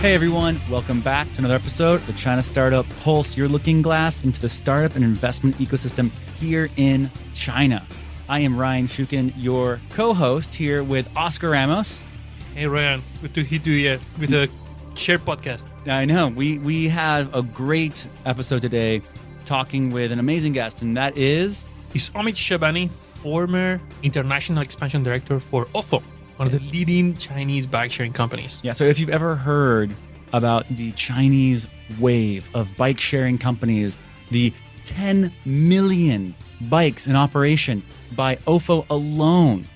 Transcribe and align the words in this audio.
Hey 0.00 0.14
everyone, 0.14 0.60
welcome 0.70 1.00
back 1.00 1.30
to 1.32 1.38
another 1.38 1.56
episode 1.56 1.94
of 1.96 2.06
the 2.06 2.12
China 2.12 2.40
Startup 2.40 2.86
Pulse, 3.00 3.36
your 3.36 3.48
looking 3.48 3.82
glass 3.82 4.22
into 4.22 4.40
the 4.40 4.48
startup 4.48 4.94
and 4.94 5.04
investment 5.04 5.58
ecosystem 5.58 6.12
here 6.38 6.70
in 6.76 7.10
China. 7.34 7.84
I 8.28 8.38
am 8.38 8.56
Ryan 8.56 8.86
Shukin, 8.86 9.32
your 9.36 9.80
co 9.90 10.14
host 10.14 10.54
here 10.54 10.84
with 10.84 11.10
Oscar 11.16 11.50
Ramos. 11.50 12.00
Hey 12.54 12.68
Ryan, 12.68 13.02
good 13.22 13.34
to 13.34 13.42
hear 13.42 13.60
you 13.64 13.76
here 13.76 14.00
with 14.20 14.32
a 14.34 14.48
shared 14.94 15.24
podcast. 15.24 15.66
I 15.84 16.04
know, 16.04 16.28
we, 16.28 16.60
we 16.60 16.86
have 16.90 17.34
a 17.34 17.42
great 17.42 18.06
episode 18.24 18.62
today 18.62 19.02
talking 19.46 19.90
with 19.90 20.12
an 20.12 20.20
amazing 20.20 20.52
guest, 20.52 20.80
and 20.80 20.96
that 20.96 21.18
is. 21.18 21.66
Is 21.92 22.10
Omid 22.10 22.34
Shabani, 22.34 22.88
former 22.88 23.80
international 24.04 24.62
expansion 24.62 25.02
director 25.02 25.40
for 25.40 25.64
OFO, 25.74 26.04
one 26.38 26.46
of 26.46 26.52
the 26.52 26.60
leading 26.60 27.16
Chinese 27.16 27.66
bike 27.66 27.90
sharing 27.90 28.12
companies. 28.12 28.60
Yeah, 28.62 28.72
so 28.72 28.84
if 28.84 29.00
you've 29.00 29.10
ever 29.10 29.34
heard 29.34 29.90
about 30.32 30.68
the 30.68 30.92
Chinese 30.92 31.66
wave 31.98 32.48
of 32.54 32.76
bike 32.76 33.00
sharing 33.00 33.38
companies, 33.38 33.98
the 34.30 34.52
10 34.84 35.32
million 35.44 36.36
bikes 36.60 37.08
in 37.08 37.16
operation 37.16 37.82
by 38.14 38.36
OFO 38.36 38.86
alone, 38.88 39.66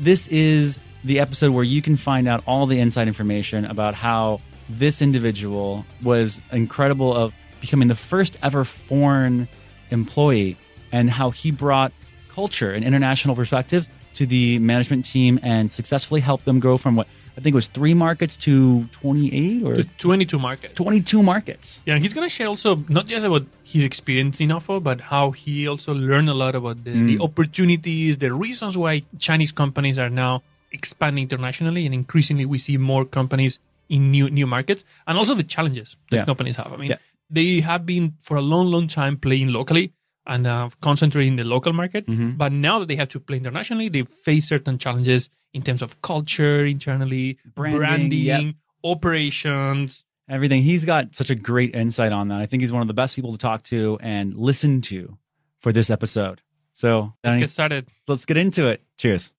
this 0.00 0.26
is 0.28 0.78
the 1.04 1.20
episode 1.20 1.52
where 1.52 1.64
you 1.64 1.82
can 1.82 1.98
find 1.98 2.26
out 2.26 2.42
all 2.46 2.66
the 2.66 2.78
inside 2.80 3.06
information 3.06 3.66
about 3.66 3.94
how 3.94 4.40
this 4.70 5.02
individual 5.02 5.84
was 6.02 6.40
incredible 6.50 7.14
of 7.14 7.34
becoming 7.60 7.88
the 7.88 7.94
first 7.94 8.38
ever 8.42 8.64
foreign 8.64 9.48
employee 9.90 10.56
and 10.92 11.10
how 11.10 11.30
he 11.30 11.50
brought 11.50 11.92
culture 12.30 12.72
and 12.72 12.84
international 12.84 13.36
perspectives 13.36 13.90
to 14.14 14.26
the 14.26 14.58
management 14.58 15.04
team 15.04 15.38
and 15.42 15.72
successfully 15.72 16.20
helped 16.20 16.44
them 16.44 16.60
grow 16.60 16.76
from 16.78 16.96
what 16.96 17.06
I 17.36 17.40
think 17.42 17.54
it 17.54 17.56
was 17.56 17.68
three 17.68 17.94
markets 17.94 18.36
to 18.38 18.84
28 18.86 19.62
or 19.64 19.76
To 19.76 19.84
22 19.84 20.38
markets. 20.38 20.74
22 20.74 21.22
markets. 21.22 21.82
Yeah, 21.86 21.94
and 21.94 22.02
he's 22.02 22.12
going 22.12 22.28
to 22.28 22.34
share 22.34 22.48
also 22.48 22.84
not 22.88 23.06
just 23.06 23.24
about 23.24 23.46
his 23.62 23.84
experience 23.84 24.40
in 24.40 24.50
OFO, 24.50 24.82
but 24.82 25.00
how 25.00 25.30
he 25.30 25.66
also 25.66 25.94
learned 25.94 26.28
a 26.28 26.34
lot 26.34 26.54
about 26.54 26.84
the, 26.84 26.90
the 26.90 27.16
mm. 27.16 27.22
opportunities, 27.24 28.18
the 28.18 28.32
reasons 28.32 28.76
why 28.76 29.02
Chinese 29.18 29.52
companies 29.52 29.98
are 29.98 30.10
now 30.10 30.42
expanding 30.72 31.22
internationally, 31.22 31.86
and 31.86 31.94
increasingly 31.94 32.44
we 32.44 32.58
see 32.58 32.76
more 32.76 33.04
companies 33.04 33.58
in 33.88 34.10
new 34.10 34.28
new 34.30 34.46
markets, 34.46 34.84
and 35.06 35.16
also 35.18 35.34
the 35.34 35.42
challenges 35.42 35.96
that 36.10 36.16
Yeah. 36.18 36.24
companies 36.24 36.56
have. 36.56 36.72
I 36.72 36.76
mean, 36.76 36.90
Yeah. 36.90 36.96
they 37.30 37.60
have 37.60 37.86
been 37.86 38.14
for 38.20 38.36
a 38.36 38.42
long, 38.42 38.66
long 38.70 38.86
time 38.86 39.16
playing 39.16 39.48
locally 39.48 39.92
and 40.26 40.46
uh, 40.46 40.68
concentrating 40.80 41.32
in 41.32 41.36
the 41.36 41.44
local 41.44 41.72
market, 41.72 42.06
Mm-hmm. 42.06 42.32
but 42.36 42.52
now 42.52 42.78
that 42.78 42.88
they 42.88 42.96
have 42.96 43.08
to 43.10 43.20
play 43.20 43.36
internationally, 43.38 43.88
they 43.88 44.02
face 44.02 44.48
certain 44.48 44.78
challenges 44.78 45.28
in 45.52 45.62
terms 45.62 45.82
of 45.82 46.00
culture 46.02 46.64
internally, 46.64 47.38
Branding, 47.54 47.78
branding, 47.80 48.18
yep. 48.22 48.54
operations. 48.84 50.04
Everything. 50.28 50.62
He's 50.62 50.84
got 50.84 51.14
such 51.14 51.30
a 51.30 51.34
great 51.34 51.74
insight 51.74 52.12
on 52.12 52.28
that. 52.28 52.40
I 52.40 52.46
think 52.46 52.60
he's 52.60 52.72
one 52.72 52.82
of 52.82 52.88
the 52.88 52.94
best 52.94 53.16
people 53.16 53.32
to 53.32 53.38
talk 53.38 53.64
to 53.64 53.98
and 54.00 54.36
listen 54.36 54.80
to 54.82 55.18
for 55.58 55.72
this 55.72 55.90
episode. 55.90 56.40
So 56.72 57.00
Let's 57.24 57.32
Danny, 57.34 57.40
get 57.40 57.50
started. 57.50 57.88
let's 58.06 58.24
get 58.24 58.36
into 58.36 58.68
it. 58.68 58.82
Cheers. 58.96 59.34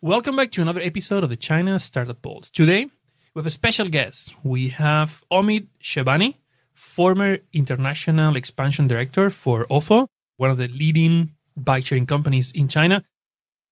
Welcome 0.00 0.36
back 0.36 0.50
to 0.52 0.62
another 0.62 0.80
episode 0.80 1.24
of 1.24 1.30
the 1.30 1.36
China 1.36 1.78
Startup 1.78 2.20
Pulse. 2.20 2.50
Today, 2.50 2.86
we 3.34 3.38
have 3.40 3.46
a 3.46 3.50
special 3.50 3.88
guest. 3.88 4.34
We 4.42 4.68
have 4.68 5.24
Omid 5.30 5.68
Shebani, 5.82 6.36
former 6.74 7.38
international 7.52 8.36
expansion 8.36 8.86
director 8.88 9.30
for 9.30 9.66
OFO, 9.66 10.06
one 10.36 10.50
of 10.50 10.58
the 10.58 10.68
leading 10.68 11.32
bike 11.56 11.86
sharing 11.86 12.06
companies 12.06 12.52
in 12.52 12.68
China. 12.68 13.04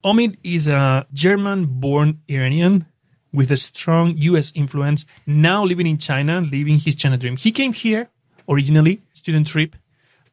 Omid 0.05 0.37
is 0.43 0.69
a 0.69 1.07
German 1.13 1.67
born 1.67 2.21
Iranian 2.29 2.87
with 3.33 3.51
a 3.51 3.57
strong 3.57 4.17
US 4.19 4.53
influence, 4.55 5.05
now 5.27 5.65
living 5.65 5.87
in 5.87 5.99
China, 5.99 6.41
living 6.41 6.79
his 6.79 6.97
China 6.97 7.17
dream. 7.17 7.37
He 7.37 7.53
came 7.53 7.73
here 7.73 8.09
originally, 8.49 9.01
student 9.13 9.47
trip, 9.47 9.77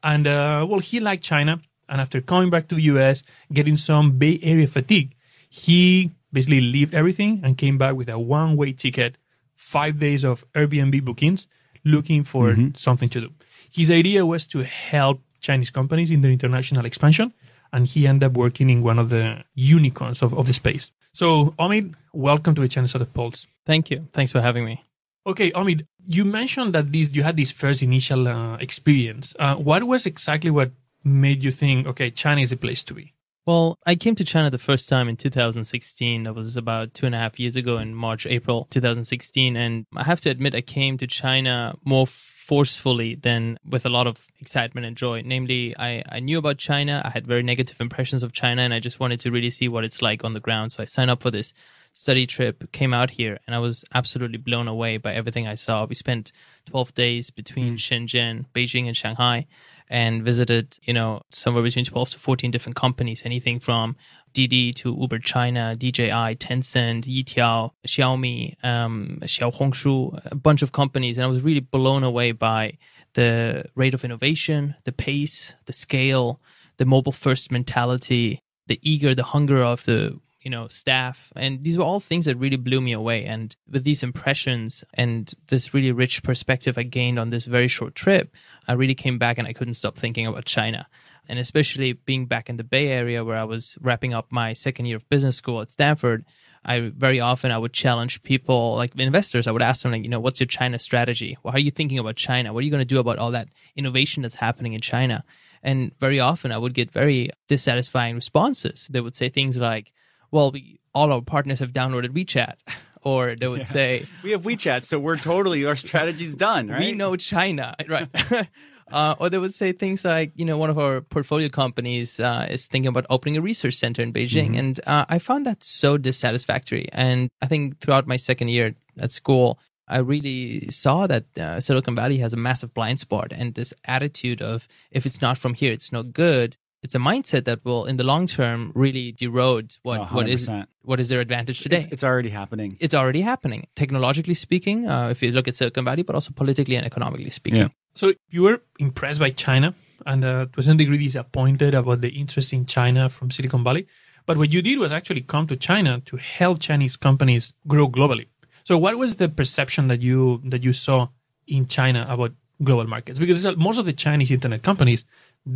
and 0.02 0.26
uh, 0.26 0.66
well, 0.68 0.80
he 0.80 1.00
liked 1.00 1.22
China. 1.22 1.60
And 1.88 2.00
after 2.00 2.20
coming 2.20 2.50
back 2.50 2.68
to 2.68 2.76
the 2.76 2.82
US, 2.82 3.22
getting 3.52 3.76
some 3.76 4.12
Bay 4.12 4.38
Area 4.42 4.66
fatigue, 4.66 5.14
he 5.48 6.12
basically 6.32 6.60
left 6.60 6.94
everything 6.94 7.40
and 7.42 7.58
came 7.58 7.78
back 7.78 7.94
with 7.96 8.08
a 8.08 8.18
one 8.18 8.56
way 8.56 8.72
ticket, 8.72 9.16
five 9.56 9.98
days 9.98 10.24
of 10.24 10.44
Airbnb 10.54 11.04
bookings, 11.04 11.48
looking 11.84 12.24
for 12.24 12.56
something 12.76 13.08
to 13.10 13.20
do. 13.22 13.30
His 13.72 13.90
idea 13.90 14.26
was 14.26 14.46
to 14.48 14.64
help 14.64 15.20
Chinese 15.40 15.70
companies 15.70 16.10
in 16.10 16.20
their 16.20 16.30
international 16.30 16.84
expansion, 16.84 17.32
and 17.72 17.86
he 17.86 18.06
ended 18.06 18.26
up 18.26 18.32
working 18.36 18.70
in 18.70 18.82
one 18.82 18.98
of 18.98 19.10
the 19.10 19.44
unicorns 19.54 20.22
of, 20.22 20.34
of 20.34 20.46
the 20.46 20.52
space. 20.52 20.92
So, 21.12 21.54
Omid, 21.58 21.94
welcome 22.12 22.54
to 22.54 22.60
the 22.60 22.68
China 22.68 22.88
Startup 22.88 23.12
Pulse. 23.12 23.46
Thank 23.64 23.90
you. 23.90 24.08
Thanks 24.12 24.32
for 24.32 24.40
having 24.40 24.64
me. 24.64 24.84
Okay, 25.26 25.50
Omid, 25.52 25.86
you 26.06 26.24
mentioned 26.24 26.72
that 26.74 26.92
this 26.92 27.14
you 27.14 27.22
had 27.22 27.36
this 27.36 27.52
first 27.52 27.82
initial 27.82 28.26
uh, 28.26 28.56
experience. 28.56 29.34
Uh, 29.38 29.56
what 29.56 29.84
was 29.84 30.06
exactly 30.06 30.50
what 30.50 30.70
made 31.04 31.42
you 31.42 31.50
think, 31.50 31.86
okay, 31.86 32.10
China 32.10 32.40
is 32.40 32.50
the 32.50 32.56
place 32.56 32.82
to 32.84 32.94
be? 32.94 33.12
Well, 33.50 33.80
I 33.84 33.96
came 33.96 34.14
to 34.14 34.22
China 34.22 34.48
the 34.48 34.58
first 34.58 34.88
time 34.88 35.08
in 35.08 35.16
2016. 35.16 36.22
That 36.22 36.36
was 36.36 36.54
about 36.54 36.94
two 36.94 37.04
and 37.04 37.16
a 37.16 37.18
half 37.18 37.40
years 37.40 37.56
ago 37.56 37.78
in 37.78 37.96
March, 37.96 38.24
April 38.24 38.68
2016. 38.70 39.56
And 39.56 39.86
I 39.96 40.04
have 40.04 40.20
to 40.20 40.30
admit, 40.30 40.54
I 40.54 40.60
came 40.60 40.96
to 40.98 41.08
China 41.08 41.74
more 41.84 42.06
forcefully 42.06 43.16
than 43.16 43.58
with 43.68 43.84
a 43.84 43.88
lot 43.88 44.06
of 44.06 44.24
excitement 44.38 44.86
and 44.86 44.96
joy. 44.96 45.22
Namely, 45.24 45.74
I, 45.76 46.04
I 46.08 46.20
knew 46.20 46.38
about 46.38 46.58
China. 46.58 47.02
I 47.04 47.10
had 47.10 47.26
very 47.26 47.42
negative 47.42 47.80
impressions 47.80 48.22
of 48.22 48.32
China, 48.32 48.62
and 48.62 48.72
I 48.72 48.78
just 48.78 49.00
wanted 49.00 49.18
to 49.18 49.32
really 49.32 49.50
see 49.50 49.66
what 49.66 49.82
it's 49.82 50.00
like 50.00 50.22
on 50.22 50.32
the 50.32 50.38
ground. 50.38 50.70
So 50.70 50.84
I 50.84 50.86
signed 50.86 51.10
up 51.10 51.20
for 51.20 51.32
this 51.32 51.52
study 51.92 52.26
trip, 52.26 52.70
came 52.70 52.94
out 52.94 53.10
here, 53.10 53.40
and 53.48 53.56
I 53.56 53.58
was 53.58 53.84
absolutely 53.92 54.38
blown 54.38 54.68
away 54.68 54.96
by 54.96 55.12
everything 55.12 55.48
I 55.48 55.56
saw. 55.56 55.86
We 55.86 55.96
spent 55.96 56.30
12 56.66 56.94
days 56.94 57.30
between 57.30 57.74
mm. 57.74 57.78
Shenzhen, 57.78 58.44
Beijing, 58.54 58.86
and 58.86 58.96
Shanghai 58.96 59.48
and 59.90 60.22
visited, 60.24 60.78
you 60.82 60.94
know, 60.94 61.20
somewhere 61.30 61.64
between 61.64 61.84
12 61.84 62.10
to 62.10 62.18
14 62.18 62.50
different 62.52 62.76
companies, 62.76 63.22
anything 63.24 63.58
from 63.58 63.96
Didi 64.32 64.72
to 64.74 64.96
Uber 64.98 65.18
China, 65.18 65.74
DJI, 65.74 66.36
Tencent, 66.36 67.02
Yitiao, 67.04 67.72
Xiaomi, 67.86 68.64
um, 68.64 69.18
Xiaohongshu, 69.22 70.30
a 70.30 70.34
bunch 70.36 70.62
of 70.62 70.70
companies. 70.70 71.18
And 71.18 71.24
I 71.24 71.28
was 71.28 71.42
really 71.42 71.60
blown 71.60 72.04
away 72.04 72.30
by 72.30 72.78
the 73.14 73.64
rate 73.74 73.92
of 73.92 74.04
innovation, 74.04 74.76
the 74.84 74.92
pace, 74.92 75.54
the 75.66 75.72
scale, 75.72 76.40
the 76.76 76.84
mobile 76.84 77.12
first 77.12 77.50
mentality, 77.50 78.40
the 78.68 78.78
eager, 78.82 79.12
the 79.14 79.24
hunger 79.24 79.60
of 79.60 79.84
the 79.86 80.20
you 80.42 80.50
know 80.50 80.68
staff 80.68 81.32
and 81.36 81.64
these 81.64 81.76
were 81.76 81.84
all 81.84 82.00
things 82.00 82.24
that 82.24 82.36
really 82.36 82.56
blew 82.56 82.80
me 82.80 82.92
away 82.92 83.24
and 83.24 83.56
with 83.68 83.84
these 83.84 84.02
impressions 84.02 84.82
and 84.94 85.34
this 85.48 85.74
really 85.74 85.92
rich 85.92 86.22
perspective 86.22 86.78
i 86.78 86.82
gained 86.82 87.18
on 87.18 87.30
this 87.30 87.44
very 87.44 87.68
short 87.68 87.94
trip 87.94 88.34
i 88.66 88.72
really 88.72 88.94
came 88.94 89.18
back 89.18 89.38
and 89.38 89.46
i 89.46 89.52
couldn't 89.52 89.74
stop 89.74 89.96
thinking 89.96 90.26
about 90.26 90.44
china 90.44 90.86
and 91.28 91.38
especially 91.38 91.92
being 91.92 92.26
back 92.26 92.48
in 92.48 92.56
the 92.56 92.64
bay 92.64 92.88
area 92.88 93.24
where 93.24 93.36
i 93.36 93.44
was 93.44 93.76
wrapping 93.80 94.14
up 94.14 94.26
my 94.30 94.52
second 94.52 94.86
year 94.86 94.96
of 94.96 95.08
business 95.08 95.36
school 95.36 95.60
at 95.60 95.70
stanford 95.70 96.24
I 96.64 96.92
very 96.94 97.20
often 97.20 97.52
I 97.52 97.58
would 97.58 97.72
challenge 97.72 98.22
people 98.22 98.76
like 98.76 98.94
investors. 98.98 99.46
I 99.46 99.50
would 99.50 99.62
ask 99.62 99.82
them 99.82 99.92
like, 99.92 100.02
you 100.02 100.10
know, 100.10 100.20
what's 100.20 100.40
your 100.40 100.46
China 100.46 100.78
strategy? 100.78 101.38
What 101.42 101.54
are 101.54 101.58
you 101.58 101.70
thinking 101.70 101.98
about 101.98 102.16
China? 102.16 102.52
What 102.52 102.60
are 102.60 102.64
you 102.64 102.70
going 102.70 102.82
to 102.82 102.84
do 102.84 102.98
about 102.98 103.18
all 103.18 103.30
that 103.30 103.48
innovation 103.76 104.22
that's 104.22 104.34
happening 104.34 104.74
in 104.74 104.80
China? 104.82 105.24
And 105.62 105.92
very 105.98 106.20
often 106.20 106.52
I 106.52 106.58
would 106.58 106.74
get 106.74 106.90
very 106.90 107.30
dissatisfying 107.48 108.14
responses. 108.14 108.88
They 108.90 109.00
would 109.00 109.14
say 109.14 109.30
things 109.30 109.56
like, 109.56 109.92
well, 110.30 110.50
we, 110.52 110.80
all 110.94 111.12
our 111.12 111.22
partners 111.22 111.60
have 111.60 111.72
downloaded 111.72 112.10
WeChat. 112.10 112.54
Or 113.02 113.34
they 113.34 113.48
would 113.48 113.64
say, 113.64 114.06
We 114.22 114.32
have 114.32 114.42
WeChat, 114.42 114.84
so 114.84 114.98
we're 114.98 115.16
totally 115.16 115.64
our 115.64 115.74
strategy's 115.74 116.36
done, 116.36 116.68
right? 116.68 116.80
we 116.80 116.92
know 116.92 117.16
China, 117.16 117.74
right? 117.88 118.06
uh, 118.92 119.14
or 119.18 119.30
they 119.30 119.38
would 119.38 119.54
say 119.54 119.72
things 119.72 120.04
like, 120.04 120.32
you 120.34 120.44
know, 120.44 120.58
one 120.58 120.68
of 120.68 120.78
our 120.78 121.00
portfolio 121.00 121.48
companies 121.48 122.20
uh, 122.20 122.46
is 122.50 122.66
thinking 122.66 122.88
about 122.88 123.06
opening 123.08 123.38
a 123.38 123.40
research 123.40 123.72
center 123.72 124.02
in 124.02 124.12
Beijing, 124.12 124.58
and 124.58 124.80
uh, 124.86 125.06
I 125.08 125.18
found 125.18 125.46
that 125.46 125.64
so 125.64 125.96
dissatisfactory. 125.96 126.90
And 126.92 127.30
I 127.40 127.46
think 127.46 127.80
throughout 127.80 128.06
my 128.06 128.18
second 128.18 128.48
year 128.48 128.74
at 128.98 129.12
school, 129.12 129.58
I 129.88 129.98
really 129.98 130.68
saw 130.70 131.06
that 131.06 131.38
uh, 131.38 131.60
Silicon 131.60 131.94
Valley 131.94 132.18
has 132.18 132.32
a 132.32 132.36
massive 132.36 132.72
blind 132.74 133.00
spot, 133.00 133.32
and 133.32 133.54
this 133.54 133.74
attitude 133.86 134.42
of 134.42 134.68
if 134.90 135.06
it's 135.06 135.20
not 135.20 135.38
from 135.38 135.54
here, 135.54 135.72
it's 135.72 135.90
no 135.90 136.02
good. 136.02 136.56
It's 136.82 136.94
a 136.94 136.98
mindset 136.98 137.44
that 137.44 137.58
will, 137.64 137.84
in 137.84 137.96
the 137.98 138.04
long 138.04 138.26
term, 138.26 138.72
really 138.74 139.14
erode 139.20 139.76
what 139.82 140.00
Oh, 140.00 140.04
what 140.16 140.28
is 140.28 140.48
what 140.82 140.98
is 140.98 141.08
their 141.10 141.20
advantage 141.20 141.60
today 141.60 141.78
It's, 141.78 141.88
it's 141.94 142.04
already 142.04 142.30
happening. 142.30 142.76
it's 142.80 142.94
already 142.94 143.20
happening 143.20 143.66
technologically 143.76 144.34
speaking 144.34 144.88
uh, 144.88 145.08
if 145.14 145.22
you 145.22 145.30
look 145.30 145.46
at 145.46 145.54
silicon 145.54 145.84
valley 145.84 146.02
but 146.02 146.14
also 146.14 146.30
politically 146.32 146.74
and 146.76 146.86
economically 146.86 147.30
speaking 147.30 147.60
Yeah. 147.60 147.68
So 147.94 148.04
you 148.30 148.42
were 148.46 148.58
impressed 148.78 149.20
by 149.20 149.30
China 149.30 149.74
and 150.06 150.24
uh, 150.24 150.46
to 150.54 150.62
some 150.62 150.78
degree 150.78 150.96
disappointed 150.98 151.74
about 151.74 152.00
the 152.00 152.08
interest 152.22 152.52
in 152.54 152.64
China 152.64 153.10
from 153.10 153.30
Silicon 153.30 153.62
Valley. 153.62 153.86
But 154.26 154.38
what 154.38 154.50
you 154.54 154.62
did 154.62 154.78
was 154.78 154.92
actually 154.98 155.20
come 155.32 155.46
to 155.48 155.56
China 155.56 156.00
to 156.06 156.16
help 156.16 156.60
Chinese 156.60 156.96
companies 156.96 157.52
grow 157.72 157.86
globally. 157.88 158.26
So 158.68 158.78
what 158.78 158.94
was 159.02 159.16
the 159.16 159.28
perception 159.28 159.88
that 159.88 160.00
you 160.08 160.40
that 160.52 160.62
you 160.64 160.72
saw 160.72 161.08
in 161.46 161.66
China 161.66 162.00
about 162.08 162.32
global 162.68 162.86
markets? 162.94 163.18
Because 163.18 163.44
most 163.68 163.78
of 163.78 163.84
the 163.90 163.92
Chinese 164.06 164.30
internet 164.30 164.62
companies 164.62 165.04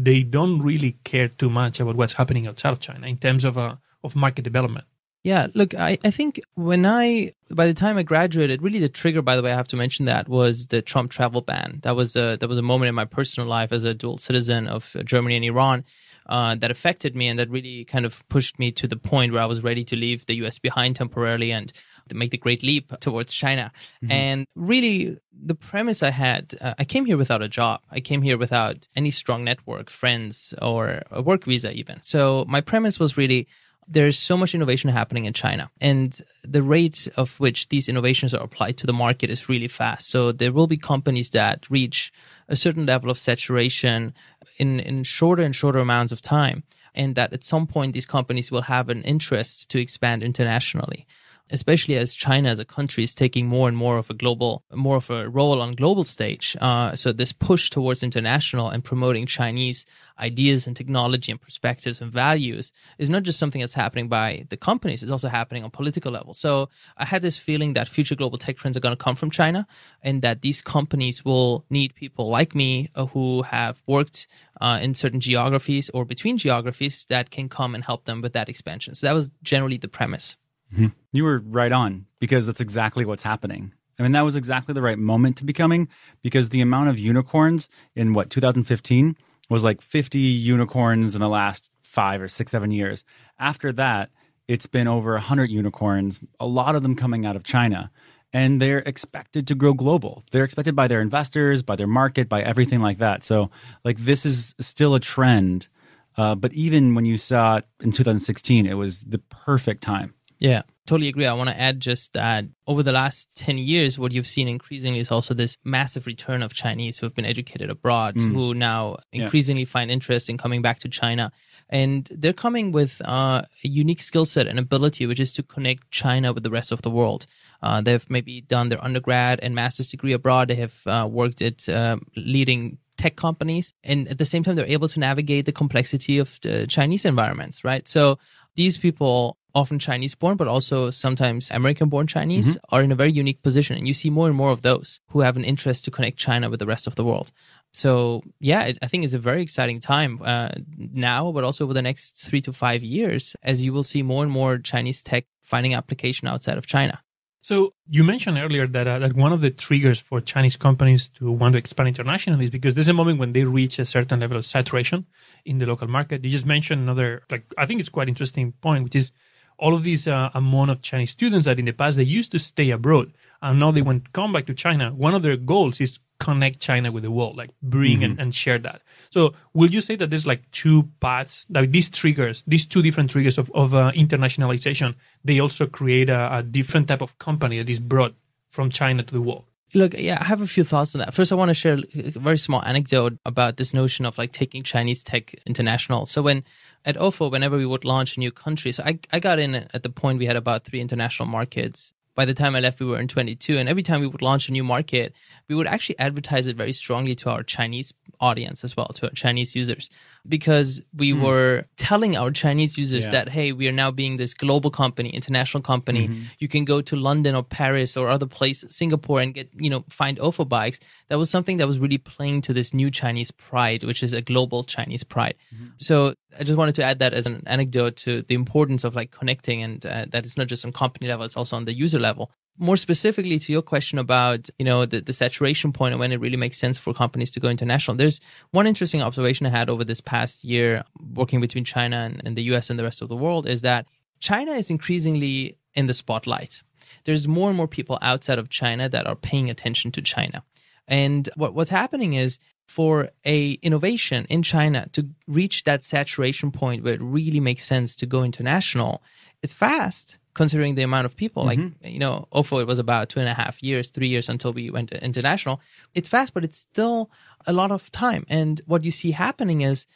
they 0.02 0.22
don't 0.22 0.60
really 0.62 0.92
care 1.04 1.28
too 1.28 1.50
much 1.50 1.80
about 1.80 1.96
what's 1.96 2.14
happening 2.14 2.46
outside 2.46 2.72
of 2.72 2.80
China 2.80 3.06
in 3.06 3.16
terms 3.16 3.44
of 3.44 3.56
uh, 3.56 3.76
of 4.02 4.16
market 4.16 4.42
development. 4.42 4.84
Yeah, 5.24 5.46
look, 5.54 5.74
I, 5.74 5.98
I 6.04 6.10
think 6.10 6.38
when 6.54 6.84
I, 6.84 7.32
by 7.50 7.66
the 7.66 7.72
time 7.72 7.96
I 7.96 8.02
graduated, 8.02 8.60
really 8.60 8.78
the 8.78 8.90
trigger, 8.90 9.22
by 9.22 9.36
the 9.36 9.42
way, 9.42 9.52
I 9.52 9.56
have 9.56 9.68
to 9.68 9.76
mention 9.76 10.04
that 10.04 10.28
was 10.28 10.66
the 10.66 10.82
Trump 10.82 11.10
travel 11.10 11.40
ban. 11.40 11.80
That 11.82 11.96
was 11.96 12.14
a, 12.14 12.36
that 12.38 12.46
was 12.46 12.58
a 12.58 12.62
moment 12.62 12.90
in 12.90 12.94
my 12.94 13.06
personal 13.06 13.48
life 13.48 13.72
as 13.72 13.84
a 13.84 13.94
dual 13.94 14.18
citizen 14.18 14.68
of 14.68 14.94
Germany 15.06 15.36
and 15.36 15.44
Iran. 15.44 15.84
Uh, 16.26 16.54
that 16.54 16.70
affected 16.70 17.14
me 17.14 17.28
and 17.28 17.38
that 17.38 17.50
really 17.50 17.84
kind 17.84 18.06
of 18.06 18.26
pushed 18.30 18.58
me 18.58 18.72
to 18.72 18.86
the 18.86 18.96
point 18.96 19.30
where 19.32 19.42
I 19.42 19.46
was 19.46 19.62
ready 19.62 19.84
to 19.84 19.96
leave 19.96 20.24
the 20.24 20.36
US 20.36 20.58
behind 20.58 20.96
temporarily 20.96 21.52
and 21.52 21.70
make 22.12 22.30
the 22.30 22.38
great 22.38 22.62
leap 22.62 22.92
towards 23.00 23.32
China. 23.32 23.72
Mm-hmm. 24.02 24.12
And 24.12 24.46
really, 24.54 25.18
the 25.32 25.54
premise 25.54 26.02
I 26.02 26.10
had, 26.10 26.54
uh, 26.60 26.74
I 26.78 26.84
came 26.84 27.04
here 27.04 27.16
without 27.16 27.42
a 27.42 27.48
job. 27.48 27.80
I 27.90 28.00
came 28.00 28.22
here 28.22 28.36
without 28.36 28.88
any 28.94 29.10
strong 29.10 29.44
network, 29.44 29.90
friends, 29.90 30.54
or 30.60 31.02
a 31.10 31.22
work 31.22 31.44
visa, 31.44 31.72
even. 31.72 32.02
So 32.02 32.44
my 32.48 32.60
premise 32.60 32.98
was 32.98 33.16
really 33.16 33.46
there's 33.86 34.18
so 34.18 34.36
much 34.36 34.54
innovation 34.54 34.90
happening 34.90 35.24
in 35.26 35.32
China, 35.32 35.70
and 35.80 36.20
the 36.42 36.62
rate 36.62 37.08
of 37.16 37.38
which 37.38 37.68
these 37.68 37.88
innovations 37.88 38.32
are 38.32 38.42
applied 38.42 38.78
to 38.78 38.86
the 38.86 38.92
market 38.92 39.30
is 39.30 39.48
really 39.48 39.68
fast. 39.68 40.08
So 40.08 40.32
there 40.32 40.52
will 40.52 40.66
be 40.66 40.76
companies 40.76 41.30
that 41.30 41.68
reach 41.70 42.12
a 42.48 42.56
certain 42.56 42.86
level 42.86 43.10
of 43.10 43.18
saturation 43.18 44.14
in, 44.56 44.80
in 44.80 45.04
shorter 45.04 45.42
and 45.42 45.54
shorter 45.54 45.78
amounts 45.78 46.12
of 46.12 46.22
time, 46.22 46.64
and 46.94 47.14
that 47.14 47.32
at 47.32 47.44
some 47.44 47.66
point 47.66 47.92
these 47.92 48.06
companies 48.06 48.50
will 48.50 48.62
have 48.62 48.88
an 48.88 49.02
interest 49.02 49.68
to 49.70 49.80
expand 49.80 50.22
internationally 50.22 51.06
especially 51.50 51.96
as 51.96 52.14
China 52.14 52.48
as 52.48 52.58
a 52.58 52.64
country 52.64 53.04
is 53.04 53.14
taking 53.14 53.46
more 53.46 53.68
and 53.68 53.76
more 53.76 53.98
of 53.98 54.08
a 54.10 54.14
global, 54.14 54.64
more 54.72 54.96
of 54.96 55.10
a 55.10 55.28
role 55.28 55.60
on 55.60 55.72
global 55.72 56.04
stage. 56.04 56.56
Uh, 56.60 56.96
so 56.96 57.12
this 57.12 57.32
push 57.32 57.70
towards 57.70 58.02
international 58.02 58.70
and 58.70 58.82
promoting 58.82 59.26
Chinese 59.26 59.84
ideas 60.18 60.66
and 60.66 60.76
technology 60.76 61.32
and 61.32 61.40
perspectives 61.40 62.00
and 62.00 62.12
values 62.12 62.72
is 62.98 63.10
not 63.10 63.24
just 63.24 63.38
something 63.38 63.60
that's 63.60 63.74
happening 63.74 64.08
by 64.08 64.46
the 64.48 64.56
companies; 64.56 65.02
it's 65.02 65.12
also 65.12 65.28
happening 65.28 65.64
on 65.64 65.70
political 65.70 66.10
level. 66.12 66.32
So 66.32 66.70
I 66.96 67.04
had 67.04 67.22
this 67.22 67.36
feeling 67.36 67.74
that 67.74 67.88
future 67.88 68.14
global 68.14 68.38
tech 68.38 68.56
trends 68.56 68.76
are 68.76 68.80
going 68.80 68.96
to 68.96 69.04
come 69.04 69.16
from 69.16 69.30
China, 69.30 69.66
and 70.02 70.22
that 70.22 70.42
these 70.42 70.62
companies 70.62 71.24
will 71.24 71.64
need 71.68 71.94
people 71.94 72.28
like 72.28 72.54
me 72.54 72.90
uh, 72.94 73.06
who 73.06 73.42
have 73.42 73.82
worked 73.86 74.28
uh, 74.60 74.78
in 74.80 74.94
certain 74.94 75.20
geographies 75.20 75.90
or 75.90 76.04
between 76.04 76.38
geographies 76.38 77.06
that 77.08 77.30
can 77.30 77.48
come 77.48 77.74
and 77.74 77.84
help 77.84 78.04
them 78.04 78.22
with 78.22 78.32
that 78.32 78.48
expansion. 78.48 78.94
So 78.94 79.06
that 79.06 79.12
was 79.12 79.30
generally 79.42 79.76
the 79.76 79.88
premise. 79.88 80.36
Mm-hmm. 80.74 80.88
You 81.12 81.24
were 81.24 81.38
right 81.38 81.72
on 81.72 82.06
because 82.18 82.46
that's 82.46 82.60
exactly 82.60 83.04
what's 83.04 83.22
happening. 83.22 83.72
I 83.98 84.02
mean, 84.02 84.12
that 84.12 84.22
was 84.22 84.34
exactly 84.34 84.74
the 84.74 84.82
right 84.82 84.98
moment 84.98 85.36
to 85.36 85.44
be 85.44 85.52
coming 85.52 85.88
because 86.20 86.48
the 86.48 86.60
amount 86.60 86.88
of 86.88 86.98
unicorns 86.98 87.68
in 87.94 88.12
what 88.12 88.28
2015 88.28 89.16
was 89.48 89.62
like 89.62 89.80
50 89.80 90.18
unicorns 90.18 91.14
in 91.14 91.20
the 91.20 91.28
last 91.28 91.70
five 91.82 92.20
or 92.20 92.28
six, 92.28 92.50
seven 92.50 92.72
years. 92.72 93.04
After 93.38 93.72
that, 93.72 94.10
it's 94.48 94.66
been 94.66 94.88
over 94.88 95.12
100 95.12 95.50
unicorns, 95.50 96.20
a 96.40 96.46
lot 96.46 96.74
of 96.74 96.82
them 96.82 96.96
coming 96.96 97.24
out 97.24 97.36
of 97.36 97.44
China. 97.44 97.90
And 98.32 98.60
they're 98.60 98.80
expected 98.80 99.46
to 99.46 99.54
grow 99.54 99.74
global. 99.74 100.24
They're 100.32 100.42
expected 100.42 100.74
by 100.74 100.88
their 100.88 101.00
investors, 101.00 101.62
by 101.62 101.76
their 101.76 101.86
market, 101.86 102.28
by 102.28 102.42
everything 102.42 102.80
like 102.80 102.98
that. 102.98 103.22
So, 103.22 103.48
like, 103.84 103.98
this 103.98 104.26
is 104.26 104.56
still 104.58 104.96
a 104.96 105.00
trend. 105.00 105.68
Uh, 106.16 106.34
but 106.34 106.52
even 106.52 106.96
when 106.96 107.04
you 107.04 107.16
saw 107.16 107.58
it 107.58 107.64
in 107.78 107.92
2016, 107.92 108.66
it 108.66 108.74
was 108.74 109.02
the 109.02 109.18
perfect 109.18 109.84
time. 109.84 110.14
Yeah, 110.38 110.62
totally 110.86 111.08
agree. 111.08 111.26
I 111.26 111.32
want 111.32 111.50
to 111.50 111.58
add 111.58 111.80
just 111.80 112.12
that 112.14 112.44
over 112.66 112.82
the 112.82 112.92
last 112.92 113.28
10 113.36 113.58
years, 113.58 113.98
what 113.98 114.12
you've 114.12 114.26
seen 114.26 114.48
increasingly 114.48 114.98
is 114.98 115.10
also 115.10 115.34
this 115.34 115.56
massive 115.64 116.06
return 116.06 116.42
of 116.42 116.52
Chinese 116.52 116.98
who 116.98 117.06
have 117.06 117.14
been 117.14 117.24
educated 117.24 117.70
abroad, 117.70 118.16
mm. 118.16 118.32
who 118.32 118.54
now 118.54 118.96
increasingly 119.12 119.62
yeah. 119.62 119.68
find 119.68 119.90
interest 119.90 120.28
in 120.28 120.36
coming 120.36 120.62
back 120.62 120.80
to 120.80 120.88
China. 120.88 121.32
And 121.70 122.08
they're 122.12 122.32
coming 122.32 122.72
with 122.72 123.00
uh, 123.04 123.42
a 123.64 123.68
unique 123.68 124.02
skill 124.02 124.26
set 124.26 124.46
and 124.46 124.58
ability, 124.58 125.06
which 125.06 125.20
is 125.20 125.32
to 125.34 125.42
connect 125.42 125.90
China 125.90 126.32
with 126.32 126.42
the 126.42 126.50
rest 126.50 126.72
of 126.72 126.82
the 126.82 126.90
world. 126.90 127.26
Uh, 127.62 127.80
they've 127.80 128.08
maybe 128.10 128.42
done 128.42 128.68
their 128.68 128.84
undergrad 128.84 129.40
and 129.42 129.54
master's 129.54 129.88
degree 129.88 130.12
abroad. 130.12 130.48
They 130.48 130.56
have 130.56 130.86
uh, 130.86 131.08
worked 131.10 131.40
at 131.40 131.66
uh, 131.68 131.96
leading 132.16 132.78
tech 132.96 133.16
companies. 133.16 133.72
And 133.82 134.08
at 134.08 134.18
the 134.18 134.26
same 134.26 134.44
time, 134.44 134.56
they're 134.56 134.66
able 134.66 134.88
to 134.88 135.00
navigate 135.00 135.46
the 135.46 135.52
complexity 135.52 136.18
of 136.18 136.38
the 136.42 136.66
Chinese 136.66 137.04
environments, 137.04 137.64
right? 137.64 137.86
So 137.88 138.18
these 138.56 138.76
people 138.76 139.36
often 139.54 139.78
Chinese 139.78 140.14
born, 140.14 140.36
but 140.36 140.48
also 140.48 140.90
sometimes 140.90 141.50
American 141.50 141.88
born 141.88 142.06
Chinese 142.06 142.56
mm-hmm. 142.56 142.74
are 142.74 142.82
in 142.82 142.90
a 142.90 142.96
very 142.96 143.12
unique 143.12 143.42
position. 143.42 143.76
And 143.76 143.86
you 143.86 143.94
see 143.94 144.10
more 144.10 144.26
and 144.26 144.36
more 144.36 144.50
of 144.50 144.62
those 144.62 145.00
who 145.10 145.20
have 145.20 145.36
an 145.36 145.44
interest 145.44 145.84
to 145.84 145.90
connect 145.90 146.18
China 146.18 146.50
with 146.50 146.58
the 146.58 146.66
rest 146.66 146.86
of 146.86 146.96
the 146.96 147.04
world. 147.04 147.30
So 147.72 148.22
yeah, 148.40 148.72
I 148.82 148.86
think 148.88 149.04
it's 149.04 149.14
a 149.14 149.18
very 149.18 149.42
exciting 149.42 149.80
time 149.80 150.20
uh, 150.24 150.50
now, 150.76 151.30
but 151.32 151.44
also 151.44 151.64
over 151.64 151.74
the 151.74 151.82
next 151.82 152.24
three 152.24 152.40
to 152.42 152.52
five 152.52 152.82
years, 152.82 153.36
as 153.42 153.62
you 153.62 153.72
will 153.72 153.82
see 153.82 154.02
more 154.02 154.22
and 154.22 154.32
more 154.32 154.58
Chinese 154.58 155.02
tech 155.02 155.26
finding 155.42 155.74
application 155.74 156.26
outside 156.26 156.58
of 156.58 156.66
China. 156.66 157.00
So 157.44 157.74
you 157.90 158.04
mentioned 158.04 158.38
earlier 158.38 158.66
that 158.66 158.86
uh, 158.86 159.00
that 159.00 159.12
one 159.12 159.30
of 159.30 159.42
the 159.42 159.50
triggers 159.50 160.00
for 160.00 160.18
Chinese 160.18 160.56
companies 160.56 161.08
to 161.18 161.30
want 161.30 161.52
to 161.52 161.58
expand 161.58 161.88
internationally 161.88 162.44
is 162.44 162.50
because 162.50 162.72
there's 162.72 162.88
a 162.88 162.94
moment 162.94 163.18
when 163.18 163.34
they 163.34 163.44
reach 163.44 163.78
a 163.78 163.84
certain 163.84 164.20
level 164.20 164.38
of 164.38 164.46
saturation 164.46 165.04
in 165.44 165.58
the 165.58 165.66
local 165.66 165.86
market. 165.86 166.24
You 166.24 166.30
just 166.30 166.46
mentioned 166.46 166.80
another, 166.80 167.22
like 167.30 167.44
I 167.58 167.66
think 167.66 167.80
it's 167.80 167.90
quite 167.90 168.08
interesting 168.08 168.52
point, 168.62 168.84
which 168.84 168.96
is 168.96 169.12
all 169.58 169.74
of 169.74 169.82
these 169.82 170.08
uh, 170.08 170.30
amount 170.32 170.70
of 170.70 170.80
Chinese 170.80 171.10
students 171.10 171.44
that 171.44 171.58
in 171.58 171.66
the 171.66 171.74
past 171.74 171.98
they 171.98 172.02
used 172.02 172.32
to 172.32 172.38
stay 172.38 172.70
abroad 172.70 173.12
and 173.42 173.60
now 173.60 173.70
they 173.70 173.82
want 173.82 174.06
to 174.06 174.10
come 174.12 174.32
back 174.32 174.46
to 174.46 174.54
China. 174.54 174.94
One 174.94 175.14
of 175.14 175.22
their 175.22 175.36
goals 175.36 175.82
is 175.82 175.98
connect 176.18 176.60
China 176.60 176.92
with 176.92 177.02
the 177.02 177.10
world, 177.10 177.36
like 177.36 177.50
bring 177.62 177.96
mm-hmm. 177.96 178.04
and, 178.04 178.20
and, 178.20 178.34
share 178.34 178.58
that. 178.58 178.82
So 179.10 179.34
will 179.52 179.70
you 179.70 179.80
say 179.80 179.96
that 179.96 180.10
there's 180.10 180.26
like 180.26 180.48
two 180.52 180.88
paths, 181.00 181.46
like 181.50 181.70
these 181.70 181.90
triggers, 181.90 182.42
these 182.46 182.66
two 182.66 182.82
different 182.82 183.10
triggers 183.10 183.36
of, 183.36 183.50
of 183.54 183.74
uh, 183.74 183.92
internationalization, 183.92 184.94
they 185.24 185.40
also 185.40 185.66
create 185.66 186.08
a, 186.08 186.36
a 186.38 186.42
different 186.42 186.88
type 186.88 187.02
of 187.02 187.18
company 187.18 187.58
that 187.58 187.68
is 187.68 187.80
brought 187.80 188.14
from 188.50 188.70
China 188.70 189.02
to 189.02 189.12
the 189.12 189.20
world? 189.20 189.44
Look, 189.74 189.94
yeah, 189.98 190.18
I 190.20 190.24
have 190.24 190.40
a 190.40 190.46
few 190.46 190.62
thoughts 190.62 190.94
on 190.94 191.00
that. 191.00 191.12
First, 191.12 191.32
I 191.32 191.34
want 191.34 191.48
to 191.48 191.54
share 191.54 191.78
a 191.94 192.10
very 192.10 192.38
small 192.38 192.62
anecdote 192.64 193.18
about 193.26 193.56
this 193.56 193.74
notion 193.74 194.06
of 194.06 194.16
like 194.16 194.30
taking 194.30 194.62
Chinese 194.62 195.02
tech 195.02 195.34
international. 195.46 196.06
So 196.06 196.22
when 196.22 196.44
at 196.84 196.96
OFO, 196.96 197.30
whenever 197.30 197.56
we 197.56 197.66
would 197.66 197.84
launch 197.84 198.16
a 198.16 198.20
new 198.20 198.30
country, 198.30 198.70
so 198.70 198.84
I, 198.84 199.00
I 199.12 199.18
got 199.18 199.40
in 199.40 199.56
at 199.56 199.82
the 199.82 199.90
point 199.90 200.20
we 200.20 200.26
had 200.26 200.36
about 200.36 200.64
three 200.64 200.80
international 200.80 201.26
markets. 201.26 201.92
By 202.14 202.24
the 202.24 202.34
time 202.34 202.54
I 202.54 202.60
left, 202.60 202.80
we 202.80 202.86
were 202.86 203.00
in 203.00 203.08
22. 203.08 203.58
And 203.58 203.68
every 203.68 203.82
time 203.82 204.00
we 204.00 204.06
would 204.06 204.22
launch 204.22 204.48
a 204.48 204.52
new 204.52 204.64
market, 204.64 205.14
we 205.48 205.54
would 205.54 205.66
actually 205.66 205.98
advertise 205.98 206.46
it 206.46 206.56
very 206.56 206.72
strongly 206.72 207.14
to 207.16 207.30
our 207.30 207.42
Chinese 207.42 207.92
audience 208.20 208.62
as 208.62 208.76
well, 208.76 208.88
to 208.94 209.06
our 209.06 209.12
Chinese 209.12 209.54
users 209.56 209.90
because 210.28 210.80
we 210.96 211.12
mm. 211.12 211.20
were 211.20 211.64
telling 211.76 212.16
our 212.16 212.30
Chinese 212.30 212.78
users 212.78 213.04
yeah. 213.04 213.10
that, 213.10 213.28
hey, 213.28 213.52
we 213.52 213.68
are 213.68 213.72
now 213.72 213.90
being 213.90 214.16
this 214.16 214.32
global 214.32 214.70
company, 214.70 215.10
international 215.10 215.62
company. 215.62 216.08
Mm-hmm. 216.08 216.22
You 216.38 216.48
can 216.48 216.64
go 216.64 216.80
to 216.80 216.96
London 216.96 217.34
or 217.34 217.42
Paris 217.42 217.96
or 217.96 218.08
other 218.08 218.26
places, 218.26 218.74
Singapore, 218.74 219.20
and 219.20 219.34
get, 219.34 219.50
you 219.54 219.68
know, 219.68 219.84
find 219.88 220.18
OFO 220.18 220.48
bikes. 220.48 220.80
That 221.08 221.18
was 221.18 221.30
something 221.30 221.58
that 221.58 221.66
was 221.66 221.78
really 221.78 221.98
playing 221.98 222.42
to 222.42 222.52
this 222.52 222.72
new 222.72 222.90
Chinese 222.90 223.30
pride, 223.30 223.84
which 223.84 224.02
is 224.02 224.12
a 224.12 224.22
global 224.22 224.64
Chinese 224.64 225.04
pride. 225.04 225.34
Mm-hmm. 225.54 225.66
So 225.78 226.14
I 226.38 226.44
just 226.44 226.56
wanted 226.56 226.74
to 226.76 226.84
add 226.84 227.00
that 227.00 227.12
as 227.12 227.26
an 227.26 227.42
anecdote 227.46 227.96
to 227.96 228.22
the 228.22 228.34
importance 228.34 228.84
of 228.84 228.94
like 228.94 229.10
connecting 229.10 229.62
and 229.62 229.84
uh, 229.84 230.06
that 230.10 230.24
it's 230.24 230.38
not 230.38 230.46
just 230.46 230.64
on 230.64 230.72
company 230.72 231.08
level, 231.08 231.26
it's 231.26 231.36
also 231.36 231.56
on 231.56 231.66
the 231.66 231.74
user 231.74 231.98
level 231.98 232.30
more 232.58 232.76
specifically 232.76 233.38
to 233.38 233.52
your 233.52 233.62
question 233.62 233.98
about 233.98 234.48
you 234.58 234.64
know 234.64 234.86
the, 234.86 235.00
the 235.00 235.12
saturation 235.12 235.72
point 235.72 235.92
and 235.92 236.00
when 236.00 236.12
it 236.12 236.20
really 236.20 236.36
makes 236.36 236.58
sense 236.58 236.78
for 236.78 236.94
companies 236.94 237.30
to 237.32 237.40
go 237.40 237.48
international 237.48 237.96
there's 237.96 238.20
one 238.52 238.66
interesting 238.66 239.02
observation 239.02 239.44
i 239.44 239.48
had 239.48 239.68
over 239.68 239.84
this 239.84 240.00
past 240.00 240.44
year 240.44 240.84
working 241.14 241.40
between 241.40 241.64
china 241.64 241.96
and, 241.96 242.22
and 242.24 242.36
the 242.36 242.42
us 242.42 242.70
and 242.70 242.78
the 242.78 242.84
rest 242.84 243.02
of 243.02 243.08
the 243.08 243.16
world 243.16 243.46
is 243.46 243.62
that 243.62 243.86
china 244.20 244.52
is 244.52 244.70
increasingly 244.70 245.58
in 245.74 245.86
the 245.86 245.94
spotlight. 245.94 246.62
There's 247.04 247.28
more 247.28 247.50
and 247.50 247.56
more 247.56 247.68
people 247.68 247.98
outside 248.00 248.38
of 248.38 248.48
china 248.48 248.88
that 248.88 249.06
are 249.06 249.16
paying 249.16 249.50
attention 249.50 249.92
to 249.92 250.02
china. 250.02 250.44
And 250.86 251.28
what, 251.36 251.54
what's 251.54 251.70
happening 251.70 252.14
is 252.14 252.38
for 252.66 253.10
a 253.26 253.52
innovation 253.62 254.26
in 254.30 254.42
china 254.42 254.88
to 254.92 255.08
reach 255.26 255.64
that 255.64 255.84
saturation 255.84 256.50
point 256.50 256.82
where 256.82 256.94
it 256.94 257.02
really 257.02 257.40
makes 257.40 257.64
sense 257.64 257.94
to 257.94 258.06
go 258.06 258.24
international 258.24 259.02
it's 259.42 259.52
fast 259.52 260.16
considering 260.34 260.74
the 260.74 260.82
amount 260.82 261.06
of 261.06 261.16
people. 261.16 261.44
Mm-hmm. 261.44 261.68
Like, 261.82 261.92
you 261.92 261.98
know, 261.98 262.28
OFO, 262.32 262.60
it 262.60 262.66
was 262.66 262.78
about 262.78 263.08
two 263.08 263.20
and 263.20 263.28
a 263.28 263.34
half 263.34 263.62
years, 263.62 263.90
three 263.90 264.08
years 264.08 264.28
until 264.28 264.52
we 264.52 264.70
went 264.70 264.92
international. 264.92 265.60
It's 265.94 266.08
fast, 266.08 266.34
but 266.34 266.44
it's 266.44 266.58
still 266.58 267.10
a 267.46 267.52
lot 267.52 267.70
of 267.70 267.90
time. 267.90 268.26
And 268.28 268.60
what 268.66 268.84
you 268.84 268.90
see 268.90 269.12
happening 269.12 269.62
is 269.62 269.86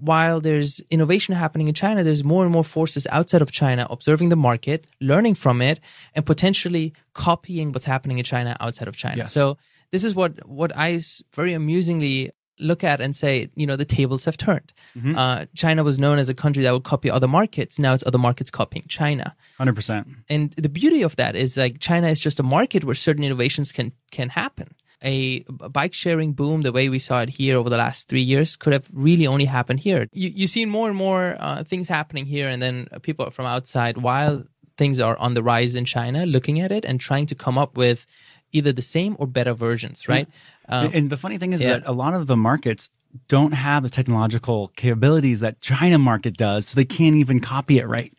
while 0.00 0.40
there's 0.40 0.80
innovation 0.90 1.34
happening 1.34 1.68
in 1.68 1.74
China, 1.74 2.04
there's 2.04 2.22
more 2.22 2.44
and 2.44 2.52
more 2.52 2.64
forces 2.64 3.06
outside 3.10 3.42
of 3.42 3.50
China 3.50 3.86
observing 3.90 4.28
the 4.28 4.36
market, 4.36 4.86
learning 5.00 5.34
from 5.34 5.60
it, 5.60 5.80
and 6.14 6.24
potentially 6.24 6.94
copying 7.14 7.72
what's 7.72 7.84
happening 7.84 8.18
in 8.18 8.24
China 8.24 8.56
outside 8.60 8.86
of 8.86 8.96
China. 8.96 9.18
Yes. 9.18 9.32
So 9.32 9.58
this 9.90 10.04
is 10.04 10.14
what 10.14 10.46
what 10.48 10.70
I 10.76 11.00
very 11.34 11.52
amusingly 11.52 12.30
look 12.60 12.84
at 12.84 13.00
and 13.00 13.14
say, 13.14 13.50
you 13.54 13.66
know, 13.66 13.76
the 13.76 13.84
tables 13.84 14.24
have 14.24 14.36
turned. 14.36 14.72
Mm-hmm. 14.96 15.16
Uh, 15.16 15.44
China 15.54 15.84
was 15.84 15.98
known 15.98 16.18
as 16.18 16.28
a 16.28 16.34
country 16.34 16.62
that 16.62 16.72
would 16.72 16.84
copy 16.84 17.10
other 17.10 17.28
markets. 17.28 17.78
Now 17.78 17.94
it's 17.94 18.04
other 18.06 18.18
markets 18.18 18.50
copying 18.50 18.84
China. 18.88 19.34
Hundred 19.56 19.76
percent. 19.76 20.08
And 20.28 20.52
the 20.52 20.68
beauty 20.68 21.02
of 21.02 21.16
that 21.16 21.36
is 21.36 21.56
like 21.56 21.80
China 21.80 22.08
is 22.08 22.20
just 22.20 22.40
a 22.40 22.42
market 22.42 22.84
where 22.84 22.94
certain 22.94 23.24
innovations 23.24 23.72
can 23.72 23.92
can 24.10 24.30
happen. 24.30 24.74
A 25.02 25.40
bike 25.70 25.94
sharing 25.94 26.32
boom, 26.32 26.62
the 26.62 26.72
way 26.72 26.88
we 26.88 26.98
saw 26.98 27.20
it 27.20 27.28
here 27.28 27.56
over 27.56 27.70
the 27.70 27.76
last 27.76 28.08
three 28.08 28.22
years, 28.22 28.56
could 28.56 28.72
have 28.72 28.86
really 28.92 29.28
only 29.28 29.44
happened 29.44 29.80
here. 29.80 30.08
You 30.12 30.28
you 30.34 30.46
see 30.48 30.64
more 30.64 30.88
and 30.88 30.96
more 30.96 31.36
uh, 31.38 31.62
things 31.62 31.88
happening 31.88 32.26
here, 32.26 32.48
and 32.48 32.60
then 32.60 32.88
people 33.02 33.30
from 33.30 33.46
outside, 33.46 33.98
while 33.98 34.42
things 34.76 34.98
are 34.98 35.16
on 35.18 35.34
the 35.34 35.42
rise 35.42 35.76
in 35.76 35.84
China, 35.84 36.26
looking 36.26 36.60
at 36.60 36.72
it 36.72 36.84
and 36.84 36.98
trying 36.98 37.26
to 37.26 37.34
come 37.34 37.58
up 37.58 37.76
with 37.76 38.06
either 38.50 38.72
the 38.72 38.82
same 38.82 39.14
or 39.18 39.26
better 39.26 39.52
versions, 39.52 40.08
right? 40.08 40.26
Um, 40.68 40.90
and 40.92 41.10
the 41.10 41.16
funny 41.16 41.38
thing 41.38 41.52
is 41.52 41.62
yeah. 41.62 41.78
that 41.78 41.86
a 41.86 41.92
lot 41.92 42.14
of 42.14 42.26
the 42.26 42.36
markets 42.36 42.90
don't 43.26 43.52
have 43.52 43.82
the 43.82 43.90
technological 43.90 44.68
capabilities 44.76 45.40
that 45.40 45.60
China 45.60 45.98
market 45.98 46.36
does, 46.36 46.68
so 46.68 46.74
they 46.76 46.84
can't 46.84 47.16
even 47.16 47.40
copy 47.40 47.78
it 47.78 47.86
right. 47.86 48.12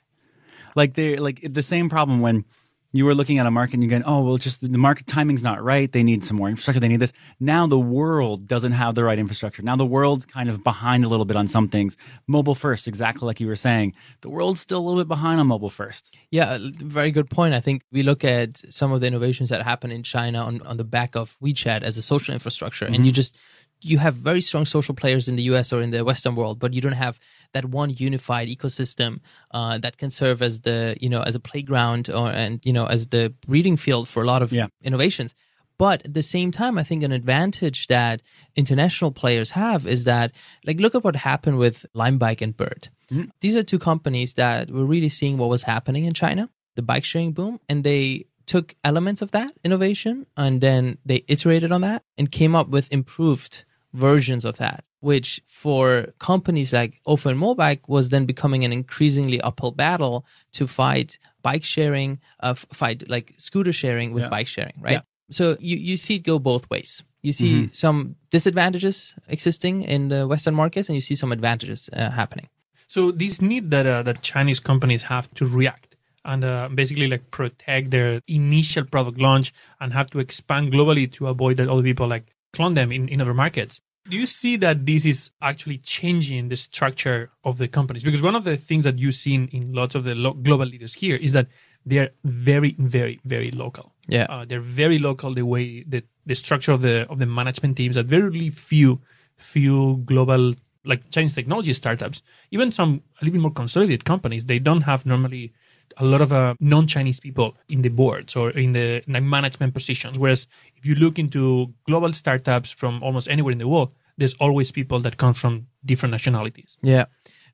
Like 0.76 0.96
they 0.96 1.18
like 1.18 1.46
the 1.48 1.62
same 1.62 1.90
problem 1.90 2.22
when 2.22 2.46
you 2.92 3.06
were 3.06 3.14
looking 3.14 3.38
at 3.38 3.46
a 3.46 3.52
market 3.52 3.76
and 3.76 3.84
you're 3.84 3.90
going, 3.90 4.04
oh, 4.04 4.24
well, 4.24 4.38
just 4.38 4.62
the 4.62 4.78
market 4.78 5.06
timing's 5.06 5.44
not 5.44 5.64
right. 5.64 5.92
They 5.92 6.02
need 6.02 6.24
some 6.24 6.38
more 6.38 6.50
infrastructure. 6.50 6.80
They 6.80 6.88
need 6.88 7.00
this. 7.00 7.14
Now 7.40 7.68
the 7.68 7.78
world 7.78 8.48
doesn't 8.48 8.72
have 8.72 8.96
the 8.96 9.04
right 9.04 9.20
infrastructure. 9.20 9.62
Now 9.62 9.76
the 9.76 9.86
world's 9.86 10.26
kind 10.26 10.50
of 10.50 10.64
behind 10.64 11.04
a 11.04 11.08
little 11.08 11.26
bit 11.26 11.38
on 11.38 11.48
some 11.48 11.68
things. 11.68 11.98
Mobile 12.28 12.56
first, 12.56 12.88
exactly 12.88 13.28
like 13.28 13.40
you 13.40 13.48
were 13.48 13.56
saying. 13.56 13.94
The 14.22 14.30
world's 14.30 14.60
still 14.60 14.80
a 14.80 14.82
little 14.82 15.02
bit 15.02 15.08
behind 15.08 15.40
on 15.40 15.48
mobile 15.48 15.70
first. 15.70 16.16
Yeah, 16.32 16.58
very 16.62 17.12
good 17.12 17.30
point. 17.30 17.54
I 17.54 17.60
think 17.60 17.84
we 17.92 18.02
look 18.02 18.24
at 18.24 18.58
some 18.74 18.92
of 18.92 19.02
the 19.02 19.08
innovations 19.08 19.50
that 19.50 19.62
happen 19.62 19.92
in 19.92 20.02
China 20.02 20.44
on, 20.44 20.62
on 20.64 20.78
the 20.78 20.84
back 20.84 21.16
of 21.16 21.38
WeChat 21.44 21.84
as 21.84 21.98
a 21.98 22.02
social 22.02 22.34
infrastructure, 22.34 22.86
mm-hmm. 22.86 22.96
and 22.96 23.06
you 23.06 23.12
just 23.12 23.36
you 23.82 23.98
have 23.98 24.16
very 24.16 24.42
strong 24.42 24.66
social 24.66 24.94
players 24.94 25.28
in 25.28 25.36
the 25.36 25.44
US 25.44 25.72
or 25.72 25.82
in 25.82 25.92
the 25.92 26.04
Western 26.04 26.36
world, 26.36 26.60
but 26.60 26.74
you 26.74 26.82
don't 26.82 26.94
have 26.94 27.20
that 27.54 27.66
one 27.66 27.90
unified 27.92 28.48
ecosystem 28.48 29.20
uh, 29.52 29.78
that 29.80 29.98
can 29.98 30.10
serve 30.10 30.42
as 30.42 30.62
the 30.62 30.98
you 31.00 31.10
know 31.10 31.22
as 31.22 31.36
a 31.36 31.40
playground 31.40 32.10
or 32.10 32.30
and 32.30 32.60
you 32.66 32.74
know 32.74 32.86
as 32.86 33.08
the 33.08 33.34
breeding 33.48 33.78
field 33.78 34.08
for 34.08 34.22
a 34.22 34.26
lot 34.26 34.42
of 34.42 34.52
yeah. 34.52 34.68
innovations. 34.84 35.36
But 35.78 36.06
at 36.06 36.14
the 36.14 36.24
same 36.24 36.52
time, 36.52 36.78
I 36.78 36.84
think 36.84 37.04
an 37.04 37.14
advantage 37.14 37.88
that 37.88 38.22
international 38.58 39.12
players 39.12 39.52
have 39.52 39.88
is 39.88 40.04
that, 40.04 40.34
like, 40.66 40.78
look 40.78 40.94
at 40.94 41.06
what 41.06 41.16
happened 41.16 41.58
with 41.58 41.86
Limebike 41.96 42.42
and 42.42 42.56
Bird. 42.56 42.90
Mm-hmm. 43.10 43.30
These 43.40 43.56
are 43.56 43.64
two 43.64 43.80
companies 43.80 44.34
that 44.34 44.70
were 44.70 44.84
really 44.84 45.08
seeing 45.08 45.38
what 45.38 45.48
was 45.48 45.64
happening 45.64 46.04
in 46.04 46.14
China, 46.14 46.50
the 46.76 46.82
bike 46.82 47.06
sharing 47.06 47.32
boom, 47.32 47.62
and 47.70 47.86
they 47.86 48.26
took 48.46 48.76
elements 48.84 49.22
of 49.22 49.32
that 49.32 49.54
innovation 49.64 50.26
and 50.36 50.60
then 50.60 50.98
they 51.06 51.24
iterated 51.28 51.72
on 51.72 51.82
that 51.82 52.04
and 52.18 52.32
came 52.32 52.56
up 52.56 52.68
with 52.68 52.92
improved 52.92 53.64
versions 53.94 54.46
of 54.46 54.58
that, 54.58 54.84
which 55.00 55.42
for 55.48 56.14
companies 56.20 56.74
like 56.74 57.02
Ofo 57.08 57.32
and 57.32 57.40
Mobike 57.40 57.88
was 57.88 58.10
then 58.10 58.26
becoming 58.26 58.64
an 58.64 58.72
increasingly 58.72 59.42
uphill 59.42 59.72
battle 59.72 60.26
to 60.54 60.68
fight 60.68 61.18
bike 61.42 61.64
sharing, 61.64 62.20
uh, 62.42 62.54
fight 62.54 63.10
like 63.10 63.34
scooter 63.38 63.74
sharing 63.74 64.14
with 64.14 64.24
yeah. 64.24 64.30
bike 64.30 64.48
sharing, 64.48 64.76
right? 64.82 64.94
Yeah. 64.94 65.02
So 65.32 65.58
you, 65.60 65.78
you 65.78 65.98
see 65.98 66.16
it 66.16 66.24
go 66.24 66.40
both 66.40 66.70
ways. 66.70 67.04
You 67.22 67.34
see 67.34 67.54
mm-hmm. 67.54 67.74
some 67.74 68.16
disadvantages 68.32 69.16
existing 69.28 69.84
in 69.84 70.08
the 70.08 70.26
Western 70.28 70.56
markets, 70.56 70.88
and 70.88 70.96
you 70.96 71.02
see 71.02 71.16
some 71.16 71.32
advantages 71.32 71.90
uh, 71.92 72.10
happening. 72.12 72.48
So 72.88 73.12
this 73.12 73.42
need 73.42 73.72
that 73.72 73.86
uh, 73.86 74.04
that 74.04 74.22
Chinese 74.22 74.60
companies 74.60 75.04
have 75.04 75.34
to 75.36 75.46
react 75.46 75.96
and 76.26 76.44
uh, 76.44 76.70
basically 76.74 77.08
like 77.08 77.30
protect 77.32 77.92
their 77.92 78.22
initial 78.28 78.86
product 78.86 79.20
launch 79.20 79.54
and 79.80 79.94
have 79.94 80.10
to 80.12 80.20
expand 80.20 80.72
globally 80.72 81.12
to 81.14 81.28
avoid 81.28 81.58
that 81.58 81.68
other 81.68 81.84
people 81.84 82.08
like 82.08 82.26
clone 82.54 82.74
them 82.74 82.92
in, 82.92 83.08
in 83.10 83.22
other 83.22 83.34
markets. 83.34 83.82
Do 84.10 84.18
you 84.18 84.26
see 84.26 84.56
that 84.58 84.86
this 84.86 85.06
is 85.06 85.32
actually 85.42 85.78
changing 85.80 86.50
the 86.50 86.56
structure 86.56 87.32
of 87.44 87.58
the 87.58 87.68
companies? 87.68 88.04
Because 88.04 88.24
one 88.24 88.36
of 88.36 88.44
the 88.44 88.58
things 88.58 88.86
that 88.86 88.98
you've 88.98 89.16
seen 89.16 89.50
in 89.52 89.74
lots 89.74 89.94
of 89.94 90.04
the 90.04 90.16
lo- 90.16 90.34
global 90.34 90.66
leaders 90.66 90.94
here 90.94 91.16
is 91.16 91.32
that 91.34 91.48
they're 91.86 92.12
very, 92.24 92.76
very, 92.80 93.20
very 93.26 93.52
local. 93.52 93.94
Yeah, 94.08 94.26
uh, 94.30 94.46
they're 94.46 94.62
very 94.62 94.98
local. 94.98 95.34
The 95.34 95.46
way 95.46 95.84
the 95.84 96.04
the 96.26 96.36
structure 96.36 96.72
of 96.72 96.82
the 96.82 97.08
of 97.10 97.20
the 97.20 97.26
management 97.26 97.78
teams 97.78 97.96
that 97.96 98.08
very 98.08 98.50
few 98.50 99.02
few 99.38 100.02
global 100.06 100.54
like 100.86 101.10
Chinese 101.12 101.34
technology 101.34 101.74
startups, 101.74 102.22
even 102.52 102.72
some 102.72 103.02
a 103.22 103.26
little 103.26 103.34
bit 103.34 103.42
more 103.42 103.52
consolidated 103.52 104.06
companies, 104.06 104.46
they 104.46 104.60
don't 104.60 104.82
have 104.82 105.06
normally 105.06 105.54
a 105.98 106.06
lot 106.06 106.22
of 106.22 106.32
uh, 106.32 106.56
non-Chinese 106.60 107.20
people 107.20 107.56
in 107.68 107.82
the 107.82 107.90
boards 107.90 108.36
or 108.36 108.52
in 108.52 108.74
the 108.74 109.04
management 109.08 109.74
positions. 109.74 110.18
Whereas 110.18 110.48
if 110.76 110.86
you 110.86 110.96
look 110.96 111.20
into 111.20 111.74
global 111.86 112.14
startups 112.14 112.72
from 112.72 113.02
almost 113.04 113.30
anywhere 113.30 113.52
in 113.52 113.58
the 113.58 113.68
world, 113.68 113.94
there's 114.18 114.34
always 114.36 114.72
people 114.72 115.00
that 115.00 115.18
come 115.18 115.34
from 115.34 115.68
different 115.86 116.12
nationalities. 116.12 116.78
Yeah. 116.82 117.06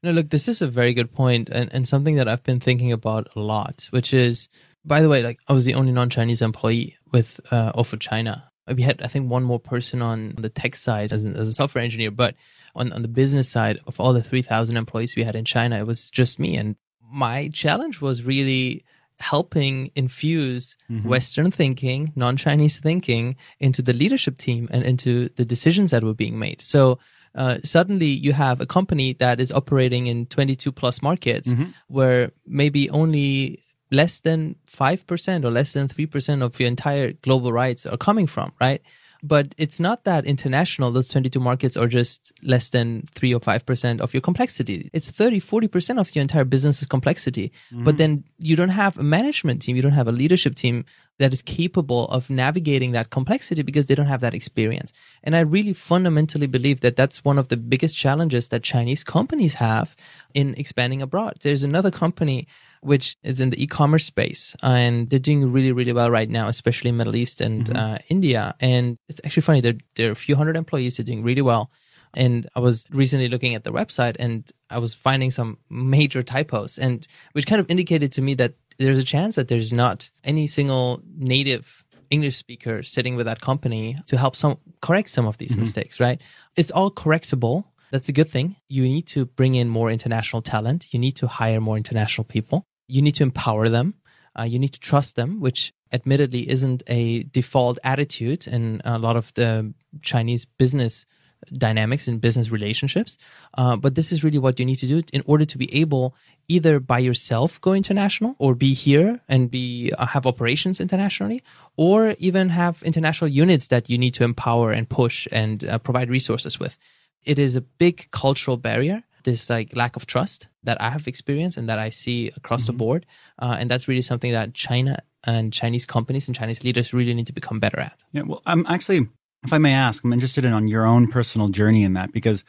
No, 0.03 0.11
look, 0.11 0.29
this 0.29 0.47
is 0.47 0.61
a 0.61 0.67
very 0.67 0.93
good 0.93 1.13
point 1.13 1.49
and, 1.49 1.71
and 1.73 1.87
something 1.87 2.15
that 2.15 2.27
I've 2.27 2.43
been 2.43 2.59
thinking 2.59 2.91
about 2.91 3.29
a 3.35 3.39
lot, 3.39 3.87
which 3.91 4.13
is, 4.13 4.49
by 4.83 5.01
the 5.01 5.09
way, 5.09 5.23
like 5.23 5.39
I 5.47 5.53
was 5.53 5.65
the 5.65 5.75
only 5.75 5.91
non-Chinese 5.91 6.41
employee 6.41 6.97
with 7.11 7.39
uh, 7.51 7.71
Ofo 7.73 7.99
China. 7.99 8.51
We 8.67 8.81
had, 8.81 9.01
I 9.01 9.07
think, 9.07 9.29
one 9.29 9.43
more 9.43 9.59
person 9.59 10.01
on 10.01 10.35
the 10.37 10.49
tech 10.49 10.75
side 10.75 11.13
as, 11.13 11.23
an, 11.23 11.37
as 11.37 11.47
a 11.47 11.53
software 11.53 11.83
engineer, 11.83 12.11
but 12.11 12.35
on, 12.75 12.91
on 12.91 13.03
the 13.03 13.07
business 13.07 13.47
side 13.47 13.79
of 13.87 13.99
all 13.99 14.11
the 14.11 14.23
3,000 14.23 14.75
employees 14.75 15.15
we 15.15 15.23
had 15.23 15.35
in 15.35 15.45
China, 15.45 15.79
it 15.79 15.87
was 15.87 16.09
just 16.09 16.39
me. 16.39 16.55
And 16.55 16.75
my 17.11 17.49
challenge 17.49 18.01
was 18.01 18.23
really 18.23 18.83
helping 19.19 19.91
infuse 19.95 20.75
mm-hmm. 20.89 21.07
Western 21.07 21.51
thinking, 21.51 22.11
non 22.15 22.37
Chinese 22.37 22.79
thinking 22.79 23.35
into 23.59 23.81
the 23.81 23.93
leadership 23.93 24.37
team 24.37 24.67
and 24.71 24.83
into 24.83 25.29
the 25.35 25.45
decisions 25.45 25.91
that 25.91 26.03
were 26.03 26.13
being 26.13 26.37
made. 26.37 26.61
So 26.61 26.99
uh, 27.33 27.57
suddenly 27.63 28.07
you 28.07 28.33
have 28.33 28.61
a 28.61 28.65
company 28.65 29.13
that 29.13 29.39
is 29.39 29.51
operating 29.51 30.07
in 30.07 30.25
22 30.25 30.71
plus 30.71 31.01
markets 31.01 31.49
mm-hmm. 31.49 31.71
where 31.87 32.31
maybe 32.45 32.89
only 32.89 33.63
less 33.91 34.21
than 34.21 34.55
5% 34.67 35.45
or 35.45 35.51
less 35.51 35.73
than 35.73 35.87
3% 35.87 36.41
of 36.41 36.59
your 36.59 36.67
entire 36.67 37.13
global 37.13 37.53
rights 37.53 37.85
are 37.85 37.97
coming 37.97 38.27
from, 38.27 38.51
right? 38.59 38.81
But 39.23 39.55
it's 39.57 39.79
not 39.79 40.03
that 40.03 40.25
international. 40.25 40.91
Those 40.91 41.09
22 41.09 41.39
markets 41.39 41.75
are 41.77 41.87
just 41.87 42.31
less 42.43 42.69
than 42.69 43.03
3 43.13 43.33
or 43.33 43.39
5% 43.39 43.99
of 43.99 44.13
your 44.13 44.21
complexity. 44.21 44.89
It's 44.93 45.09
30, 45.11 45.39
40% 45.39 45.99
of 45.99 46.15
your 46.15 46.21
entire 46.21 46.45
business's 46.45 46.87
complexity. 46.87 47.51
Mm-hmm. 47.71 47.83
But 47.83 47.97
then 47.97 48.23
you 48.37 48.55
don't 48.55 48.69
have 48.69 48.97
a 48.97 49.03
management 49.03 49.61
team, 49.61 49.75
you 49.75 49.81
don't 49.81 49.91
have 49.91 50.07
a 50.07 50.11
leadership 50.11 50.55
team 50.55 50.85
that 51.17 51.31
is 51.31 51.41
capable 51.41 52.07
of 52.09 52.29
navigating 52.29 52.91
that 52.91 53.09
complexity 53.09 53.61
because 53.61 53.85
they 53.85 53.95
don't 53.95 54.07
have 54.07 54.21
that 54.21 54.33
experience. 54.33 54.91
And 55.23 55.35
I 55.35 55.39
really 55.39 55.73
fundamentally 55.73 56.47
believe 56.47 56.81
that 56.81 56.97
that's 56.97 57.23
one 57.23 57.37
of 57.37 57.47
the 57.47 57.57
biggest 57.57 57.95
challenges 57.95 58.49
that 58.49 58.63
Chinese 58.63 59.03
companies 59.03 59.55
have 59.55 59.95
in 60.33 60.55
expanding 60.55 61.01
abroad. 61.01 61.37
There's 61.41 61.63
another 61.63 61.91
company 61.91 62.47
which 62.85 63.17
is 63.23 63.41
in 63.41 63.49
the 63.49 63.61
e-commerce 63.61 64.05
space, 64.05 64.55
and 64.61 65.09
they're 65.09 65.19
doing 65.19 65.51
really, 65.51 65.71
really 65.71 65.91
well 65.91 66.11
right 66.11 66.29
now, 66.29 66.47
especially 66.47 66.89
in 66.89 66.97
Middle 66.97 67.15
East 67.15 67.41
and 67.41 67.65
mm-hmm. 67.65 67.75
uh, 67.77 67.97
India. 68.09 68.55
And 68.59 68.97
it's 69.09 69.19
actually 69.25 69.41
funny; 69.41 69.61
there 69.61 69.73
there 69.95 70.09
are 70.09 70.11
a 70.11 70.23
few 70.27 70.35
hundred 70.35 70.55
employees. 70.55 70.97
They're 70.97 71.03
doing 71.03 71.23
really 71.23 71.41
well. 71.41 71.71
And 72.13 72.47
I 72.55 72.61
was 72.61 72.85
recently 72.91 73.27
looking 73.27 73.55
at 73.55 73.63
the 73.65 73.71
website, 73.71 74.15
and 74.19 74.49
I 74.69 74.77
was 74.77 74.93
finding 74.93 75.31
some 75.31 75.57
major 75.69 76.23
typos, 76.23 76.77
and 76.77 77.05
which 77.33 77.47
kind 77.47 77.59
of 77.59 77.69
indicated 77.69 78.11
to 78.13 78.21
me 78.21 78.35
that 78.35 78.53
there's 78.77 78.99
a 78.99 79.03
chance 79.03 79.35
that 79.35 79.47
there's 79.47 79.73
not 79.73 80.11
any 80.23 80.47
single 80.47 81.01
native 81.17 81.83
English 82.09 82.37
speaker 82.37 82.83
sitting 82.83 83.15
with 83.15 83.25
that 83.25 83.41
company 83.41 83.97
to 84.05 84.17
help 84.17 84.35
some 84.35 84.59
correct 84.81 85.09
some 85.09 85.25
of 85.25 85.37
these 85.39 85.51
mm-hmm. 85.51 85.61
mistakes. 85.61 85.99
Right? 85.99 86.21
It's 86.55 86.71
all 86.71 86.91
correctable. 86.91 87.65
That's 87.91 88.09
a 88.09 88.13
good 88.13 88.29
thing. 88.29 88.57
You 88.69 88.83
need 88.83 89.07
to 89.07 89.25
bring 89.25 89.55
in 89.55 89.69
more 89.69 89.89
international 89.89 90.41
talent. 90.41 90.93
You 90.93 90.99
need 90.99 91.15
to 91.17 91.27
hire 91.27 91.61
more 91.61 91.77
international 91.77 92.25
people 92.25 92.65
you 92.87 93.01
need 93.01 93.15
to 93.15 93.23
empower 93.23 93.69
them. 93.69 93.95
Uh, 94.37 94.43
you 94.43 94.59
need 94.59 94.73
to 94.73 94.79
trust 94.79 95.15
them, 95.15 95.39
which 95.39 95.73
admittedly 95.93 96.49
isn't 96.49 96.83
a 96.87 97.23
default 97.23 97.79
attitude 97.83 98.47
in 98.47 98.81
a 98.83 98.99
lot 98.99 99.15
of 99.15 99.33
the 99.35 99.73
Chinese 100.01 100.45
business 100.45 101.05
dynamics 101.53 102.07
and 102.07 102.21
business 102.21 102.49
relationships. 102.49 103.17
Uh, 103.57 103.75
but 103.75 103.95
this 103.95 104.11
is 104.11 104.23
really 104.23 104.37
what 104.37 104.59
you 104.59 104.65
need 104.65 104.77
to 104.77 104.87
do 104.87 105.01
in 105.13 105.21
order 105.25 105.45
to 105.45 105.57
be 105.57 105.73
able 105.73 106.15
either 106.47 106.79
by 106.79 106.99
yourself 106.99 107.59
go 107.61 107.73
international 107.73 108.35
or 108.39 108.55
be 108.55 108.73
here 108.73 109.19
and 109.27 109.49
be 109.49 109.91
uh, 109.97 110.05
have 110.05 110.25
operations 110.25 110.79
internationally 110.79 111.41
or 111.77 112.15
even 112.19 112.49
have 112.49 112.83
international 112.83 113.29
units 113.29 113.67
that 113.67 113.89
you 113.89 113.97
need 113.97 114.13
to 114.13 114.23
empower 114.23 114.71
and 114.71 114.89
push 114.89 115.27
and 115.31 115.65
uh, 115.65 115.77
provide 115.77 116.09
resources 116.09 116.59
with. 116.59 116.77
It 117.23 117.39
is 117.39 117.55
a 117.55 117.61
big 117.61 118.07
cultural 118.11 118.57
barrier 118.57 119.03
this 119.25 119.49
like 119.49 119.75
lack 119.75 119.95
of 119.95 120.05
trust 120.05 120.47
that 120.63 120.81
I 120.81 120.89
have 120.89 121.07
experienced 121.07 121.57
and 121.57 121.67
that 121.67 121.77
I 121.77 121.89
see 121.89 122.31
across 122.37 122.63
mm-hmm. 122.63 122.67
the 122.67 122.77
board. 122.77 123.05
Uh, 123.39 123.57
and 123.59 123.69
that's 123.69 123.87
really 123.87 124.01
something 124.01 124.31
that 124.31 124.53
China 124.53 124.99
and 125.25 125.51
Chinese 125.51 125.85
companies 125.85 126.27
and 126.27 126.35
Chinese 126.35 126.63
leaders 126.63 126.93
really 126.93 127.13
need 127.13 127.27
to 127.27 127.33
become 127.33 127.59
better 127.59 127.79
at. 127.79 127.97
Yeah, 128.13 128.21
well, 128.21 128.41
I'm 128.45 128.65
actually, 128.67 129.07
if 129.43 129.51
I 129.51 129.57
may 129.57 129.73
ask, 129.73 130.03
I'm 130.03 130.13
interested 130.13 130.45
in 130.45 130.53
on 130.53 130.67
your 130.67 130.85
own 130.85 131.07
personal 131.07 131.49
journey 131.49 131.83
in 131.83 131.93
that 131.93 132.13
because 132.13 132.43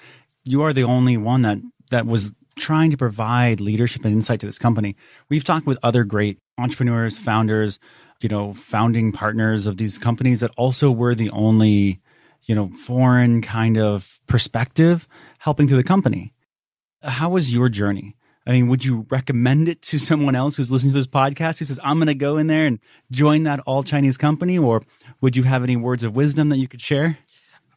you 0.44 0.62
are 0.62 0.72
the 0.72 0.84
only 0.84 1.16
one 1.16 1.42
that 1.42 1.58
that 1.90 2.06
was 2.06 2.32
trying 2.56 2.90
to 2.90 2.96
provide 2.96 3.60
leadership 3.60 4.04
and 4.04 4.14
insight 4.14 4.40
to 4.40 4.46
this 4.46 4.58
company. 4.58 4.96
We've 5.28 5.44
talked 5.44 5.66
with 5.66 5.78
other 5.82 6.04
great 6.04 6.38
entrepreneurs, 6.58 7.18
founders, 7.18 7.78
you 8.20 8.28
know, 8.28 8.54
founding 8.54 9.12
partners 9.12 9.66
of 9.66 9.76
these 9.76 9.98
companies 9.98 10.40
that 10.40 10.52
also 10.56 10.90
were 10.90 11.14
the 11.14 11.30
only, 11.30 12.00
you 12.44 12.54
know, 12.54 12.68
foreign 12.70 13.42
kind 13.42 13.76
of 13.76 14.18
perspective 14.26 15.06
helping 15.38 15.66
to 15.66 15.76
the 15.76 15.84
company 15.84 16.32
how 17.06 17.30
was 17.30 17.52
your 17.52 17.68
journey? 17.68 18.16
I 18.46 18.52
mean, 18.52 18.68
would 18.68 18.84
you 18.84 19.06
recommend 19.10 19.68
it 19.68 19.82
to 19.82 19.98
someone 20.10 20.36
else 20.36 20.56
who's 20.56 20.70
listening 20.70 20.92
to 20.92 20.98
this 20.98 21.06
podcast 21.06 21.58
who 21.58 21.64
says, 21.64 21.80
I'm 21.82 21.98
going 21.98 22.06
to 22.06 22.14
go 22.14 22.36
in 22.36 22.46
there 22.46 22.66
and 22.66 22.78
join 23.10 23.42
that 23.44 23.60
all 23.60 23.82
Chinese 23.82 24.16
company? 24.16 24.58
Or 24.58 24.82
would 25.20 25.34
you 25.36 25.42
have 25.44 25.62
any 25.62 25.76
words 25.76 26.02
of 26.04 26.14
wisdom 26.14 26.48
that 26.50 26.58
you 26.58 26.68
could 26.68 26.80
share? 26.80 27.18